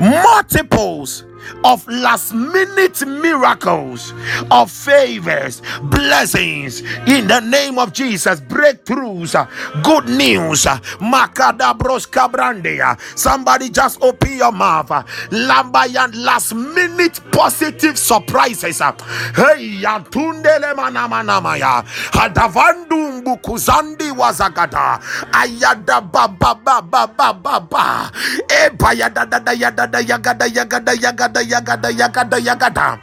multiples 0.00 1.24
of 1.64 1.86
last 1.88 2.34
minute 2.34 3.06
miracles, 3.06 4.12
of 4.50 4.70
favors, 4.70 5.62
blessings 5.84 6.80
in 7.06 7.26
the 7.28 7.40
name 7.40 7.78
of 7.78 7.92
Jesus, 7.92 8.40
breakthroughs, 8.40 9.34
good 9.82 10.06
news. 10.08 10.66
Somebody 13.16 13.70
just 13.70 14.02
open 14.02 14.36
your 14.36 14.52
mouth. 14.52 14.88
Lambayan 15.30 16.12
last 16.24 16.54
minute 16.54 17.20
positive 17.32 17.98
surprises. 17.98 18.78
Hey, 18.80 19.78
Yatundele 19.82 20.74
Manamanamaya. 20.74 21.84
Hadavandu 22.12 23.22
Mbukuzandi 23.22 24.10
Wazagada. 24.16 25.00
Ayada 25.32 26.00
Baba 26.00 26.54
Baba 26.54 27.06
Baba. 27.34 28.10
Ebayada 28.48 29.26
Yagada 30.06 30.46
Yagada 30.48 30.94
Yagada 30.94 31.39
yagada 31.42 31.90
yagada 31.90 32.38
yagada 32.38 32.38
yagada. 32.38 32.98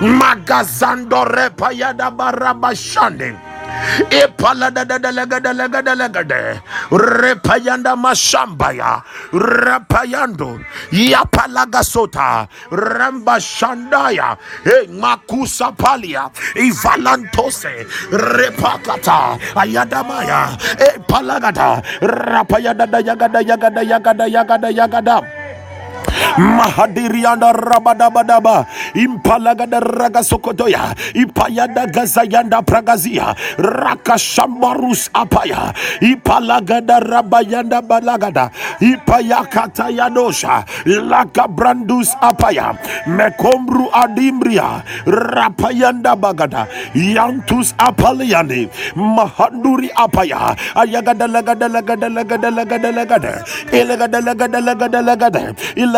Magazando 0.00 1.24
repa 1.24 1.72
yada 1.72 2.10
barabashande 2.10 3.34
ipaladadadalegadalegadalegade 4.10 6.60
repayanda 6.90 7.96
mashamba 7.96 8.72
ya. 8.72 9.02
Repayando 9.32 10.60
yapa 10.92 11.46
lagasota 11.48 12.48
ramba 12.70 13.40
shanda 13.40 14.10
ya. 14.10 14.36
E 14.64 14.86
makusa 14.88 15.72
palia. 15.76 16.30
Valantose 16.82 17.86
repakata 18.10 19.38
ayada 19.56 20.02
ayadamaya 20.02 20.56
e 20.78 20.98
palagada 21.06 21.82
rapayadadayagada 22.00 23.40
yagada 23.42 23.82
yagada 23.82 24.26
yagada 24.26 24.70
yagada 24.70 25.22
mahadirianda 26.38 27.52
rabadabadaba 27.52 28.66
impalagada 28.94 29.80
ragasokotoya 29.80 30.94
ipayada 31.14 31.86
gazayanda 31.86 32.62
pragazia 32.62 33.34
rakashambarus 33.58 35.10
apaya. 35.14 35.72
Ipalagada 36.00 37.00
rabayanda 37.00 37.82
balagada 37.82 38.50
ipayakata 38.80 39.90
yadosha 39.90 40.64
lakabrandus 40.86 42.14
apaya. 42.20 42.74
Mekombru 43.06 43.88
adimria 43.92 44.82
rapayanda 45.06 46.16
bagada 46.16 46.66
yantus 46.94 47.74
apaliani. 47.78 48.68
Mahanduri 48.96 49.90
apaya. 49.96 50.56
Ayagada 50.76 51.26
lagada 51.28 51.68
lagada 51.68 52.08
lagada 52.08 52.50
lagada 52.50 52.90
lagada 52.92 53.32
ilagada 53.72 54.20
lagada 54.20 54.60
lagada 54.60 55.00
lagada 55.02 55.42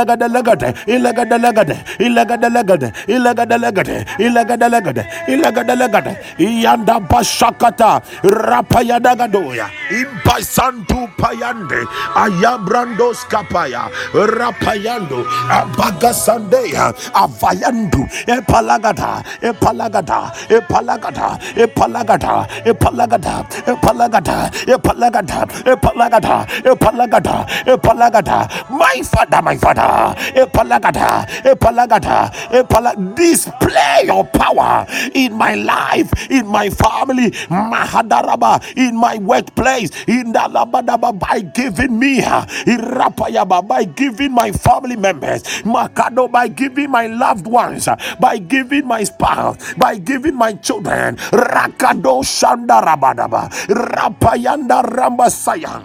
lagada 0.04 0.68
ilagada 0.86 1.38
lagada 1.38 1.76
ilagada 1.98 2.48
lagada 2.50 2.88
ilagada 3.08 3.56
lagada 3.58 3.96
ilagada 4.18 4.68
lagada 4.68 5.04
ilagada 5.28 5.74
lagada 5.76 6.12
iyanda 6.38 6.96
bashakata 7.00 8.02
rapayada 8.24 9.14
gadoya 9.16 9.66
impasantu 9.90 11.08
payande 11.20 11.80
ayabrandos 12.16 13.24
kapaya 13.32 13.88
rapayando 14.14 15.24
abagasandeya 15.50 16.92
avayandu. 17.14 18.02
Epalagada 18.26 19.22
epalagada 19.42 20.32
epalagada 20.48 21.28
epalagada 21.56 22.46
epalagada 22.66 23.36
epalagada 23.66 24.50
epalagada 24.66 25.48
epalagada 25.72 26.36
epalagada 26.64 27.36
epalagada. 27.66 28.38
My 28.70 28.98
father 29.04 29.40
my 29.42 29.56
father 29.56 29.91
epalagada 30.34 31.26
epalagada 31.44 32.30
epala 32.52 32.92
display 33.14 34.06
your 34.06 34.24
power 34.32 34.86
in 35.14 35.32
my 35.34 35.54
life 35.54 36.10
in 36.30 36.46
my 36.46 36.68
family 36.70 37.30
mahadaraba 37.50 38.60
in 38.76 38.96
my 38.96 39.16
workplace 39.18 39.90
in 40.06 40.32
the 40.32 40.44
labadaba 40.50 41.12
by 41.18 41.40
giving 41.40 41.98
me 41.98 42.22
uh, 42.22 42.44
irapayaba 42.66 43.66
by 43.66 43.84
giving 43.84 44.32
my 44.32 44.50
family 44.52 44.96
members 44.96 45.42
makado 45.64 46.30
by 46.30 46.48
giving 46.48 46.90
my 46.90 47.06
loved 47.06 47.46
ones 47.46 47.88
uh, 47.88 47.96
by 48.20 48.38
giving 48.38 48.86
my 48.86 49.02
spouse 49.04 49.56
by 49.78 49.96
giving 49.98 50.34
my 50.36 50.52
children. 50.60 51.16
Rakado 51.32 52.22
shandarabadaba 52.22 53.48
rapayanda 53.68 54.82
rambasaya 54.82 55.82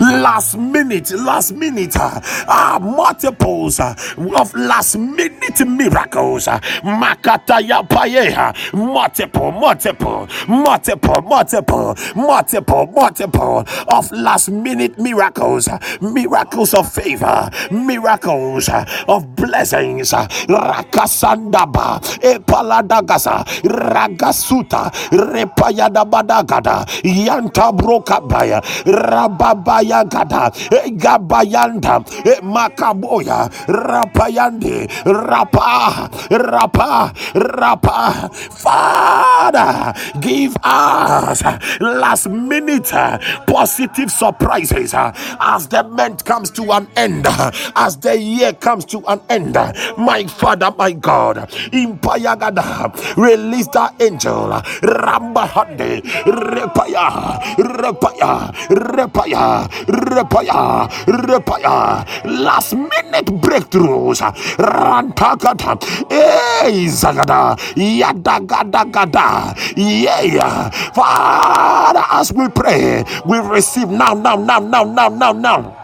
last 0.00 0.56
minute, 0.58 1.10
last 1.12 1.52
minute, 1.54 1.96
uh, 1.96 2.20
uh, 2.48 2.78
multiples 2.80 3.80
uh, 3.80 3.94
of 4.36 4.54
last 4.54 4.96
minute 4.98 5.66
miracles. 5.66 6.48
Uh, 6.48 6.58
Makataya 6.84 7.88
paye, 7.88 8.34
multiple, 8.74 9.52
multiple, 9.52 10.28
multiple, 10.48 11.22
multiple, 11.22 11.94
multiple, 12.14 12.86
multiple 12.86 13.64
of 13.88 14.10
last 14.12 14.50
minute 14.50 14.98
miracles, 14.98 15.68
miracles 16.00 16.74
of 16.74 16.90
favor, 16.92 17.50
miracles 17.70 18.68
of 19.08 19.34
blessings. 19.36 20.12
Rakasandaba, 20.12 22.00
Epaladagasa, 22.22 23.44
Ragasuta, 23.64 24.90
Repayada 25.10 26.04
Badagada, 26.08 26.84
Yanta 27.04 27.72
Bayagada, 29.54 30.50
Gabayanda, 30.98 32.04
Makaboya, 32.42 33.48
Rapayande, 33.66 34.88
Rapa, 35.04 36.10
Rapa, 36.30 37.14
Rapa. 37.34 38.34
Father, 38.52 39.94
give 40.20 40.56
us 40.62 41.42
last 41.80 42.28
minute 42.28 42.92
uh, 42.94 43.18
positive 43.46 44.10
surprises 44.10 44.94
uh, 44.94 45.12
as 45.40 45.68
the 45.68 45.82
month 45.84 46.24
comes 46.24 46.50
to 46.50 46.72
an 46.72 46.86
end, 46.96 47.26
uh, 47.26 47.50
as 47.76 47.96
the 47.98 48.18
year 48.18 48.52
comes 48.54 48.84
to 48.86 49.02
an 49.08 49.20
end. 49.28 49.54
My 49.98 50.24
Father, 50.26 50.72
my 50.78 50.92
God, 50.92 51.48
in 51.72 51.98
Payagada, 51.98 52.92
release 53.16 53.68
that 53.68 53.94
angel, 54.00 54.48
Rambahande, 54.82 56.02
Repaya, 56.24 57.40
Repaya, 57.56 58.52
Repaya, 58.68 59.43
repaya, 59.86 60.88
repaya, 61.06 62.04
last 62.24 62.74
minute 62.74 63.30
breakthroughs, 63.40 64.20
rantakata, 64.58 65.76
eh, 66.10 66.86
zagada, 66.88 67.56
yadagadagada, 67.76 69.54
yeah, 69.76 70.70
Father, 70.94 72.04
as 72.10 72.32
we 72.32 72.48
pray, 72.48 73.04
we 73.26 73.38
receive 73.38 73.88
now, 73.90 74.14
now, 74.14 74.36
now, 74.36 74.58
now, 74.58 74.84
now, 74.84 75.08
now, 75.08 75.32
now. 75.32 75.83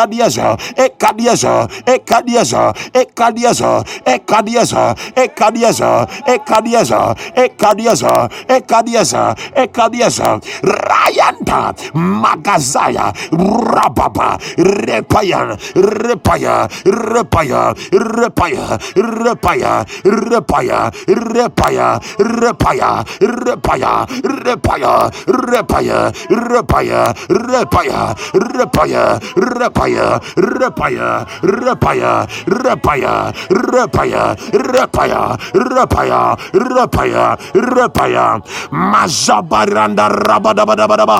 Ekadiaza, 0.01 0.57
Ekadiaza, 0.77 1.67
Ekadiaza, 1.85 2.73
Ekadiaza, 2.93 3.85
Ekadiaza, 4.05 4.95
Ekadiaza, 5.15 6.07
Ekadiaza, 6.25 7.15
Ekadiaza, 7.37 8.29
Ekadiaza, 8.49 9.35
Ekadiaza, 9.55 10.41
Rayanta, 10.63 11.73
Magazaya, 11.93 13.13
Rababa, 13.31 14.39
Repayan, 14.57 15.57
Repaya, 15.75 16.67
Repaya, 16.85 17.73
Repaya, 17.91 18.77
Repaya, 18.95 19.85
Repaya, 20.03 20.95
Repaya, 21.07 21.99
Repaya, 22.17 23.07
Repaya, 23.19 24.05
Repaya, 24.19 25.11
Repaya, 25.27 26.11
Repaya, 26.29 27.13
Repaya, 27.29 28.15
Repaya, 28.33 29.19
Repaya, 29.35 29.90
repaya, 30.37 31.25
repaya, 31.41 31.43
repaya, 31.43 32.27
repaya, 32.47 33.33
repaya, 33.51 34.23
repaya, 34.53 35.21
repaya, 35.53 36.21
repaya, 36.53 37.25
repaya, 37.55 38.25
mazabaranda 38.71 40.07
rabadabadabadaba. 40.09 41.19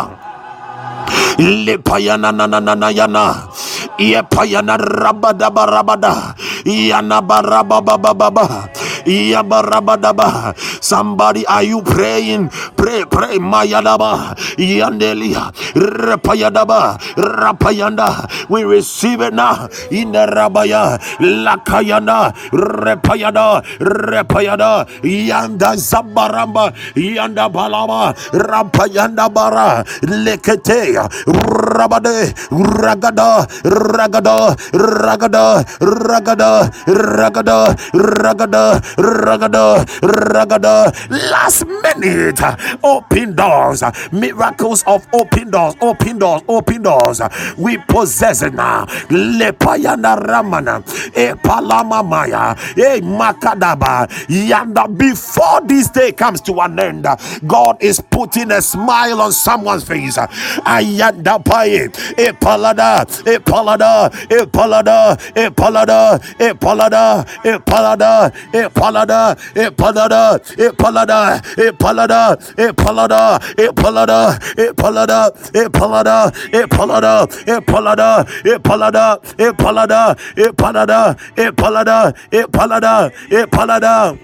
Lepayana 1.42 2.30
na 2.32 2.46
na 2.48 2.60
na 2.62 2.76
na 2.76 2.90
yana. 2.94 3.50
Yepayana 3.98 4.78
rabada. 4.78 6.36
Yana 6.66 7.22
baraba 7.22 7.82
baba 7.82 8.14
baba. 8.14 8.70
Yabarabadaba. 9.06 10.56
Somebody, 10.84 11.46
are 11.48 11.64
you 11.64 11.82
praying? 11.82 12.50
Pray, 12.78 13.04
pray. 13.10 13.38
Mayadaba. 13.40 14.36
Yandelia. 14.58 15.52
Rapayadaba. 15.76 16.98
Rapayanda. 17.18 18.28
We 18.50 18.64
receive 18.64 19.22
it 19.22 19.34
now. 19.34 19.68
In 19.92 20.12
the 20.12 20.26
Rabaya. 20.28 21.00
Lakayana. 21.20 22.34
Repayada. 22.52 23.64
Repayada. 23.80 24.88
Yanda 25.04 25.76
Zabaramba. 25.78 26.74
Yanda 26.96 27.50
Balama. 27.52 28.14
Rapayanda 28.34 29.32
Bara. 29.34 29.84
Lekete. 30.04 30.96
Rabade. 31.28 32.34
Ragada. 32.52 33.48
Ragada. 33.64 34.56
Ragada. 34.74 35.64
Ragada. 35.80 36.72
Ragada. 36.88 37.60
Ragada 37.94 38.82
ragada, 38.98 39.86
ragada. 40.02 40.92
Last 41.32 41.66
minute, 41.66 42.42
open 42.84 43.36
doors, 43.36 43.84
miracles 44.12 44.84
of 44.88 45.08
open 45.14 45.52
doors, 45.52 45.76
open 45.82 46.20
doors, 46.20 46.42
open 46.48 46.82
doors. 46.84 47.22
We 47.58 47.78
possess 47.78 48.42
it 48.42 48.54
now. 48.54 48.86
Lepayana 49.10 50.18
Ramana, 50.20 50.82
e 51.16 51.34
Palama 51.44 52.04
Maya, 52.08 52.56
e 52.78 53.02
Makadaba, 53.02 54.08
Yanda. 54.28 54.88
Before 54.98 55.62
this 55.62 55.90
day 55.90 56.12
comes 56.12 56.42
to 56.42 56.60
an 56.62 56.80
end, 56.80 57.08
God 57.48 57.78
is 57.82 58.00
putting 58.00 58.52
a 58.52 58.62
smile 58.62 59.22
on 59.22 59.32
someone's 59.32 59.84
face. 59.84 60.18
Ayanda 60.18 61.44
Paye, 61.44 61.86
e 62.18 62.32
Palada, 62.34 63.06
e 63.28 63.40
Palada, 63.40 64.12
e 64.30 64.46
Palada, 64.46 65.18
e 65.36 65.50
Palada, 65.52 66.20
e 66.40 66.54
Palada, 66.54 67.26
e 67.46 67.60
Palada, 67.60 68.32
e 68.54 68.70
palada, 68.70 68.81
e 68.82 68.84
palada, 68.84 69.38
e 69.56 69.72
palada, 69.72 70.42
e 70.58 71.72
palada, 71.74 72.38
e 72.58 72.74
palada, 72.74 73.40
e 73.58 73.72
palada, 73.72 74.40
e 74.58 74.74
palada, 74.74 75.34
e 75.54 75.70
palada, 75.70 76.34
e 76.52 76.68
palada, 76.68 77.28
e 77.46 77.60
palada, 77.60 78.26
e 78.44 78.60
palada, 78.60 79.16
e 79.38 79.54
palada, 79.54 80.18
e 80.36 80.52
palada, 80.52 81.16
e 81.38 81.52
palada, 81.52 82.16
e 82.32 82.48
palada, 82.48 83.12
e 83.30 83.48
palada. 83.48 84.18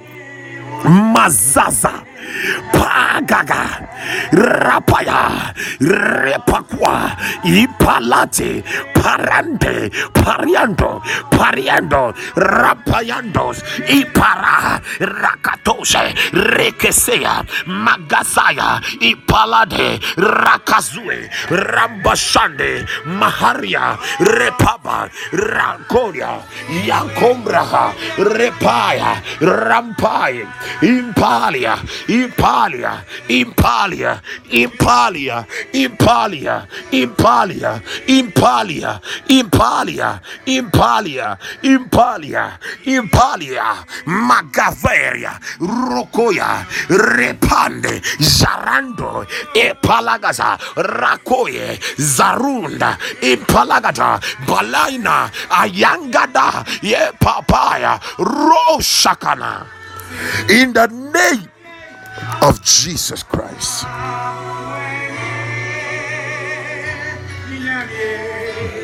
Mazaza 1.14 2.07
pagaga 2.74 3.88
rapaya 4.32 5.54
repakwa 5.82 7.12
ipalate 7.44 8.64
parante 8.94 9.90
pariando 10.14 11.02
pariando 11.32 12.14
rapayandos 12.36 13.64
ipara 13.88 14.82
rakatose 15.00 16.14
rekesea 16.34 17.44
magasaya 17.66 18.82
ipalade 19.02 20.00
rakazue 20.18 21.30
rambashande 21.50 22.86
maharia 23.06 23.98
repaba 24.20 25.10
rankoria 25.32 26.42
yankombraha 26.86 27.94
repaya 28.18 29.22
rampai 29.42 30.46
impalia 30.82 31.78
Impalia, 32.08 33.04
Impalia, 33.30 34.22
Impalia, 34.52 35.46
Impalia, 35.74 36.68
Impalia, 36.92 37.82
Impalia, 38.08 39.02
Impalia, 39.28 40.20
Impalia, 40.48 41.38
Impalia, 41.64 42.60
Impalia, 42.86 43.86
Magaveria, 44.06 45.40
Rokoya, 45.60 46.66
Repande, 46.88 48.02
Zarando, 48.20 49.26
Epalagaza, 49.54 50.58
Rakoye, 50.76 51.78
Zarunda, 51.98 52.98
Impalagata, 53.22 54.20
Balaina, 54.46 55.30
Ayangada, 55.50 56.66
Ye 56.82 57.12
Papaya, 57.20 58.00
Roshakana. 58.18 59.66
In 60.50 60.74
the 60.74 60.88
name 60.88 61.50
of 62.42 62.62
Jesus 62.64 63.24
Christ. 63.24 63.86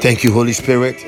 Thank 0.02 0.24
you, 0.24 0.32
Holy 0.34 0.54
Spirit. 0.54 1.02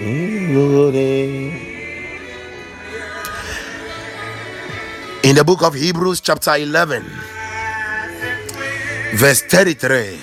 In 5.23 5.35
the 5.35 5.43
book 5.43 5.63
of 5.63 5.73
Hebrews, 5.73 6.21
chapter 6.21 6.55
11, 6.55 7.03
verse 9.15 9.41
33, 9.41 10.19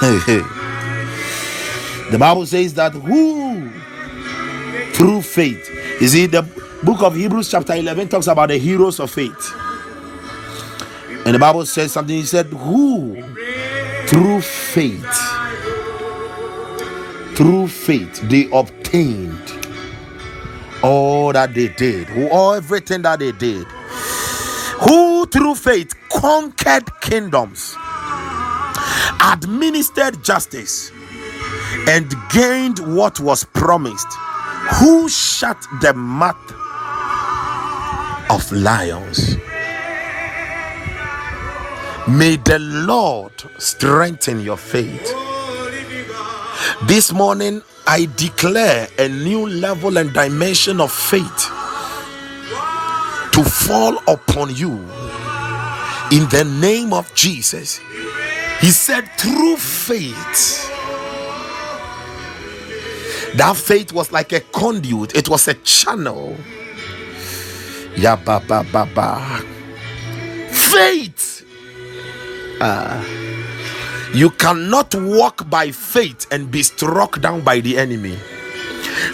the 2.10 2.18
Bible 2.18 2.46
says 2.46 2.74
that 2.74 2.92
who 2.92 3.70
through 4.92 5.22
faith, 5.22 5.68
you 6.00 6.08
see, 6.08 6.26
the 6.26 6.42
book 6.84 7.02
of 7.02 7.16
Hebrews, 7.16 7.50
chapter 7.50 7.74
11, 7.74 8.08
talks 8.08 8.26
about 8.28 8.50
the 8.50 8.58
heroes 8.58 9.00
of 9.00 9.10
faith. 9.10 9.52
And 11.26 11.34
the 11.34 11.38
Bible 11.38 11.64
says 11.64 11.92
something, 11.92 12.16
he 12.16 12.24
said, 12.24 12.46
Who 12.46 13.22
through 14.06 14.42
faith, 14.42 15.06
through 17.34 17.68
faith, 17.68 18.20
they 18.28 18.48
obtained 18.52 19.40
all 20.82 21.32
that 21.32 21.54
they 21.54 21.68
did, 21.68 22.08
all 22.30 22.52
everything 22.52 23.02
that 23.02 23.20
they 23.20 23.32
did. 23.32 23.66
Who 24.82 25.24
through 25.24 25.54
faith 25.54 25.94
conquered 26.10 26.90
kingdoms, 27.00 27.74
administered 29.22 30.22
justice, 30.22 30.92
and 31.88 32.14
gained 32.30 32.80
what 32.94 33.18
was 33.18 33.44
promised. 33.44 34.08
Who 34.80 35.08
shut 35.08 35.56
the 35.80 35.94
mouth 35.94 36.36
of 38.30 38.52
lions? 38.52 39.36
May 42.06 42.36
the 42.36 42.58
Lord 42.58 43.32
strengthen 43.56 44.40
your 44.40 44.58
faith. 44.58 45.14
This 46.86 47.12
morning, 47.12 47.62
I 47.86 48.08
declare 48.16 48.88
a 48.98 49.08
new 49.08 49.46
level 49.48 49.96
and 49.96 50.12
dimension 50.12 50.80
of 50.82 50.92
faith 50.92 51.48
to 53.32 53.42
fall 53.42 53.96
upon 54.06 54.54
you 54.54 54.72
in 56.12 56.28
the 56.28 56.44
name 56.60 56.92
of 56.92 57.12
Jesus. 57.14 57.80
He 58.60 58.70
said, 58.70 59.08
through 59.16 59.56
faith. 59.56 60.70
That 63.36 63.56
faith 63.56 63.92
was 63.94 64.12
like 64.12 64.32
a 64.32 64.40
conduit, 64.40 65.16
it 65.16 65.28
was 65.28 65.48
a 65.48 65.54
channel. 65.54 66.36
Ya 67.96 68.16
ba 68.16 68.42
ba 68.46 68.64
ba 68.70 68.86
ba. 68.94 69.40
Faith. 70.50 71.33
Uh, 72.66 73.04
you 74.14 74.30
cannot 74.30 74.94
walk 74.94 75.50
by 75.50 75.70
faith 75.70 76.26
and 76.32 76.50
be 76.50 76.62
struck 76.62 77.20
down 77.20 77.42
by 77.42 77.60
the 77.60 77.76
enemy. 77.76 78.16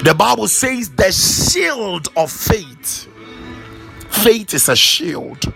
The 0.05 0.14
Bible 0.16 0.46
says 0.46 0.88
the 0.90 1.11
shield 1.11 2.07
of 2.16 2.30
faith. 2.30 3.09
Faith 4.09 4.55
is 4.55 4.68
a 4.68 4.76
shield. 4.76 5.53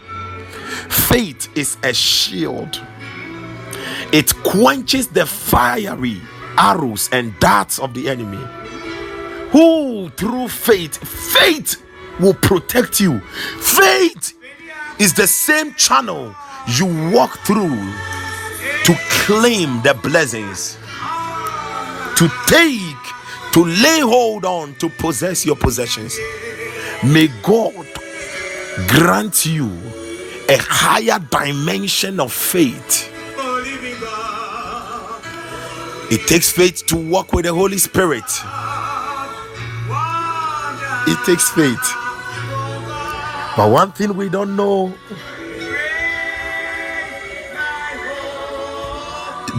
Faith 0.91 1.57
is 1.57 1.77
a 1.85 1.95
shield. 1.95 2.83
It 4.13 4.35
quenches 4.43 5.07
the 5.07 5.25
fiery 5.25 6.21
arrows 6.59 7.09
and 7.13 7.39
darts 7.39 7.79
of 7.79 7.95
the 7.95 8.09
enemy. 8.09 8.45
Who 9.53 10.09
through 10.17 10.49
faith, 10.49 10.97
faith 10.97 11.81
will 12.19 12.35
protect 12.35 12.99
you. 12.99 13.21
Faith 13.61 14.37
is 14.99 15.15
the 15.15 15.29
same 15.29 15.75
channel 15.75 16.35
you 16.67 16.87
walk 17.13 17.39
through 17.41 17.77
to 18.85 18.95
claim 19.27 19.83
the 19.83 19.99
blessings, 20.03 20.77
to 22.17 22.29
take, 22.47 23.53
to 23.53 23.65
lay 23.65 24.01
hold 24.01 24.45
on, 24.45 24.75
to 24.77 24.89
possess 24.89 25.45
your 25.45 25.57
possessions. 25.57 26.19
May 27.05 27.29
God 27.43 27.87
grant 28.89 29.47
you 29.47 29.71
a 30.49 30.57
higher 30.59 31.19
dimension 31.31 32.21
of 32.21 32.33
faith. 32.33 33.11
It 36.11 36.27
takes 36.29 36.51
faith 36.51 36.87
to 36.87 36.97
walk 36.97 37.33
with 37.33 37.47
the 37.47 37.55
Holy 37.55 37.79
Spirit. 37.79 38.25
It 41.07 41.19
takes 41.27 41.51
faith. 41.51 41.95
But 43.57 43.71
one 43.71 43.93
thing 43.93 44.17
we 44.17 44.29
don't 44.29 44.57
know 44.57 44.95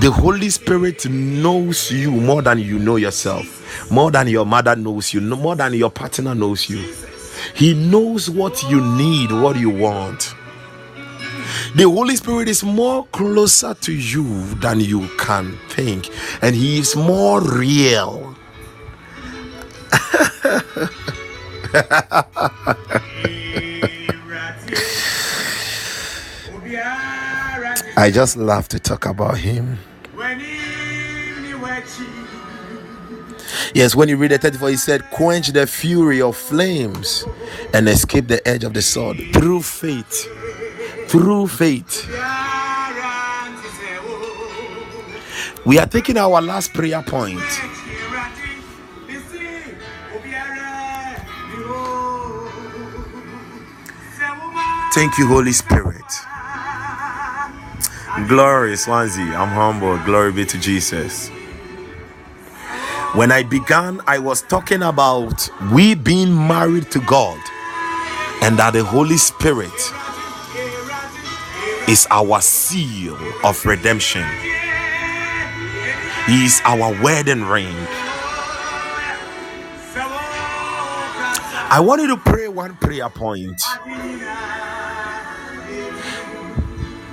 the 0.02 0.12
Holy 0.12 0.50
Spirit 0.50 1.08
knows 1.10 1.92
you 1.92 2.12
more 2.12 2.42
than 2.42 2.60
you 2.60 2.80
know 2.80 2.96
yourself, 2.98 3.90
more 3.92 4.12
than 4.12 4.28
your 4.28 4.46
mother 4.46 4.76
knows 4.76 5.14
you, 5.14 5.22
more 5.22 5.56
than 5.56 5.74
your 5.74 5.90
partner 5.90 6.36
knows 6.36 6.70
you. 6.70 6.94
He 7.54 7.74
knows 7.74 8.30
what 8.30 8.64
you 8.70 8.82
need, 8.82 9.32
what 9.32 9.58
you 9.58 9.70
want. 9.70 10.36
The 11.76 11.84
Holy 11.84 12.16
Spirit 12.16 12.48
is 12.48 12.64
more 12.64 13.06
closer 13.08 13.74
to 13.74 13.94
you 13.94 14.46
than 14.56 14.80
you 14.80 15.08
can 15.18 15.58
think, 15.70 16.10
and 16.42 16.56
He 16.56 16.80
is 16.80 16.96
more 16.96 17.42
real. 17.42 18.36
I 27.98 28.12
just 28.12 28.36
love 28.36 28.68
to 28.70 28.80
talk 28.80 29.06
about 29.06 29.38
him. 29.38 29.80
Yes, 33.74 33.96
when 33.96 34.10
you 34.10 34.18
read 34.18 34.32
the 34.32 34.38
34, 34.38 34.70
he 34.70 34.78
said, 34.78 35.12
Quench 35.12 35.50
the 35.50 35.68
fury 35.68 36.22
of 36.22 36.36
flames 36.38 37.26
and 37.74 37.88
escape 37.90 38.28
the 38.28 38.46
edge 38.48 38.64
of 38.64 38.74
the 38.74 38.82
sword 38.82 39.18
through 39.34 39.62
faith. 39.64 40.28
Through 41.10 41.48
faith. 41.48 42.10
We 45.66 45.80
are 45.80 45.88
taking 45.88 46.18
our 46.18 46.42
last 46.42 46.74
prayer 46.74 47.02
point. 47.04 47.42
Thank 54.94 55.18
you, 55.18 55.28
Holy 55.28 55.52
Spirit. 55.54 56.06
Glory, 58.28 58.78
Swansea. 58.78 59.36
I'm 59.36 59.50
humble. 59.50 59.98
Glory 60.06 60.32
be 60.32 60.46
to 60.46 60.58
Jesus. 60.60 61.30
When 63.16 63.32
I 63.32 63.44
began, 63.44 64.02
I 64.08 64.20
was 64.20 64.42
talking 64.42 64.84
about 64.84 65.50
we 65.72 65.96
being 65.96 66.36
married 66.36 66.92
to 66.92 67.00
God 67.00 67.40
and 68.42 68.60
that 68.60 68.72
the 68.74 68.84
Holy 68.84 69.16
Spirit 69.16 69.72
is 71.88 72.06
our 72.12 72.42
seal 72.42 73.18
of 73.42 73.66
redemption. 73.66 74.28
He 76.28 76.44
is 76.44 76.62
our 76.66 76.92
wedding 77.02 77.46
ring. 77.46 77.74
I 81.72 81.82
want 81.82 82.02
you 82.02 82.10
to 82.10 82.18
pray 82.18 82.50
one 82.50 82.76
prayer 82.76 83.10
point 83.10 83.62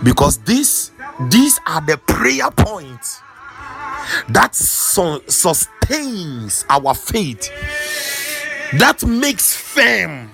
because 0.03 0.39
this 0.39 0.91
these 1.31 1.61
are 1.65 1.81
the 1.81 1.97
prayer 1.97 2.51
points 2.51 3.21
that 4.31 4.55
su- 4.55 5.23
sustains 5.29 6.65
our 6.71 6.95
faith 6.95 7.51
that 8.79 9.05
makes 9.07 9.55
firm 9.57 10.31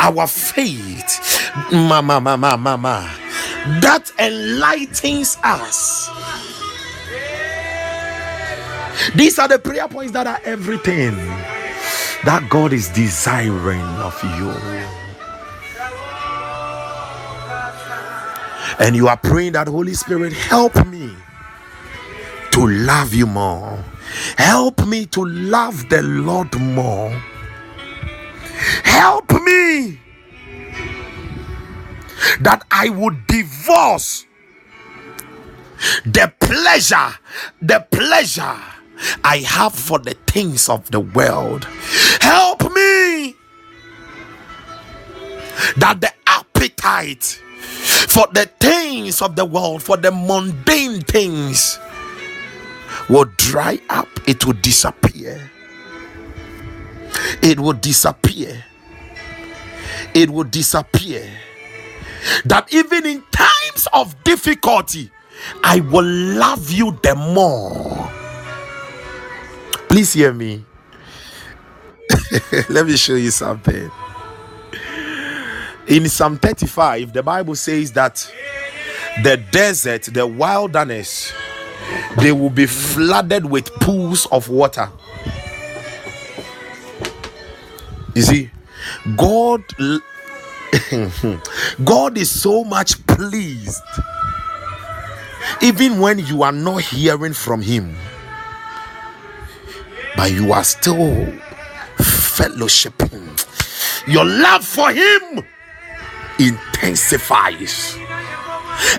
our 0.00 0.26
faith. 0.26 1.52
Mama 1.72 2.20
mama 2.20 2.56
mama 2.56 3.10
that 3.82 4.10
enlightens 4.18 5.36
us. 5.44 6.10
These 9.16 9.38
are 9.38 9.48
the 9.48 9.58
prayer 9.58 9.88
points 9.88 10.12
that 10.12 10.26
are 10.26 10.40
everything 10.44 11.16
that 12.24 12.46
God 12.50 12.72
is 12.72 12.88
desiring 12.90 13.80
of 13.82 14.18
you. 14.38 14.82
and 18.80 18.96
you 18.96 19.08
are 19.08 19.16
praying 19.16 19.52
that 19.52 19.68
Holy 19.68 19.94
Spirit 19.94 20.32
help 20.32 20.74
me 20.86 21.14
to 22.54 22.68
love 22.68 23.12
you 23.12 23.26
more. 23.26 23.84
Help 24.38 24.86
me 24.86 25.06
to 25.06 25.24
love 25.24 25.88
the 25.88 26.02
Lord 26.02 26.54
more. 26.60 27.10
Help 28.84 29.32
me 29.32 29.98
that 32.40 32.64
I 32.70 32.90
would 32.90 33.26
divorce 33.26 34.26
the 36.04 36.32
pleasure, 36.38 37.18
the 37.60 37.84
pleasure 37.90 38.56
I 39.24 39.38
have 39.38 39.74
for 39.74 39.98
the 39.98 40.14
things 40.28 40.68
of 40.68 40.88
the 40.92 41.00
world. 41.00 41.64
Help 42.20 42.62
me 42.62 43.34
that 45.76 45.98
the 46.00 46.12
appetite 46.28 47.40
for 48.14 48.28
the 48.32 48.48
things 48.60 49.20
of 49.20 49.34
the 49.34 49.44
world, 49.44 49.82
for 49.82 49.96
the 49.96 50.12
mundane 50.12 51.00
things, 51.00 51.80
will 53.08 53.26
dry 53.36 53.80
up, 53.90 54.08
it 54.26 54.44
will 54.44 54.54
disappear. 54.54 55.50
It 57.42 57.60
will 57.60 57.72
disappear. 57.74 58.64
It 60.14 60.30
will 60.30 60.44
disappear. 60.44 61.28
That 62.44 62.72
even 62.72 63.06
in 63.06 63.22
times 63.30 63.88
of 63.92 64.22
difficulty, 64.24 65.10
I 65.62 65.80
will 65.80 66.04
love 66.04 66.70
you 66.70 66.98
the 67.02 67.14
more. 67.14 68.10
Please 69.88 70.12
hear 70.12 70.32
me. 70.32 70.64
Let 72.68 72.86
me 72.86 72.96
show 72.96 73.14
you 73.14 73.30
something. 73.30 73.90
In 75.86 76.08
Psalm 76.08 76.38
35, 76.38 77.12
the 77.12 77.22
Bible 77.22 77.54
says 77.54 77.92
that 77.92 78.26
the 79.22 79.36
desert, 79.52 80.04
the 80.04 80.26
wilderness, 80.26 81.32
they 82.18 82.32
will 82.32 82.50
be 82.50 82.66
flooded 82.66 83.46
with 83.46 83.72
pools 83.74 84.26
of 84.26 84.48
water. 84.48 84.90
You 88.14 88.22
see, 88.22 88.50
God 89.16 89.62
God 91.84 92.18
is 92.18 92.30
so 92.30 92.64
much 92.64 93.04
pleased 93.06 93.82
even 95.62 96.00
when 96.00 96.18
you 96.18 96.42
are 96.42 96.52
not 96.52 96.82
hearing 96.82 97.32
from 97.32 97.62
him 97.62 97.94
but 100.16 100.32
you 100.32 100.52
are 100.52 100.64
still 100.64 101.26
fellowshipping 101.98 103.22
your 104.08 104.24
love 104.24 104.64
for 104.64 104.90
him 104.90 105.44
intensifies 106.38 107.96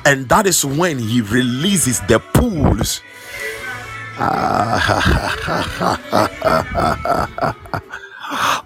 and 0.06 0.28
that 0.30 0.48
is 0.48 0.66
when 0.66 1.00
he 1.00 1.22
releases 1.22 2.00
the 2.02 2.20
pools 2.34 3.02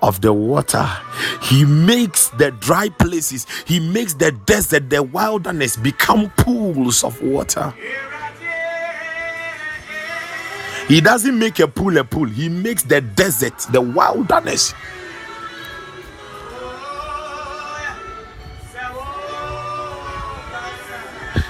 of 0.02 0.22
the 0.22 0.34
water. 0.34 0.86
He 1.42 1.66
makes 1.66 2.30
the 2.30 2.52
dry 2.52 2.90
places, 2.90 3.46
he 3.66 3.80
makes 3.80 4.14
the 4.14 4.32
desert, 4.32 4.90
the 4.90 5.04
wilderness 5.04 5.78
become 5.78 6.30
pools 6.38 7.04
of 7.04 7.22
water. 7.22 7.74
He 10.88 11.02
doesn't 11.02 11.38
make 11.38 11.60
a 11.60 11.68
pool 11.68 11.98
a 11.98 12.04
pool, 12.04 12.26
he 12.26 12.50
makes 12.50 12.84
the 12.84 13.02
desert, 13.02 13.58
the 13.72 13.82
wilderness. 13.82 14.74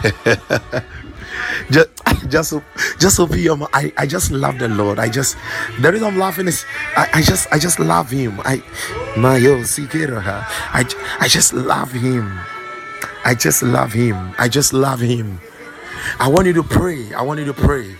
just 1.71 1.89
just 2.29 2.53
just 2.99 3.19
open 3.19 3.39
your 3.39 3.57
mouth. 3.57 3.69
I, 3.73 3.91
I 3.97 4.05
just 4.05 4.31
love 4.31 4.59
the 4.59 4.67
Lord. 4.67 4.99
I 4.99 5.09
just 5.09 5.37
the 5.81 5.91
reason 5.91 6.07
I'm 6.07 6.17
laughing 6.17 6.47
is 6.47 6.65
I, 6.95 7.09
I 7.15 7.21
just 7.21 7.47
I 7.51 7.59
just 7.59 7.79
love 7.79 8.09
him. 8.09 8.39
I 8.45 8.63
my 9.17 9.37
yo 9.37 9.61
I 10.73 10.85
I 11.19 11.27
just 11.27 11.53
love 11.53 11.91
him. 11.91 12.39
I 13.25 13.35
just 13.35 13.63
love 13.63 13.93
him. 13.93 14.33
I 14.37 14.47
just 14.47 14.73
love 14.73 14.99
him. 14.99 15.39
I 16.19 16.27
want 16.29 16.47
you 16.47 16.53
to 16.53 16.63
pray. 16.63 17.13
I 17.13 17.21
want 17.21 17.39
you 17.39 17.45
to 17.45 17.53
pray. 17.53 17.95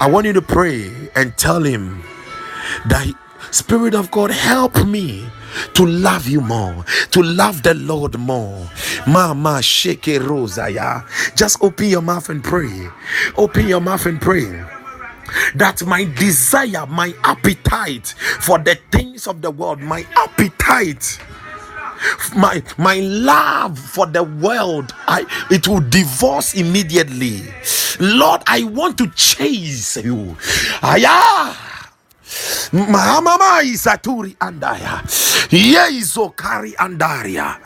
I 0.00 0.08
want 0.10 0.26
you 0.26 0.32
to 0.32 0.42
pray 0.42 0.90
and 1.14 1.36
tell 1.36 1.62
him 1.62 2.02
that 2.86 3.12
Spirit 3.50 3.94
of 3.94 4.10
God 4.10 4.30
help 4.30 4.84
me 4.86 5.28
to 5.74 5.86
love 5.86 6.26
you 6.28 6.40
more, 6.40 6.84
to 7.10 7.22
love 7.22 7.62
the 7.62 7.74
Lord 7.74 8.18
more. 8.18 8.68
Mama 9.06 9.62
shake 9.62 10.02
rosaya. 10.20 11.04
Just 11.36 11.62
open 11.62 11.86
your 11.88 12.02
mouth 12.02 12.28
and 12.28 12.42
pray. 12.42 12.88
Open 13.36 13.68
your 13.68 13.80
mouth 13.80 14.06
and 14.06 14.20
pray 14.20 14.64
that 15.54 15.84
my 15.86 16.04
desire, 16.04 16.86
my 16.86 17.14
appetite 17.24 18.08
for 18.40 18.58
the 18.58 18.76
things 18.90 19.26
of 19.26 19.40
the 19.42 19.50
world, 19.50 19.80
my 19.80 20.06
appetite 20.16 21.18
my 22.36 22.62
my 22.78 22.98
love 23.00 23.78
for 23.78 24.06
the 24.06 24.22
world 24.24 24.92
i 25.06 25.24
it 25.50 25.68
will 25.68 25.80
divorce 25.88 26.54
immediately 26.54 27.42
lord 28.00 28.42
i 28.48 28.64
want 28.64 28.98
to 28.98 29.06
chase 29.14 29.96
you 29.98 30.36
aya 30.82 31.54
Mama 32.72 33.60
Isaturi 33.62 34.36
andaya. 34.40 35.02
Yezo 35.52 36.32
kari 36.34 36.72
andaria. 36.78 37.58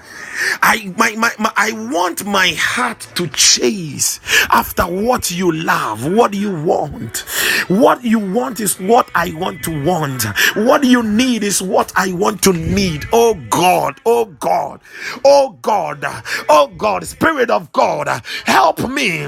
I 0.63 0.93
my, 0.97 1.13
my, 1.17 1.33
my, 1.39 1.53
I 1.57 1.73
want 1.93 2.25
my 2.27 2.51
heart 2.57 3.01
to 3.17 3.29
chase 3.29 4.21
after 4.51 4.85
what 4.85 5.31
you 5.31 5.53
love, 5.53 6.13
what 6.13 6.35
you 6.35 6.55
want. 6.65 7.25
What 7.69 8.05
you 8.05 8.19
want 8.19 8.61
is 8.61 8.79
what 8.81 9.11
I 9.15 9.33
want 9.35 9.63
to 9.65 9.85
want. 9.85 10.25
What 10.57 10.85
you 10.85 11.03
need 11.03 11.43
is 11.43 11.63
what 11.63 11.93
I 11.97 12.13
want 12.13 12.43
to 12.43 12.53
need. 12.53 13.07
Oh 13.13 13.35
God, 13.51 14.01
oh 14.07 14.27
God, 14.27 14.81
oh 15.25 15.59
God, 15.63 16.05
oh 16.49 16.69
God, 16.77 17.05
Spirit 17.07 17.51
of 17.51 17.73
God, 17.73 18.09
help 18.45 18.81
me 18.89 19.21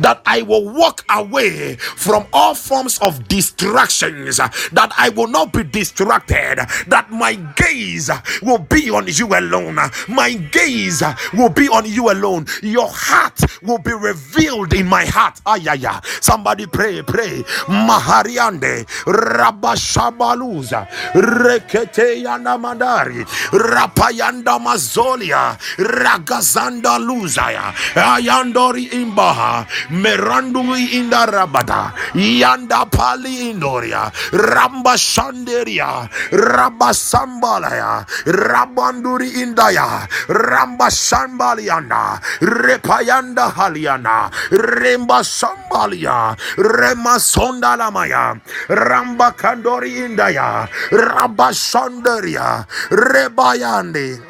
that 0.00 0.22
I 0.26 0.42
will 0.42 0.68
walk 0.72 1.04
away 1.10 1.76
from 1.76 2.26
all 2.32 2.54
forms 2.54 2.98
of 2.98 3.28
distractions, 3.28 4.36
that 4.38 4.92
I 4.96 5.10
will 5.10 5.28
not 5.28 5.52
be 5.52 5.64
distracted, 5.64 6.58
that 6.88 7.08
my 7.10 7.34
gaze 7.56 8.10
will 8.42 8.58
be 8.58 8.90
on 8.90 9.06
you 9.08 9.28
alone. 9.34 9.78
My 10.08 10.34
gaze 10.50 11.02
will 11.34 11.50
be 11.50 11.68
on 11.68 11.84
you 11.86 12.10
alone. 12.10 12.46
Your 12.62 12.88
heart 12.90 13.40
will 13.62 13.78
be 13.78 13.92
revealed 13.92 14.74
in 14.74 14.86
my 14.86 15.04
heart. 15.06 15.40
Ayaya. 15.46 16.04
Somebody 16.22 16.66
pray, 16.66 17.02
pray. 17.02 17.42
Mahariande. 17.68 18.86
Rabashabaluza 19.06 20.88
Rekete 21.14 22.22
Yanamandari 22.24 23.24
Rapayanda 23.52 24.58
Mazolia. 24.60 25.56
Ragazanda 25.78 26.98
Luzaya. 26.98 27.72
Ayandori 27.94 28.90
Imbaha. 28.90 29.66
Merandui 29.90 30.88
Indarabada 30.98 31.92
Yanda 32.14 32.90
Pali 32.90 33.50
Indoria. 33.52 34.10
Ramba 34.32 34.96
Shanderia. 34.96 36.08
Rabasambalaya 36.30 38.06
Rabanduri 38.26 39.30
Indaya 39.42 40.06
Ramba 40.38 40.88
Shambaliana 40.90 42.20
Repayanda 42.40 43.50
Haliana 43.50 44.30
Remba 44.50 45.20
Sambalia 45.26 46.36
Remasonda 46.56 47.76
Lamaya 47.76 48.40
Ramba 48.68 49.32
Kandori 49.36 49.98
Indaya 50.06 50.68
Rabashandaria 50.90 52.66
Rebayande 52.90 54.22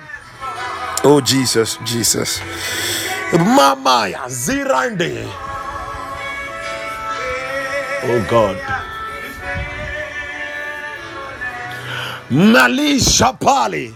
Oh 1.04 1.20
Jesus, 1.20 1.78
Jesus. 1.84 2.40
Mamaya 3.32 4.26
Zirande. 4.26 5.30
Oh 8.02 8.26
God. 8.28 8.56
Mali 12.30 12.98
Shapali. 12.98 13.94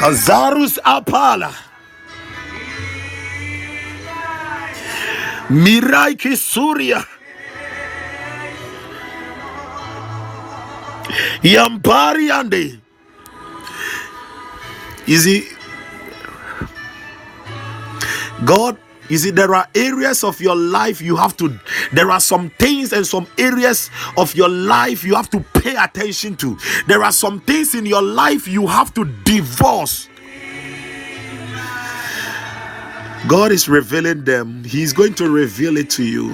Kazarus 0.00 0.78
Apala. 0.82 1.52
Mirai 5.50 6.16
Kisuria. 6.16 7.04
Yampari 11.42 12.30
Ande. 12.30 12.80
You 15.04 15.18
see, 15.18 15.48
God 18.42 18.78
you 19.10 19.18
see, 19.18 19.30
there 19.32 19.52
are 19.54 19.66
areas 19.74 20.22
of 20.22 20.40
your 20.40 20.54
life 20.54 21.02
you 21.02 21.16
have 21.16 21.36
to, 21.38 21.58
there 21.92 22.10
are 22.12 22.20
some 22.20 22.50
things 22.58 22.92
and 22.92 23.04
some 23.04 23.26
areas 23.38 23.90
of 24.16 24.34
your 24.36 24.48
life 24.48 25.02
you 25.04 25.16
have 25.16 25.28
to 25.30 25.40
pay 25.40 25.74
attention 25.74 26.36
to. 26.36 26.56
There 26.86 27.02
are 27.02 27.10
some 27.12 27.40
things 27.40 27.74
in 27.74 27.86
your 27.86 28.02
life 28.02 28.46
you 28.46 28.68
have 28.68 28.94
to 28.94 29.04
divorce. 29.24 30.08
God 33.28 33.52
is 33.52 33.68
revealing 33.68 34.24
them, 34.24 34.62
He's 34.64 34.92
going 34.92 35.14
to 35.14 35.28
reveal 35.28 35.76
it 35.76 35.90
to 35.90 36.04
you. 36.04 36.30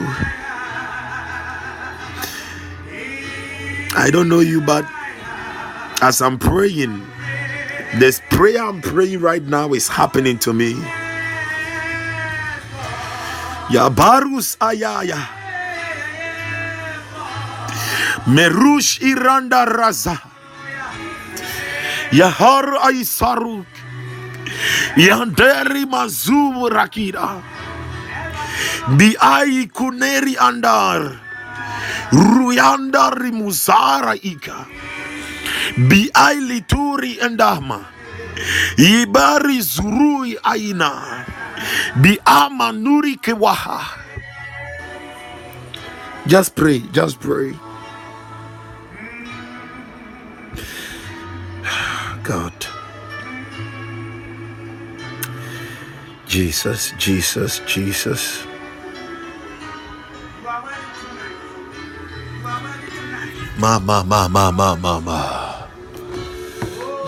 I 3.99 4.11
don't 4.13 4.29
know 4.29 4.41
you, 4.41 4.61
but 4.61 4.85
as 6.03 6.21
I'm 6.21 6.39
praying, 6.39 7.07
this 7.97 8.21
prayer 8.29 8.63
I'm 8.63 8.83
praying 8.83 9.21
right 9.21 9.43
now 9.43 9.73
is 9.73 9.89
happening 9.89 10.39
to 10.41 10.53
me. 10.53 10.75
Ya 13.67 13.91
barus 13.91 14.55
ayaya. 14.63 15.19
Merush 18.31 19.03
iranda 19.03 19.67
raza. 19.67 20.15
Yahar 22.15 22.87
Aisaruk. 22.87 23.67
Yanderi 24.95 25.83
mazumu 25.83 26.71
Rakira. 26.71 27.43
Biai 28.95 29.67
Kuneri 29.67 30.39
Andar. 30.39 31.19
Ruyanda 32.15 33.11
Rimuzara 33.11 34.15
Ika. 34.15 34.63
Biai 35.75 36.39
Lituri 36.39 37.19
endama 37.19 37.83
Ibari 38.79 39.59
Zurui 39.59 40.39
Aina. 40.47 41.27
Biama 41.97 42.73
Nuri 42.73 43.21
Kewaha. 43.21 43.83
Just 46.27 46.57
pray, 46.57 46.81
just 46.93 47.21
pray. 47.21 47.55
God. 52.25 52.55
Jesus, 56.27 56.93
Jesus, 56.99 57.61
Jesus. 57.67 58.45
Ma 63.59 63.79
ma 63.79 64.03
ma 64.03 64.29
ma 64.29 64.51
ma 64.51 64.75
ma. 65.01 65.21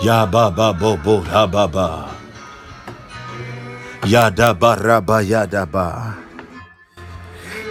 Ya 0.01 0.25
ba 0.25 0.49
ba 0.49 0.73
bo 0.73 0.97
bo 0.97 1.21
ha 1.21 1.45
ba 1.47 1.67
ba. 1.67 2.18
Ya 4.07 4.29
da 4.31 4.53
ba 4.55 4.75
ra 4.79 5.01
ba 5.01 5.19
ya 5.19 5.43
da. 5.45 5.67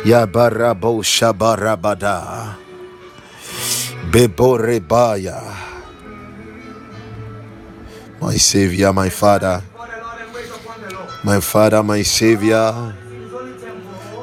Ya 0.05 0.27
ba 0.29 0.51
ra 0.53 0.75
bo 0.75 1.01
sha 1.03 1.33
ba 1.33 1.57
ra 1.57 1.77
ba 1.77 1.95
da. 1.97 2.17
Bebo 4.13 4.61
re 4.61 4.81
ba 4.81 5.17
ya. 5.17 5.41
My 8.21 8.37
Savior, 8.37 8.93
my 8.93 9.09
Father. 9.09 9.63
My 11.25 11.41
Father, 11.41 11.83
my 11.83 12.03
Savior. 12.03 12.93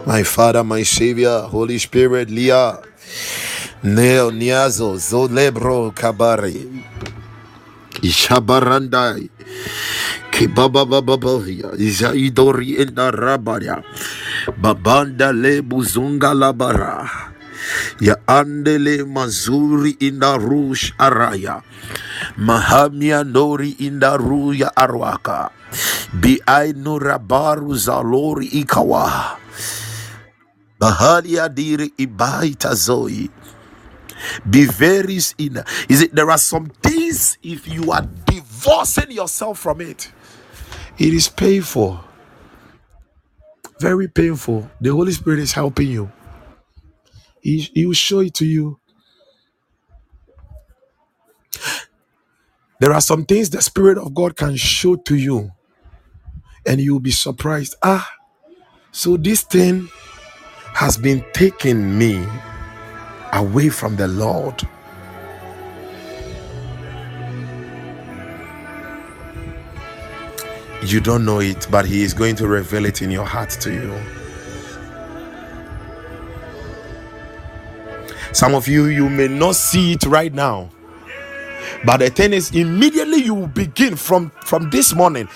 My 0.06 0.24
Father, 0.24 0.64
my 0.64 0.84
Savior. 0.84 1.48
Holy 1.50 1.80
Spirit, 1.80 2.30
Lia. 2.30 2.78
Neo 3.84 4.32
Niazo, 4.32 4.98
Zolebro 4.98 5.94
Kabari. 5.94 6.84
Ishabarandai. 8.02 9.30
Kibaba 10.36 10.84
Bababoya. 10.84 11.80
Isaidori 11.80 12.76
in 12.84 12.92
the 12.92 13.08
Rabaya. 13.08 13.80
Babanda 14.60 15.32
le 15.32 15.64
Buzunga 15.64 16.36
Labara. 16.36 17.08
Ya 18.04 18.20
andele 18.28 19.08
mazuri 19.08 19.96
inda 20.04 20.36
rush 20.36 20.92
araya. 21.00 21.64
Mahamia 22.36 23.24
nori 23.24 23.80
inda 23.80 24.20
ruya 24.20 24.76
arwaka. 24.76 25.52
Bi 26.20 26.36
nurabaru 26.76 27.72
zalori 27.72 28.48
ikawa. 28.60 29.40
Bahalia 30.78 31.48
diri 31.48 31.94
ibaita 31.98 32.76
zoi. 32.76 33.30
Be 34.50 34.66
very 34.66 35.20
in. 35.38 35.64
Is 35.88 36.02
it 36.02 36.14
there 36.14 36.30
are 36.30 36.38
some 36.38 36.68
things 36.84 37.38
if 37.42 37.68
you 37.68 37.92
are 37.92 38.04
divorcing 38.26 39.12
yourself 39.12 39.60
from 39.60 39.82
it, 39.82 40.12
it 41.00 41.14
is 41.14 41.30
painful. 41.30 42.02
Very 43.82 44.08
painful. 44.10 44.70
The 44.82 44.92
Holy 44.92 45.14
Spirit 45.14 45.40
is 45.40 45.54
helping 45.54 45.88
you. 45.90 46.12
He, 47.42 47.62
he 47.74 47.86
will 47.86 47.94
show 47.94 48.22
it 48.22 48.36
to 48.36 48.46
you. 48.46 48.80
There 52.80 52.94
are 52.94 53.02
some 53.02 53.26
things 53.26 53.50
the 53.52 53.62
Spirit 53.62 53.98
of 53.98 54.14
God 54.16 54.38
can 54.38 54.56
show 54.58 54.96
to 54.98 55.16
you, 55.16 55.52
and 56.68 56.82
you'll 56.82 57.00
be 57.02 57.12
surprised. 57.12 57.76
Ah, 57.84 58.10
so 58.92 59.18
this 59.18 59.44
thing 59.44 59.90
has 60.64 60.98
been 60.98 61.26
taking 61.34 61.98
me 61.98 62.26
away 63.34 63.70
from 63.70 63.96
the 63.98 64.08
Lord. 64.08 64.68
You 70.84 71.02
don't 71.02 71.26
know 71.26 71.40
it, 71.40 71.68
but 71.72 71.86
He 71.86 72.04
is 72.04 72.14
going 72.14 72.36
to 72.38 72.48
reveal 72.48 72.86
it 72.86 73.02
in 73.02 73.12
your 73.12 73.26
heart 73.26 73.52
to 73.62 73.74
you. 73.74 73.94
Some 78.34 78.56
of 78.56 78.68
you, 78.68 78.86
you 78.86 79.10
may 79.10 79.28
not 79.28 79.56
see 79.56 79.94
it 79.94 80.06
right 80.06 80.34
now. 80.34 80.70
But 81.86 81.98
the 81.98 82.10
thing 82.10 82.34
is, 82.34 82.52
immediately 82.56 83.24
you 83.24 83.34
will 83.36 83.48
begin 83.48 83.96
from 83.96 84.32
from 84.46 84.70
this 84.70 84.94
morning. 84.94 85.28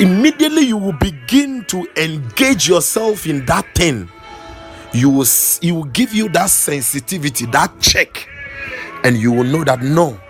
Immediately 0.00 0.62
you 0.62 0.76
will 0.76 0.92
begin 0.94 1.64
to 1.66 1.86
engage 1.96 2.68
yourself 2.68 3.26
in 3.26 3.46
that 3.46 3.66
thing. 3.74 4.08
You 4.92 5.10
will 5.10 5.26
you 5.60 5.74
will 5.76 5.84
give 5.84 6.14
you 6.14 6.28
that 6.30 6.50
sensitivity, 6.50 7.46
that 7.46 7.80
check, 7.80 8.28
and 9.04 9.16
you 9.16 9.32
will 9.32 9.44
know 9.44 9.64
that 9.64 9.82
no, 9.82 10.20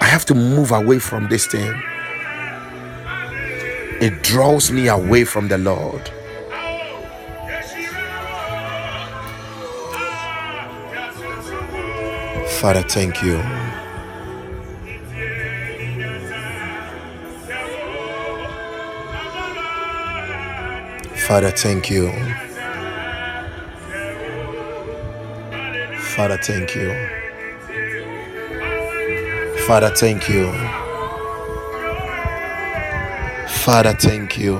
I 0.00 0.06
have 0.06 0.24
to 0.26 0.34
move 0.34 0.72
away 0.72 0.98
from 0.98 1.28
this 1.28 1.46
thing. 1.46 1.74
It 4.00 4.22
draws 4.22 4.70
me 4.70 4.86
away 4.86 5.24
from 5.24 5.48
the 5.48 5.58
Lord. 5.58 6.08
Father, 12.60 12.82
thank 12.82 13.22
you. 13.24 13.42
Father, 21.26 21.50
thank 21.50 21.90
you. 21.90 22.12
Father, 26.14 26.38
thank 26.38 26.74
you. 26.76 26.94
Father, 29.66 29.90
thank 29.90 30.28
you. 30.28 30.77
Father, 33.68 33.92
thank 33.92 34.38
you. 34.38 34.58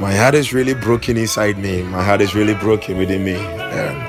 My 0.00 0.12
heart 0.12 0.34
is 0.34 0.52
really 0.52 0.74
broken 0.74 1.16
inside 1.16 1.58
me. 1.58 1.84
My 1.84 2.02
heart 2.02 2.20
is 2.20 2.34
really 2.34 2.54
broken 2.54 2.98
within 2.98 3.22
me. 3.22 3.36
And 3.36 4.02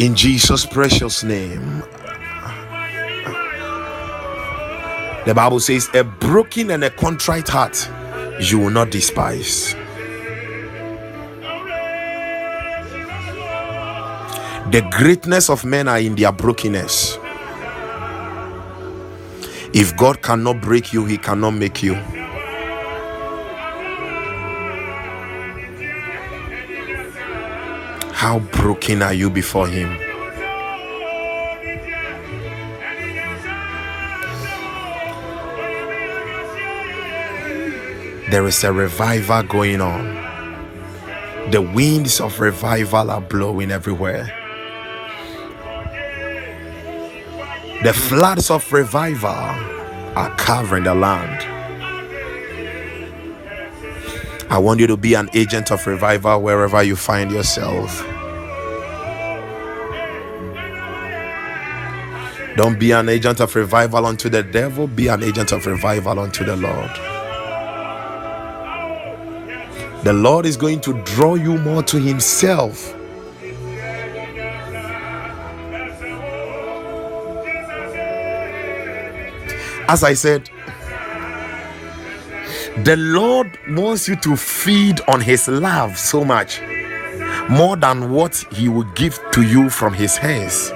in 0.00 0.16
Jesus' 0.16 0.66
precious 0.66 1.22
name, 1.22 1.84
the 5.24 5.34
Bible 5.36 5.60
says, 5.60 5.88
A 5.94 6.02
broken 6.02 6.72
and 6.72 6.82
a 6.82 6.90
contrite 6.90 7.46
heart 7.46 7.88
you 8.40 8.58
will 8.58 8.70
not 8.70 8.90
despise. 8.90 9.76
The 14.70 14.82
greatness 14.92 15.50
of 15.50 15.64
men 15.64 15.88
are 15.88 15.98
in 15.98 16.14
their 16.14 16.30
brokenness. 16.30 17.18
If 19.74 19.96
God 19.96 20.22
cannot 20.22 20.60
break 20.60 20.92
you, 20.92 21.06
He 21.06 21.18
cannot 21.18 21.50
make 21.50 21.82
you. 21.82 21.94
How 28.14 28.38
broken 28.52 29.02
are 29.02 29.12
you 29.12 29.28
before 29.28 29.66
Him? 29.66 29.88
There 38.30 38.46
is 38.46 38.62
a 38.62 38.72
revival 38.72 39.42
going 39.42 39.80
on. 39.80 40.14
The 41.50 41.60
winds 41.60 42.20
of 42.20 42.38
revival 42.38 43.10
are 43.10 43.20
blowing 43.20 43.72
everywhere. 43.72 44.39
The 47.82 47.94
floods 47.94 48.50
of 48.50 48.70
revival 48.74 49.30
are 49.30 50.34
covering 50.36 50.84
the 50.84 50.94
land. 50.94 51.40
I 54.50 54.58
want 54.58 54.80
you 54.80 54.86
to 54.86 54.98
be 54.98 55.14
an 55.14 55.30
agent 55.32 55.72
of 55.72 55.86
revival 55.86 56.42
wherever 56.42 56.82
you 56.82 56.94
find 56.94 57.30
yourself. 57.30 58.04
Don't 62.54 62.78
be 62.78 62.92
an 62.92 63.08
agent 63.08 63.40
of 63.40 63.56
revival 63.56 64.04
unto 64.04 64.28
the 64.28 64.42
devil, 64.42 64.86
be 64.86 65.08
an 65.08 65.22
agent 65.22 65.52
of 65.52 65.64
revival 65.64 66.18
unto 66.18 66.44
the 66.44 66.56
Lord. 66.56 66.90
The 70.04 70.12
Lord 70.12 70.44
is 70.44 70.58
going 70.58 70.82
to 70.82 71.02
draw 71.04 71.36
you 71.36 71.56
more 71.56 71.82
to 71.84 71.98
Himself. 71.98 72.94
As 79.90 80.04
I 80.04 80.14
said, 80.14 80.48
The 82.84 82.96
Lord 82.96 83.58
wants 83.70 84.06
you 84.06 84.14
to 84.18 84.36
feed 84.36 85.00
on 85.08 85.20
His 85.20 85.48
love 85.48 85.98
so 85.98 86.24
much 86.24 86.60
more 87.48 87.74
than 87.74 88.12
what 88.12 88.36
He 88.52 88.68
will 88.68 88.88
give 88.94 89.18
to 89.32 89.42
you 89.42 89.68
from 89.68 89.92
His 89.92 90.16
hands. 90.16 90.70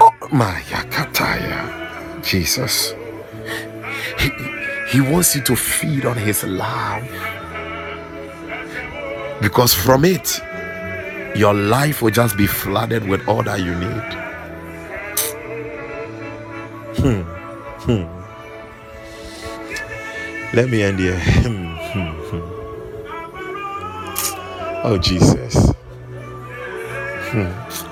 Oh, 0.00 0.14
my 0.30 0.60
Yakataya, 0.70 2.22
Jesus. 2.22 2.94
He, 4.16 4.30
he 4.92 5.00
wants 5.00 5.34
you 5.34 5.42
to 5.42 5.56
feed 5.56 6.06
on 6.06 6.16
His 6.16 6.44
love 6.44 7.02
because 9.42 9.74
from 9.74 10.04
it, 10.04 10.40
your 11.34 11.52
life 11.52 12.00
will 12.00 12.12
just 12.12 12.36
be 12.36 12.46
flooded 12.46 13.08
with 13.08 13.26
all 13.26 13.42
that 13.42 13.58
you 13.58 13.74
need. 13.74 14.27
Hmm. 17.88 18.04
Let 20.52 20.68
me 20.68 20.82
end 20.82 20.98
here. 21.00 21.18
Hmm. 21.18 21.74
Hmm. 22.28 22.42
Oh, 24.84 24.98
Jesus. 24.98 25.72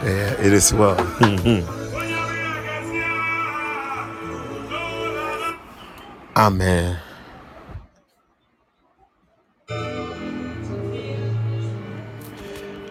Yeah, 0.05 0.32
it 0.40 0.52
is 0.52 0.73
well. 0.74 0.98
Amen. 6.36 6.98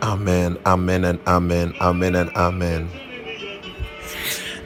Amen, 0.02 0.58
amen, 0.66 1.06
and 1.06 1.20
amen, 1.28 1.74
amen, 1.82 2.16
and 2.16 2.30
amen. 2.36 3.05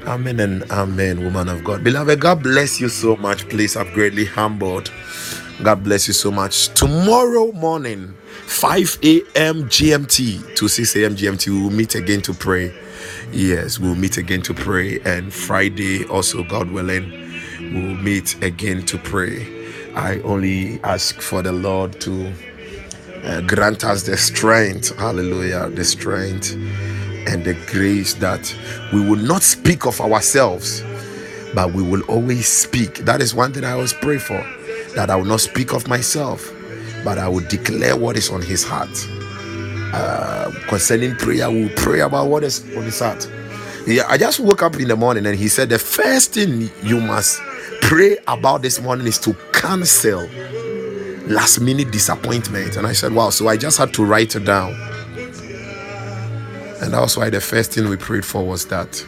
Amen 0.08 0.40
and 0.40 0.64
amen, 0.72 1.24
woman 1.24 1.50
of 1.50 1.64
God. 1.64 1.84
Beloved, 1.84 2.20
God 2.20 2.42
bless 2.44 2.82
you 2.82 2.90
so 2.90 3.16
much. 3.18 3.48
Please, 3.50 3.78
I'm 3.78 3.94
greatly 3.94 4.26
humbled. 4.26 4.92
God 5.64 5.84
bless 5.84 6.08
you 6.08 6.14
so 6.14 6.32
much. 6.32 6.70
Tomorrow 6.74 7.52
morning, 7.52 8.16
5 8.48 9.00
a.m. 9.04 9.66
GMT 9.66 10.56
to 10.56 10.68
6 10.68 10.96
a.m. 10.98 11.16
GMT, 11.16 11.48
we 11.50 11.62
will 11.62 11.70
meet 11.70 11.96
again 11.96 12.22
to 12.24 12.34
pray. 12.34 12.74
Yes, 13.32 13.80
we'll 13.80 13.96
meet 13.96 14.18
again 14.18 14.42
to 14.44 14.54
pray. 14.56 15.00
And 15.02 15.34
Friday, 15.34 16.06
also, 16.08 16.44
God 16.44 16.72
willing, 16.72 17.12
we'll 17.60 17.96
meet 17.98 18.42
again 18.44 18.86
to 18.88 18.98
pray. 18.98 19.48
I 19.96 20.20
only 20.22 20.82
ask 20.84 21.22
for 21.22 21.44
the 21.44 21.52
Lord 21.52 22.00
to 22.02 22.34
uh, 23.24 23.42
grant 23.42 23.84
us 23.84 24.04
the 24.04 24.18
strength, 24.18 24.98
hallelujah, 24.98 25.70
the 25.70 25.86
strength 25.86 26.56
and 27.28 27.44
the 27.44 27.54
grace 27.72 28.14
that 28.16 28.56
we 28.94 29.02
will 29.02 29.18
not 29.18 29.44
speak 29.44 29.86
of 29.86 30.00
ourselves, 30.02 30.84
but 31.54 31.74
we 31.74 31.84
will 31.84 32.02
always 32.04 32.48
speak. 32.48 33.00
That 33.00 33.22
is 33.22 33.34
one 33.36 33.54
thing 33.54 33.64
I 33.64 33.72
always 33.74 33.94
pray 33.94 34.18
for 34.18 34.42
that 34.96 35.10
I 35.10 35.16
will 35.16 35.26
not 35.26 35.42
speak 35.42 35.74
of 35.74 35.88
myself, 35.88 36.52
but 37.04 37.18
I 37.18 37.28
will 37.28 37.46
declare 37.48 37.96
what 37.96 38.18
is 38.18 38.30
on 38.30 38.42
his 38.42 38.64
heart. 38.64 38.90
Uh, 39.94 40.52
concerning 40.68 41.16
prayer, 41.16 41.50
we 41.50 41.64
will 41.64 41.76
pray 41.76 42.02
about 42.02 42.28
what 42.28 42.44
is 42.44 42.62
on 42.78 42.84
his 42.84 43.00
heart. 43.00 43.30
Yeah, 43.88 44.04
I 44.08 44.18
just 44.18 44.40
woke 44.40 44.62
up 44.62 44.76
in 44.76 44.88
the 44.88 44.96
morning 44.96 45.26
and 45.26 45.36
he 45.38 45.48
said, 45.48 45.70
The 45.70 45.80
first 45.80 46.34
thing 46.34 46.70
you 46.84 47.00
must 47.02 47.42
pray 47.82 48.18
about 48.28 48.62
this 48.62 48.80
morning 48.80 49.08
is 49.08 49.18
to 49.20 49.36
cancel 49.54 50.30
last 51.28 51.60
minute 51.62 51.92
disappointment. 51.92 52.78
And 52.78 52.86
I 52.86 52.94
said, 52.94 53.14
Wow, 53.14 53.32
so 53.32 53.48
I 53.48 53.58
just 53.58 53.78
had 53.78 53.94
to 53.96 54.06
write 54.06 54.36
it 54.36 54.46
down. 54.46 54.74
And 56.82 56.94
that 56.94 57.02
was 57.02 57.18
why 57.18 57.30
the 57.30 57.42
first 57.42 57.74
thing 57.74 57.90
we 57.90 57.98
prayed 57.98 58.26
for 58.26 58.46
was 58.46 58.66
that. 58.68 59.06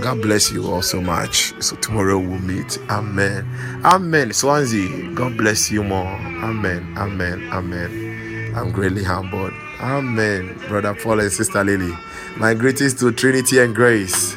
God 0.00 0.22
bless 0.22 0.52
you 0.52 0.66
all 0.70 0.82
so 0.82 1.00
much. 1.00 1.52
So 1.62 1.76
tomorrow 1.76 2.18
we'll 2.18 2.38
meet. 2.40 2.78
Amen. 2.90 3.46
Amen. 3.84 4.32
Swansea, 4.32 5.12
God 5.14 5.36
bless 5.36 5.70
you 5.70 5.82
more. 5.84 6.06
Amen. 6.06 6.94
Amen. 6.96 7.48
Amen. 7.52 8.54
I'm 8.56 8.70
greatly 8.72 9.04
humbled. 9.04 9.52
Amen. 9.80 10.56
Brother 10.68 10.94
Paul 10.94 11.20
and 11.20 11.32
Sister 11.32 11.64
Lily. 11.64 11.92
My 12.38 12.54
greetings 12.54 12.94
to 12.94 13.12
Trinity 13.12 13.58
and 13.60 13.74
Grace. 13.74 14.36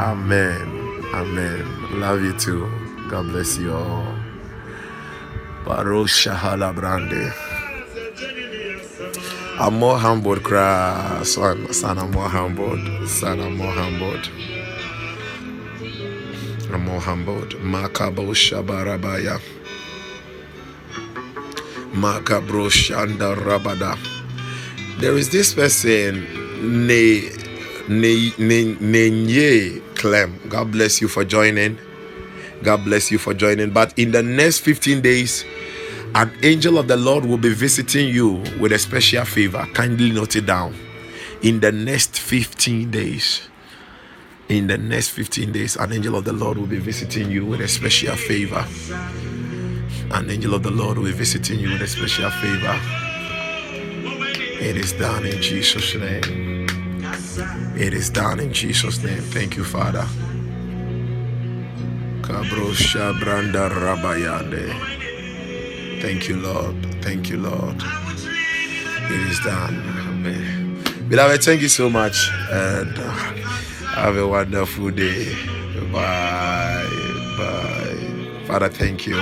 Amen. 0.00 1.02
Amen. 1.14 2.00
Love 2.00 2.22
you 2.22 2.38
too. 2.38 2.70
God 3.10 3.26
bless 3.28 3.58
you 3.58 3.74
all. 3.74 4.14
Baruch 5.64 6.08
Shahala 6.08 6.74
Brande. 6.74 7.53
I'm 9.56 9.74
more 9.78 9.96
humbled, 9.96 10.42
cry. 10.42 11.22
Son, 11.22 11.72
son, 11.72 11.96
I'm 11.98 12.10
more 12.10 12.28
humbled. 12.28 13.08
Son, 13.08 13.38
I'm 13.38 13.56
more 13.56 13.70
humbled. 13.70 14.28
I'm 16.72 16.84
more 16.84 17.00
humbled. 17.00 17.50
Makabo 17.62 18.34
Shabarabaya. 18.34 19.40
Makabro 21.92 22.68
Shanda 22.68 23.36
Rabada. 23.36 23.96
There 24.98 25.16
is 25.16 25.30
this 25.30 25.54
person, 25.54 26.26
Ne 26.86 27.30
Ne 27.88 28.32
Ne 28.38 28.74
Nenye 28.74 29.80
Clem. 29.94 30.40
God 30.48 30.72
bless 30.72 31.00
you 31.00 31.06
for 31.06 31.24
joining. 31.24 31.78
God 32.64 32.84
bless 32.84 33.12
you 33.12 33.18
for 33.18 33.34
joining. 33.34 33.70
But 33.70 33.96
in 33.96 34.10
the 34.10 34.22
next 34.22 34.60
15 34.60 35.00
days, 35.00 35.44
an 36.14 36.30
angel 36.42 36.78
of 36.78 36.86
the 36.86 36.96
Lord 36.96 37.24
will 37.24 37.38
be 37.38 37.52
visiting 37.52 38.08
you 38.08 38.42
with 38.60 38.72
a 38.72 38.78
special 38.78 39.24
favor. 39.24 39.66
Kindly 39.74 40.12
note 40.12 40.36
it 40.36 40.46
down. 40.46 40.74
In 41.42 41.60
the 41.60 41.72
next 41.72 42.18
15 42.18 42.90
days, 42.90 43.48
in 44.48 44.68
the 44.68 44.78
next 44.78 45.08
15 45.10 45.50
days, 45.52 45.76
an 45.76 45.92
angel 45.92 46.14
of 46.16 46.24
the 46.24 46.32
Lord 46.32 46.56
will 46.58 46.66
be 46.66 46.78
visiting 46.78 47.30
you 47.30 47.44
with 47.44 47.60
a 47.60 47.68
special 47.68 48.14
favor. 48.14 48.64
An 50.12 50.30
angel 50.30 50.54
of 50.54 50.62
the 50.62 50.70
Lord 50.70 50.98
will 50.98 51.06
be 51.06 51.12
visiting 51.12 51.58
you 51.58 51.70
with 51.72 51.82
a 51.82 51.88
special 51.88 52.30
favor. 52.30 52.78
It 54.60 54.76
is 54.76 54.92
done 54.92 55.26
in 55.26 55.42
Jesus' 55.42 55.94
name. 55.96 56.66
It 57.76 57.92
is 57.92 58.08
done 58.08 58.38
in 58.38 58.52
Jesus' 58.52 59.02
name. 59.02 59.20
Thank 59.20 59.56
you, 59.56 59.64
Father. 59.64 60.06
Kabrosha 62.22 63.18
Branda 63.18 63.68
Rabayande. 63.68 65.03
Thank 66.04 66.28
you, 66.28 66.36
Lord. 66.36 66.76
Thank 67.00 67.30
you, 67.30 67.38
Lord. 67.38 67.76
It 67.80 69.20
is 69.30 69.40
done. 69.40 69.74
Amen. 70.06 70.84
Beloved, 71.08 71.42
thank 71.42 71.62
you 71.62 71.68
so 71.68 71.88
much. 71.88 72.28
And 72.50 72.92
uh, 72.98 73.08
have 73.96 74.14
a 74.18 74.28
wonderful 74.28 74.90
day. 74.90 75.34
Bye. 75.90 76.84
Bye. 77.38 78.44
Father, 78.46 78.68
thank 78.68 79.06
you. 79.06 79.18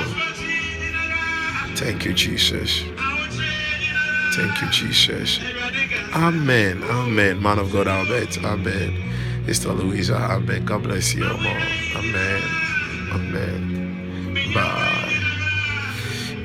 Thank 1.77 2.05
you, 2.05 2.15
Jesus. 2.15 2.83
Thank 4.35 4.61
you, 4.61 4.69
Jesus. 4.71 5.39
Amen. 6.17 6.83
Amen. 6.83 7.41
Man 7.41 7.61
of 7.61 7.71
God, 7.71 7.87
Albert. 7.87 8.43
Amen. 8.45 9.45
Sister 9.47 9.73
Louisa. 9.73 10.17
Amen. 10.17 10.65
God 10.65 10.83
bless 10.83 11.15
you, 11.15 11.23
more. 11.23 11.63
Amen. 11.95 12.43
Amen. 13.13 13.82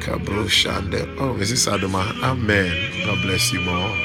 Bye. 0.07 0.17
Kabroshande. 0.17 1.17
Oh, 1.19 1.38
this 1.38 1.67
Adama? 1.67 2.03
Amen. 2.23 2.71
God 3.05 3.21
bless 3.23 3.51
you 3.53 3.61
more. 3.61 3.95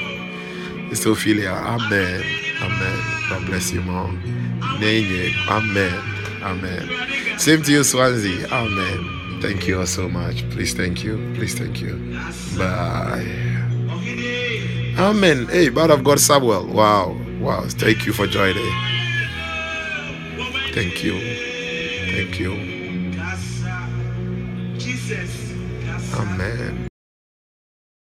Sister 0.91 1.11
Ophelia. 1.11 1.51
Amen. 1.53 2.23
Amen. 2.63 2.99
God 3.29 3.47
bless 3.47 3.73
you 3.73 3.81
more. 3.83 4.09
Nenye. 4.81 5.33
Amen. 5.49 5.95
Amen. 6.43 7.39
Same 7.39 7.63
to 7.63 7.73
you, 7.73 7.85
Swansea. 7.85 8.47
Amen. 8.49 9.41
Thank 9.41 9.67
you 9.67 9.81
all 9.81 9.87
so 9.87 10.09
much. 10.09 10.49
Please 10.51 10.75
thank 10.75 11.03
you. 11.03 11.17
Please 11.35 11.55
thank 11.59 11.81
you. 11.81 11.97
Bye. 12.59 13.27
Amen. 14.99 15.47
Hey, 15.49 15.71
man 15.71 15.91
of 15.91 16.05
God, 16.05 16.21
Samuel. 16.21 16.67
Wow. 16.67 17.17
Wow. 17.41 17.65
Thank 17.69 18.07
you 18.07 18.13
for 18.13 18.27
joining. 18.27 18.71
Thank 20.75 21.03
you. 21.03 21.19
Thank 22.15 22.39
you. 22.39 22.72
Amen. 26.23 26.82